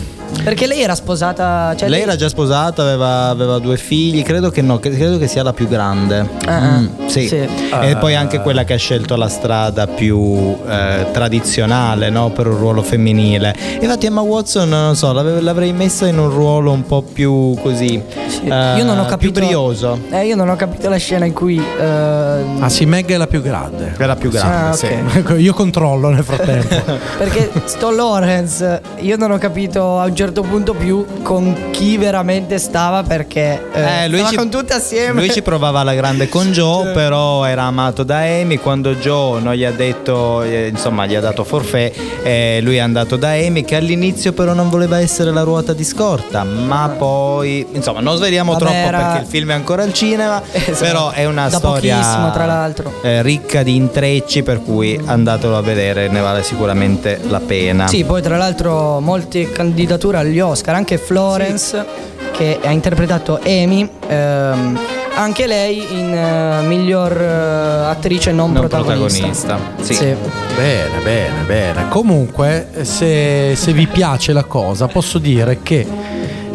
Perché 0.43 0.67
lei 0.67 0.81
era 0.81 0.93
sposata. 0.95 1.73
Cioè 1.75 1.87
lei 1.87 2.01
era 2.01 2.15
già 2.15 2.27
sposata, 2.27 2.81
aveva, 2.81 3.29
aveva 3.29 3.59
due 3.59 3.77
figli, 3.77 4.23
credo 4.23 4.49
che 4.49 4.61
no, 4.61 4.77
cre- 4.79 4.91
credo 4.95 5.17
che 5.17 5.27
sia 5.27 5.41
la 5.43 5.53
più 5.53 5.67
grande. 5.67 6.27
Ah, 6.45 6.61
Mm, 6.63 6.85
ah, 7.05 7.09
sì. 7.09 7.27
sì. 7.27 7.35
E 7.81 7.95
poi 7.99 8.15
anche 8.15 8.39
quella 8.41 8.63
che 8.63 8.73
ha 8.73 8.77
scelto 8.77 9.15
la 9.15 9.27
strada 9.29 9.87
più 9.87 10.55
eh, 10.67 11.05
tradizionale 11.11 12.09
no? 12.09 12.29
per 12.31 12.47
un 12.47 12.57
ruolo 12.57 12.81
femminile. 12.81 13.55
Infatti 13.79 14.05
Emma 14.05 14.21
Watson, 14.21 14.67
non 14.69 14.95
so, 14.95 15.11
l'avrei 15.13 15.71
messa 15.73 16.07
in 16.07 16.17
un 16.19 16.29
ruolo 16.29 16.71
un 16.71 16.85
po' 16.85 17.01
più 17.01 17.55
così... 17.61 18.01
Sì. 18.27 18.45
eh, 18.45 18.75
io 18.77 18.83
non 18.83 18.99
ho 18.99 19.05
capito. 19.05 19.31
Più 19.39 19.45
brioso. 19.47 19.99
Eh, 20.09 20.25
io 20.25 20.35
non 20.35 20.49
ho 20.49 20.55
capito 20.55 20.89
la 20.89 20.97
scena 20.97 21.25
in 21.25 21.33
cui. 21.33 21.57
eh, 21.57 22.41
Ah 22.59 22.69
sì, 22.69 22.85
Meg 22.85 23.09
è 23.11 23.17
la 23.17 23.27
più 23.27 23.41
grande. 23.41 23.93
Era 23.97 24.15
più 24.15 24.29
grande, 24.29 24.67
Ah, 24.69 24.73
sì. 24.73 24.87
Ecco, 24.87 25.35
Io 25.43 25.53
controllo 25.53 26.09
nel 26.09 26.23
frattempo. 26.23 26.75
Perché 27.17 27.49
sto 27.65 27.91
Lawrence, 27.91 28.81
io 28.99 29.15
non 29.17 29.31
ho 29.31 29.37
capito 29.37 29.99
a 29.99 30.05
un 30.05 30.15
certo 30.15 30.32
punto 30.41 30.73
più 30.73 31.05
con 31.21 31.69
chi 31.71 31.97
veramente 31.97 32.57
stava 32.57 33.03
perché 33.03 33.61
eh, 33.73 34.03
Eh, 34.03 34.07
lui 34.09 34.25
ci- 34.25 34.35
con 34.35 34.49
tutte 34.49 34.73
assieme. 34.73 35.19
Lui 35.21 35.31
ci 35.31 35.41
provava 35.41 35.79
alla 35.81 35.93
grande 35.93 36.27
con 36.29 36.47
Joe, 36.51 36.85
Cioè. 36.85 36.93
però 36.93 37.45
era 37.45 37.63
amato 37.63 38.03
da 38.03 38.17
Amy. 38.19 38.57
Quando 38.57 38.95
Joe 38.95 39.39
non 39.41 39.53
gli 39.53 39.63
ha 39.63 39.71
detto, 39.71 40.41
eh, 40.41 40.67
insomma, 40.67 41.05
gli 41.05 41.15
ha 41.15 41.19
dato 41.21 41.43
forfè, 41.43 41.91
eh, 42.23 42.59
lui 42.63 42.77
è 42.77 42.79
andato 42.79 43.15
da 43.15 43.29
Amy, 43.31 43.63
che 43.63 43.75
all'inizio 43.75 44.33
però 44.33 44.53
non 44.53 44.69
voleva 44.69 44.99
essere 44.99 45.31
la 45.31 45.41
ruota 45.43 45.73
di 45.73 45.83
scorta. 45.83 46.43
Ma 46.43 46.93
poi, 46.97 47.65
insomma, 47.73 47.99
non 47.99 48.15
sveliamo 48.17 48.55
troppo 48.57 48.73
era- 48.73 48.97
perché 48.99 49.21
il 49.21 49.27
film 49.27 49.51
è 49.51 49.53
ancora 49.53 49.83
al 49.83 49.93
cinema. 49.93 50.41
Esatto. 50.65 50.85
Però 50.85 51.09
è 51.11 51.25
una 51.25 51.49
Da 51.49 51.57
storia 51.57 52.29
tra 52.33 52.45
l'altro. 52.45 52.93
eh, 53.03 53.21
ricca 53.21 53.63
di 53.63 53.75
intrecci, 53.75 54.43
per 54.43 54.61
cui 54.63 54.99
andatelo 55.03 55.57
a 55.57 55.61
vedere, 55.61 56.07
ne 56.07 56.19
vale 56.21 56.41
sicuramente 56.43 57.19
la 57.27 57.39
pena. 57.39 57.87
Sì, 57.87 58.03
poi 58.05 58.21
tra 58.21 58.37
l'altro 58.37 58.99
molte 58.99 59.51
candidature 59.51 60.17
agli 60.27 60.39
Oscar, 60.39 60.75
anche 60.75 60.97
Florence 60.97 61.85
che 62.31 62.59
ha 62.63 62.71
interpretato 62.71 63.39
Amy, 63.45 63.87
ehm, 64.07 64.79
anche 65.15 65.45
lei 65.45 65.85
in 65.99 66.11
eh, 66.13 66.61
miglior 66.65 67.11
eh, 67.15 67.85
attrice 67.89 68.31
non, 68.31 68.51
Non 68.51 68.67
protagonista. 68.67 69.55
protagonista, 69.57 69.83
sì. 69.83 70.15
Bene, 70.55 70.99
bene, 71.03 71.43
bene. 71.45 71.87
Comunque, 71.89 72.69
se, 72.81 73.53
se 73.55 73.73
vi 73.73 73.85
piace 73.87 74.33
la 74.33 74.43
cosa, 74.45 74.87
posso 74.87 75.19
dire 75.19 75.59
che 75.61 75.85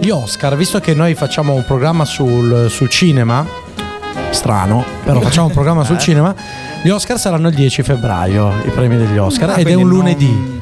gli 0.01 0.11
Oscar, 0.11 0.57
visto 0.57 0.81
che 0.81 0.95
noi 0.95 1.15
facciamo 1.15 1.55
un 1.55 1.65
programma 1.65 2.05
sul, 2.05 2.67
sul 2.69 2.89
cinema, 2.89 3.47
strano, 4.31 4.85
però 5.05 5.21
facciamo 5.21 5.47
un 5.47 5.53
programma 5.53 5.83
Eh. 5.83 5.87
sul 5.87 5.99
cinema, 5.99 6.35
gli 6.83 6.89
Oscar 6.89 7.19
saranno 7.19 7.49
il 7.49 7.55
10 7.55 7.83
febbraio, 7.83 8.53
i 8.67 8.71
premi 8.71 8.97
degli 8.97 9.17
Oscar, 9.17 9.51
Ah, 9.51 9.59
ed 9.61 9.69
è 9.69 9.75
un 9.75 9.83
non- 9.83 9.91
lunedì. 9.91 10.58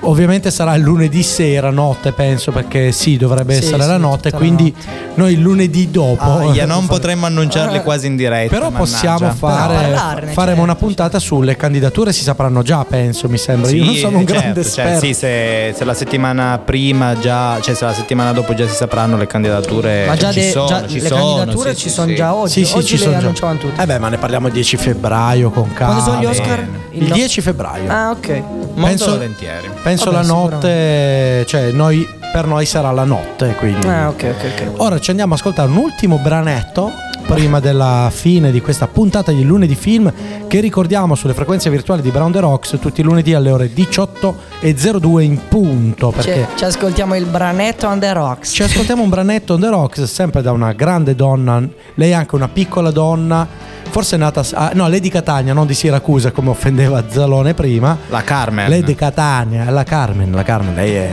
Ovviamente 0.00 0.50
sarà 0.50 0.74
il 0.74 0.82
lunedì 0.82 1.22
sera, 1.22 1.70
notte, 1.70 2.12
penso, 2.12 2.52
perché 2.52 2.92
sì, 2.92 3.16
dovrebbe 3.16 3.54
Sì, 3.54 3.64
essere 3.64 3.82
sì, 3.82 3.88
la 3.88 3.96
notte, 3.96 4.30
tutta 4.30 4.30
la 4.30 4.36
quindi 4.38 4.74
noi 5.14 5.32
il 5.32 5.40
lunedì 5.40 5.90
dopo... 5.90 6.22
Ahia, 6.22 6.64
non 6.66 6.86
potremmo 6.86 7.26
annunciarli 7.26 7.82
quasi 7.82 8.06
in 8.06 8.16
diretta. 8.16 8.48
Però 8.54 8.70
mannaggia. 8.70 8.78
possiamo 8.78 9.32
fare, 9.34 9.74
parlarne, 9.74 10.32
faremo 10.32 10.46
certo. 10.56 10.62
una 10.62 10.74
puntata 10.76 11.18
sulle 11.18 11.56
candidature, 11.56 12.12
si 12.12 12.22
sapranno 12.22 12.62
già, 12.62 12.84
penso, 12.84 13.28
mi 13.28 13.38
sembra. 13.38 13.70
Io 13.70 13.84
non 13.84 13.94
Sì, 13.94 14.00
sono 14.00 14.18
un 14.18 14.26
certo, 14.26 14.40
grande 14.40 14.62
cioè, 14.62 14.68
esperto. 14.68 15.00
sì, 15.04 15.14
se, 15.14 15.74
se 15.76 15.84
la 15.84 15.94
settimana 15.94 16.58
prima 16.64 17.18
già, 17.18 17.58
cioè 17.60 17.74
se 17.74 17.84
la 17.84 17.92
settimana 17.92 18.32
dopo 18.32 18.54
già 18.54 18.66
si 18.68 18.74
sapranno 18.74 19.16
le 19.16 19.26
candidature. 19.26 20.06
Ma 20.06 20.14
già, 20.16 20.30
ci 20.32 20.40
de- 20.40 20.50
sono, 20.50 20.66
già 20.68 20.86
ci 20.86 21.00
le 21.00 21.08
sono, 21.08 21.34
candidature 21.34 21.70
sì, 21.74 21.76
ci 21.80 21.88
sì, 21.88 21.94
sono 21.94 22.08
sì. 22.08 22.14
già 22.14 22.34
oggi. 22.34 22.52
Sì, 22.52 22.64
sì, 22.64 22.76
oggi 22.76 22.86
ci 22.86 22.92
le 22.94 22.98
sono 23.00 23.12
già. 23.12 23.18
annunciavano 23.18 23.58
tutte. 23.58 23.82
Eh 23.82 23.86
beh, 23.86 23.98
ma 23.98 24.08
ne 24.08 24.16
parliamo 24.18 24.46
il 24.46 24.52
10 24.52 24.76
febbraio 24.76 25.50
con 25.50 25.72
calma. 25.72 25.94
Quando 25.94 26.10
sono 26.10 26.32
gli 26.32 26.36
bene. 26.38 26.86
Il 26.92 27.08
no- 27.08 27.14
10 27.14 27.40
febbraio. 27.40 27.90
Ah, 27.90 28.10
ok. 28.10 28.28
Molto 28.28 28.80
Penso- 28.80 29.10
volentieri. 29.10 29.68
Penso 29.82 30.10
Vabbè, 30.10 30.26
la 30.26 30.32
notte, 30.32 31.44
cioè 31.46 31.70
noi, 31.72 32.06
per 32.32 32.46
noi 32.46 32.64
sarà 32.66 32.90
la 32.92 33.04
notte, 33.04 33.54
quindi. 33.58 33.86
Ah, 33.86 34.08
ok, 34.08 34.34
ok, 34.36 34.52
ok. 34.74 34.80
Ora 34.80 34.98
ci 34.98 35.10
andiamo 35.10 35.34
a 35.34 35.36
ascoltare 35.36 35.68
un 35.70 35.76
ultimo 35.76 36.16
branetto 36.18 36.90
prima 37.26 37.60
della 37.60 38.10
fine 38.10 38.50
di 38.50 38.62
questa 38.62 38.86
puntata 38.86 39.32
di 39.32 39.44
lunedì 39.44 39.74
film 39.74 40.10
che 40.46 40.60
ricordiamo 40.60 41.14
sulle 41.14 41.34
frequenze 41.34 41.68
virtuali 41.68 42.00
di 42.00 42.08
Brown 42.10 42.32
the 42.32 42.40
Rocks 42.40 42.78
tutti 42.80 43.02
i 43.02 43.04
lunedì 43.04 43.34
alle 43.34 43.50
ore 43.50 43.70
18.02 43.70 45.20
in 45.20 45.38
punto 45.46 46.10
perché 46.10 46.46
Ci, 46.52 46.56
ci 46.58 46.64
ascoltiamo 46.64 47.14
il 47.16 47.26
branetto 47.26 47.86
on 47.86 47.98
the 47.98 48.12
rocks. 48.14 48.50
Ci 48.52 48.62
ascoltiamo 48.62 49.02
un 49.02 49.10
branetto 49.10 49.54
on 49.54 49.60
the 49.60 49.68
rocks, 49.68 50.02
sempre 50.04 50.40
da 50.40 50.52
una 50.52 50.72
grande 50.72 51.14
donna, 51.14 51.62
lei 51.96 52.10
è 52.10 52.14
anche 52.14 52.34
una 52.34 52.48
piccola 52.48 52.90
donna, 52.90 53.46
forse 53.90 54.16
è 54.16 54.18
nata, 54.18 54.42
ah, 54.52 54.70
no, 54.74 54.88
lei 54.88 55.00
di 55.00 55.08
Catania, 55.08 55.52
non 55.52 55.66
di 55.66 55.74
Siracusa 55.74 56.30
come 56.30 56.50
offendeva 56.50 57.04
Zalone 57.08 57.54
prima. 57.54 57.96
La 58.08 58.22
Carmen. 58.22 58.68
Lei 58.68 58.82
di 58.82 58.94
Catania, 58.94 59.70
la 59.70 59.84
Carmen, 59.84 60.30
la 60.32 60.42
Carmen, 60.42 60.74
lei 60.74 60.94
è, 60.94 61.10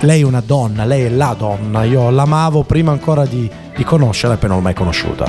lei 0.00 0.20
è 0.20 0.24
una 0.24 0.42
donna, 0.44 0.84
lei 0.84 1.04
è 1.04 1.08
la 1.08 1.34
donna, 1.36 1.84
io 1.84 2.10
l'amavo 2.10 2.62
prima 2.62 2.92
ancora 2.92 3.24
di, 3.24 3.48
di 3.76 3.84
conoscerla 3.84 4.34
e 4.34 4.38
poi 4.38 4.48
non 4.48 4.58
l'ho 4.58 4.64
mai 4.64 4.74
conosciuta. 4.74 5.24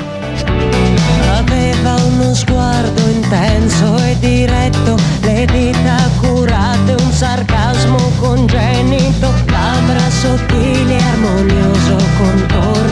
Aveva 1.31 1.95
uno 1.95 2.33
sguardo 2.33 3.01
intenso 3.09 3.97
e 3.97 4.17
diretto, 4.19 4.95
le 5.21 5.45
dita 5.45 6.09
curate, 6.19 6.93
un 6.93 7.11
sarcasmo 7.11 7.97
congenito, 8.19 9.31
labbra 9.47 10.09
sottili 10.09 10.95
e 10.95 11.03
armonioso 11.03 11.95
contorno 12.17 12.86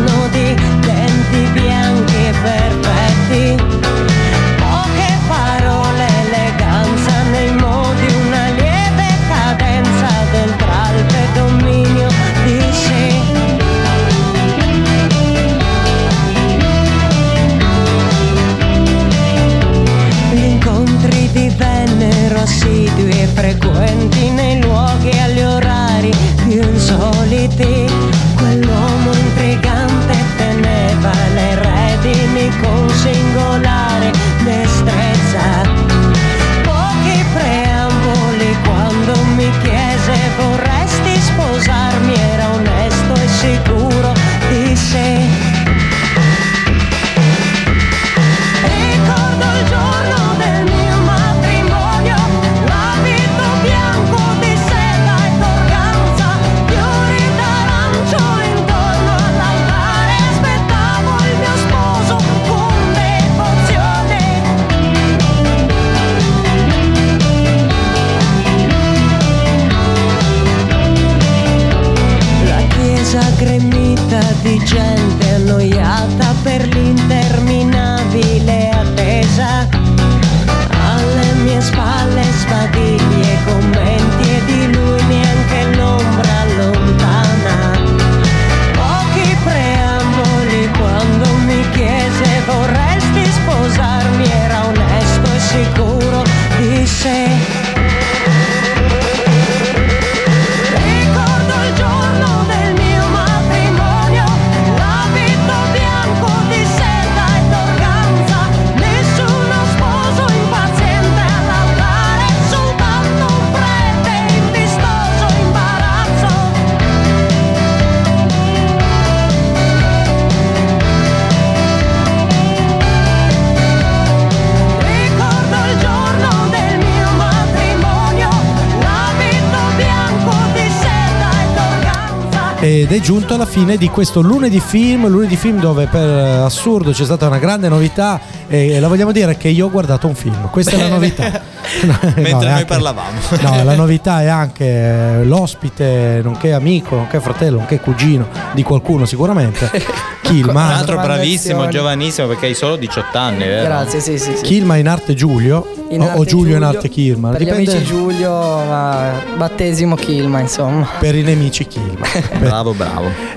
è 132.95 132.99
giunto 133.01 133.33
alla 133.33 133.45
fine 133.45 133.77
di 133.77 133.89
questo 133.89 134.21
lunedì 134.21 134.59
film, 134.59 135.07
lunedì 135.07 135.35
film 135.35 135.59
dove 135.59 135.85
per 135.87 136.07
assurdo 136.43 136.91
c'è 136.91 137.03
stata 137.03 137.27
una 137.27 137.37
grande 137.39 137.67
novità 137.69 138.19
e 138.47 138.79
la 138.79 138.87
vogliamo 138.87 139.11
dire 139.11 139.37
che 139.37 139.47
io 139.49 139.65
ho 139.65 139.69
guardato 139.71 140.07
un 140.07 140.15
film, 140.15 140.49
questa 140.49 140.71
è 140.71 140.77
la 140.77 140.87
novità. 140.89 141.53
No, 141.81 141.97
Mentre 142.03 142.21
è 142.23 142.31
noi 142.31 142.45
anche- 142.47 142.65
parlavamo. 142.65 143.19
No, 143.41 143.63
la 143.63 143.73
novità 143.75 144.21
è 144.21 144.27
anche 144.27 144.65
eh, 144.65 145.23
l'ospite, 145.25 146.21
nonché 146.23 146.53
amico, 146.53 146.95
nonché 146.95 147.19
fratello, 147.19 147.57
nonché 147.57 147.79
cugino 147.79 148.27
di 148.53 148.61
qualcuno 148.61 149.05
sicuramente. 149.05 149.71
Kilma. 150.21 150.67
L'altro 150.69 150.93
Grande 150.97 151.13
bravissimo, 151.15 151.67
giovanissimo 151.69 152.27
perché 152.27 152.45
hai 152.47 152.53
solo 152.53 152.75
18 152.75 153.17
anni, 153.17 153.45
vero? 153.45 153.63
Grazie, 153.63 153.99
sì, 153.99 154.19
sì. 154.19 154.35
sì. 154.35 154.43
Kilma 154.43 154.75
in 154.77 154.87
arte 154.87 155.15
Giulio 155.15 155.67
In 155.89 156.01
o- 156.01 156.05
o 156.05 156.09
arte 156.09 156.25
Giulio 156.25 156.55
in 156.55 156.63
arte 156.63 156.87
Kilma, 156.87 157.29
Per 157.31 157.41
gli 157.41 157.45
dipende 157.45 157.71
amici 157.71 157.85
Giulio, 157.85 158.29
ma 158.31 159.11
battesimo 159.35 159.95
Kilma, 159.95 160.39
insomma. 160.39 160.87
per 160.99 161.15
i 161.15 161.23
nemici 161.23 161.65
Kilma. 161.67 162.05
Bravo, 162.39 162.73
bravo. 162.73 162.84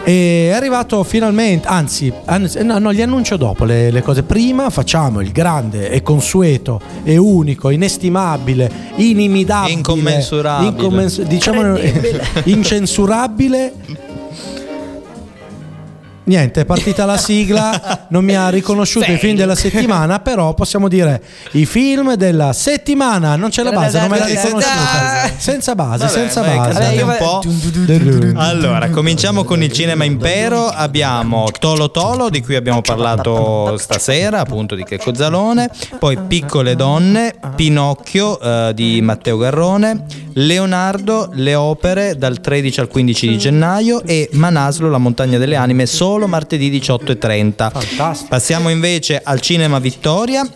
E 0.05 0.49
è 0.51 0.55
arrivato 0.55 1.03
finalmente, 1.05 1.66
anzi, 1.68 2.12
anzi, 2.24 2.62
no, 2.64 2.78
no, 2.78 2.90
li 2.90 3.03
annuncio 3.03 3.36
dopo 3.36 3.64
le, 3.64 3.90
le 3.90 4.03
cose. 4.03 4.22
Prima 4.22 4.70
facciamo 4.70 5.20
il 5.20 5.32
grande 5.32 5.90
e 5.90 6.03
consueto 6.03 6.80
e 7.05 7.16
unico, 7.16 7.70
inestimabile, 7.70 8.70
inimidabile, 8.96 9.72
Incommensurabile. 9.72 10.70
incommens- 10.70 11.22
diciamo 11.22 11.76
incensurabile. 12.44 13.72
Niente, 16.29 16.61
è 16.61 16.64
partita 16.66 17.07
la 17.07 17.16
sigla, 17.16 18.07
non 18.11 18.22
mi 18.22 18.35
ha 18.37 18.51
riconosciuto 18.51 19.11
i 19.11 19.16
film 19.16 19.35
della 19.35 19.55
settimana, 19.55 20.20
però 20.20 20.53
possiamo 20.53 20.87
dire 20.87 21.22
i 21.53 21.64
film 21.64 22.16
della 22.16 22.53
settimana, 22.53 23.35
non 23.37 23.49
c'è 23.49 23.62
la 23.62 23.70
base, 23.70 23.99
non 23.99 24.11
me 24.11 24.18
l'ha 24.18 24.26
riconosciuta. 24.26 25.31
Senza 25.39 25.74
base, 25.74 26.05
Vabbè, 26.05 26.12
senza 26.18 26.43
base. 26.43 27.01
un 27.01 27.07
Vabbè, 27.07 27.16
po'. 27.18 27.43
Allora, 28.41 28.91
cominciamo 28.91 29.45
con 29.45 29.62
il 29.62 29.72
cinema 29.72 30.05
impero. 30.05 30.66
Abbiamo 30.66 31.47
Tolo 31.59 31.91
Tolo, 31.91 32.29
di 32.29 32.43
cui 32.43 32.57
abbiamo 32.57 32.83
parlato 32.83 33.79
stasera, 33.79 34.41
appunto 34.41 34.74
di 34.74 34.85
Checco 34.85 35.14
Zalone. 35.14 35.70
Poi 35.99 36.18
Piccole 36.26 36.76
donne, 36.76 37.37
Pinocchio 37.57 38.39
eh, 38.39 38.72
di 38.74 39.01
Matteo 39.01 39.39
Garrone, 39.39 40.05
Leonardo, 40.35 41.31
Le 41.33 41.55
opere 41.55 42.16
dal 42.18 42.39
13 42.39 42.81
al 42.81 42.89
15 42.89 43.29
di 43.29 43.39
gennaio 43.39 44.03
e 44.03 44.29
Manaslo, 44.33 44.91
La 44.91 44.99
montagna 44.99 45.39
delle 45.39 45.57
anime, 45.57 45.87
solo 45.87 46.16
martedì 46.26 46.68
18 46.70 47.12
e 47.12 47.18
30. 47.18 47.70
Fantastico. 47.70 48.28
Passiamo 48.28 48.68
invece 48.70 49.20
al 49.22 49.40
cinema 49.40 49.78
Vittoria. 49.78 50.46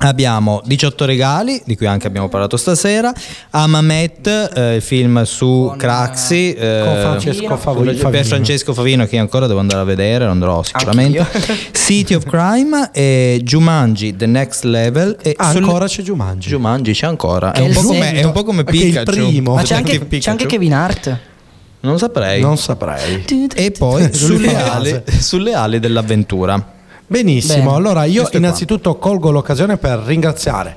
Abbiamo 0.00 0.62
18 0.64 1.04
regali, 1.06 1.60
di 1.64 1.74
cui 1.76 1.86
anche 1.86 2.06
abbiamo 2.06 2.28
parlato 2.28 2.56
stasera. 2.56 3.12
Amamet, 3.50 4.52
eh, 4.54 4.76
il 4.76 4.80
film 4.82 5.24
su 5.24 5.74
Craxi. 5.76 6.52
eh, 6.54 6.82
Con 6.84 6.94
Francesco 7.00 7.56
Favino. 7.56 8.08
per 8.08 8.24
Francesco 8.24 8.74
Favino, 8.74 9.06
che 9.06 9.18
ancora 9.18 9.48
devo 9.48 9.58
andare 9.58 9.80
a 9.80 9.84
vedere, 9.84 10.24
lo 10.24 10.30
andrò 10.30 10.62
sicuramente. 10.62 11.26
City 11.72 12.14
of 12.14 12.24
Crime 12.26 12.90
e 12.92 13.40
Jumanji, 13.42 14.14
The 14.14 14.26
Next 14.26 14.62
Level. 14.62 15.16
E 15.20 15.34
Ah, 15.36 15.50
sul- 15.50 15.64
ancora 15.64 15.86
c'è 15.88 16.02
Jumanji. 16.02 16.48
Jumanji 16.48 16.92
c'è 16.92 17.06
ancora. 17.06 17.50
È 17.50 17.58
È 17.58 17.62
un, 17.62 17.72
po 17.72 17.82
come, 17.82 18.12
è 18.12 18.22
un 18.22 18.30
po' 18.32 18.44
come 18.44 18.58
è 18.62 18.70
il 18.70 18.80
Pikachu. 18.80 19.10
primo. 19.10 19.54
Ma 19.54 19.62
c'è 19.62 19.74
anche, 19.74 20.06
c'è 20.06 20.30
anche. 20.30 20.46
Kevin 20.46 20.74
Hart. 20.74 21.18
Non 21.80 21.98
saprei. 21.98 22.40
Non 22.40 22.56
saprei. 22.58 23.24
E 23.54 23.70
poi 23.70 24.12
sulle 24.14 24.56
ali, 24.56 25.02
sulle 25.18 25.54
ali 25.54 25.78
dell'avventura. 25.78 26.76
Benissimo, 27.10 27.64
Bene. 27.70 27.76
allora 27.76 28.04
io 28.04 28.28
innanzitutto 28.32 28.96
colgo 28.96 29.30
l'occasione 29.30 29.78
per 29.78 29.98
ringraziare 30.00 30.76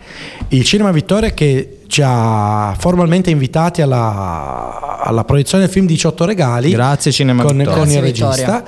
il 0.49 0.63
Cinema 0.63 0.89
Vittoria 0.91 1.31
che 1.31 1.79
ci 1.87 2.01
ha 2.05 2.73
formalmente 2.79 3.29
invitati 3.29 3.81
alla, 3.81 5.01
alla 5.03 5.25
proiezione 5.25 5.65
del 5.65 5.73
film 5.73 5.85
18 5.85 6.23
regali 6.23 6.71
Grazie, 6.71 7.11
Cinema 7.11 7.43
con, 7.43 7.57
Vittoria. 7.57 7.79
con 7.81 7.89
il 7.91 7.99
Grazie, 7.99 8.25
regista. 8.33 8.63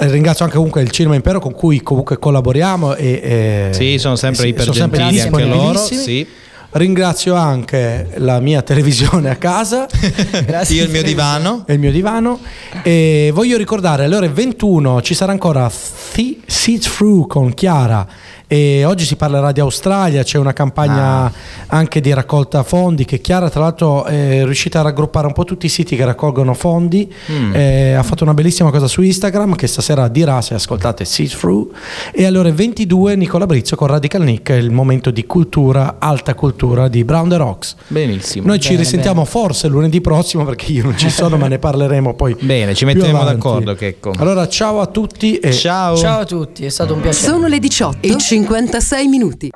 Eh, 0.00 0.10
Ringrazio 0.10 0.44
anche 0.46 0.56
comunque 0.56 0.80
il 0.80 0.90
Cinema 0.90 1.14
Impero 1.14 1.40
con 1.40 1.52
cui 1.52 1.82
comunque 1.82 2.18
collaboriamo 2.18 2.94
e, 2.94 3.20
e- 3.22 3.74
Sì, 3.74 3.98
sono 3.98 4.16
sempre 4.16 4.46
sì, 4.46 4.54
sono 4.58 4.72
sempre 4.72 4.98
gentili 5.00 5.20
anche 5.20 5.44
loro. 5.44 5.78
Sì. 5.78 6.26
Ringrazio 6.76 7.34
anche 7.36 8.08
la 8.16 8.40
mia 8.40 8.60
televisione 8.62 9.30
a 9.30 9.36
casa 9.36 9.86
Io 10.70 10.82
il 10.82 10.90
mio 10.90 11.04
divano. 11.04 11.62
e 11.68 11.74
il 11.74 11.78
mio 11.78 11.92
divano. 11.92 12.40
E 12.82 13.30
voglio 13.32 13.56
ricordare 13.56 14.06
alle 14.06 14.16
ore 14.16 14.28
21 14.28 15.00
ci 15.02 15.14
sarà 15.14 15.30
ancora 15.30 15.70
Thi- 16.12 16.42
See 16.46 16.78
Through 16.80 17.28
con 17.28 17.54
Chiara. 17.54 18.04
E 18.46 18.84
oggi 18.84 19.04
si 19.04 19.16
parlerà 19.16 19.52
di 19.52 19.60
Australia, 19.60 20.22
c'è 20.22 20.38
una 20.38 20.52
campagna 20.52 21.32
anche 21.68 22.00
di 22.00 22.12
raccolta 22.12 22.62
fondi 22.62 23.04
che 23.04 23.20
Chiara 23.20 23.48
tra 23.48 23.60
l'altro 23.60 24.04
è 24.04 24.44
riuscita 24.44 24.80
a 24.80 24.82
raggruppare 24.82 25.26
un 25.26 25.32
po' 25.32 25.44
tutti 25.44 25.66
i 25.66 25.68
siti 25.68 25.96
che 25.96 26.04
raccolgono 26.04 26.52
fondi, 26.54 27.12
Eh, 27.52 27.92
ha 27.92 28.02
fatto 28.02 28.22
una 28.24 28.34
bellissima 28.34 28.70
cosa 28.70 28.86
su 28.86 29.00
Instagram 29.02 29.54
che 29.54 29.66
stasera 29.66 30.08
dirà 30.08 30.40
se 30.42 30.54
ascoltate 30.54 31.04
See 31.04 31.26
Through 31.26 31.72
e 32.12 32.26
alle 32.26 32.38
ore 32.38 32.52
22 32.52 33.16
Nicola 33.16 33.46
Brizzo 33.46 33.76
con 33.76 33.88
Radical 33.88 34.22
Nick, 34.22 34.50
è 34.50 34.56
il 34.56 34.70
momento 34.70 35.10
di 35.10 35.24
cultura, 35.26 35.96
alta 35.98 36.34
cultura 36.34 36.88
di 36.88 37.02
Brown 37.04 37.28
the 37.28 37.36
Rocks. 37.36 37.76
Benissimo. 37.88 38.46
Noi 38.46 38.60
ci 38.60 38.76
risentiamo 38.76 39.24
forse 39.24 39.68
lunedì 39.68 40.00
prossimo 40.00 40.44
perché 40.44 40.70
io 40.72 40.82
non 40.84 40.98
ci 40.98 41.08
sono, 41.10 41.36
ma 41.36 41.48
ne 41.48 41.58
parleremo 41.58 42.14
poi. 42.14 42.36
Bene, 42.40 42.74
ci 42.74 42.84
metteremo 42.84 43.24
d'accordo, 43.24 43.74
Checco. 43.74 44.12
Allora, 44.18 44.46
ciao 44.48 44.80
a 44.80 44.86
tutti 44.86 45.38
e 45.38 45.52
Ciao. 45.52 45.96
Ciao 45.96 46.20
a 46.20 46.24
tutti, 46.24 46.64
è 46.64 46.68
stato 46.68 46.94
un 46.94 47.00
piacere. 47.00 47.32
Sono 47.32 47.46
le 47.46 47.58
18 47.58 48.06
e 48.06 48.18
56 48.42 49.08
minuti. 49.08 49.52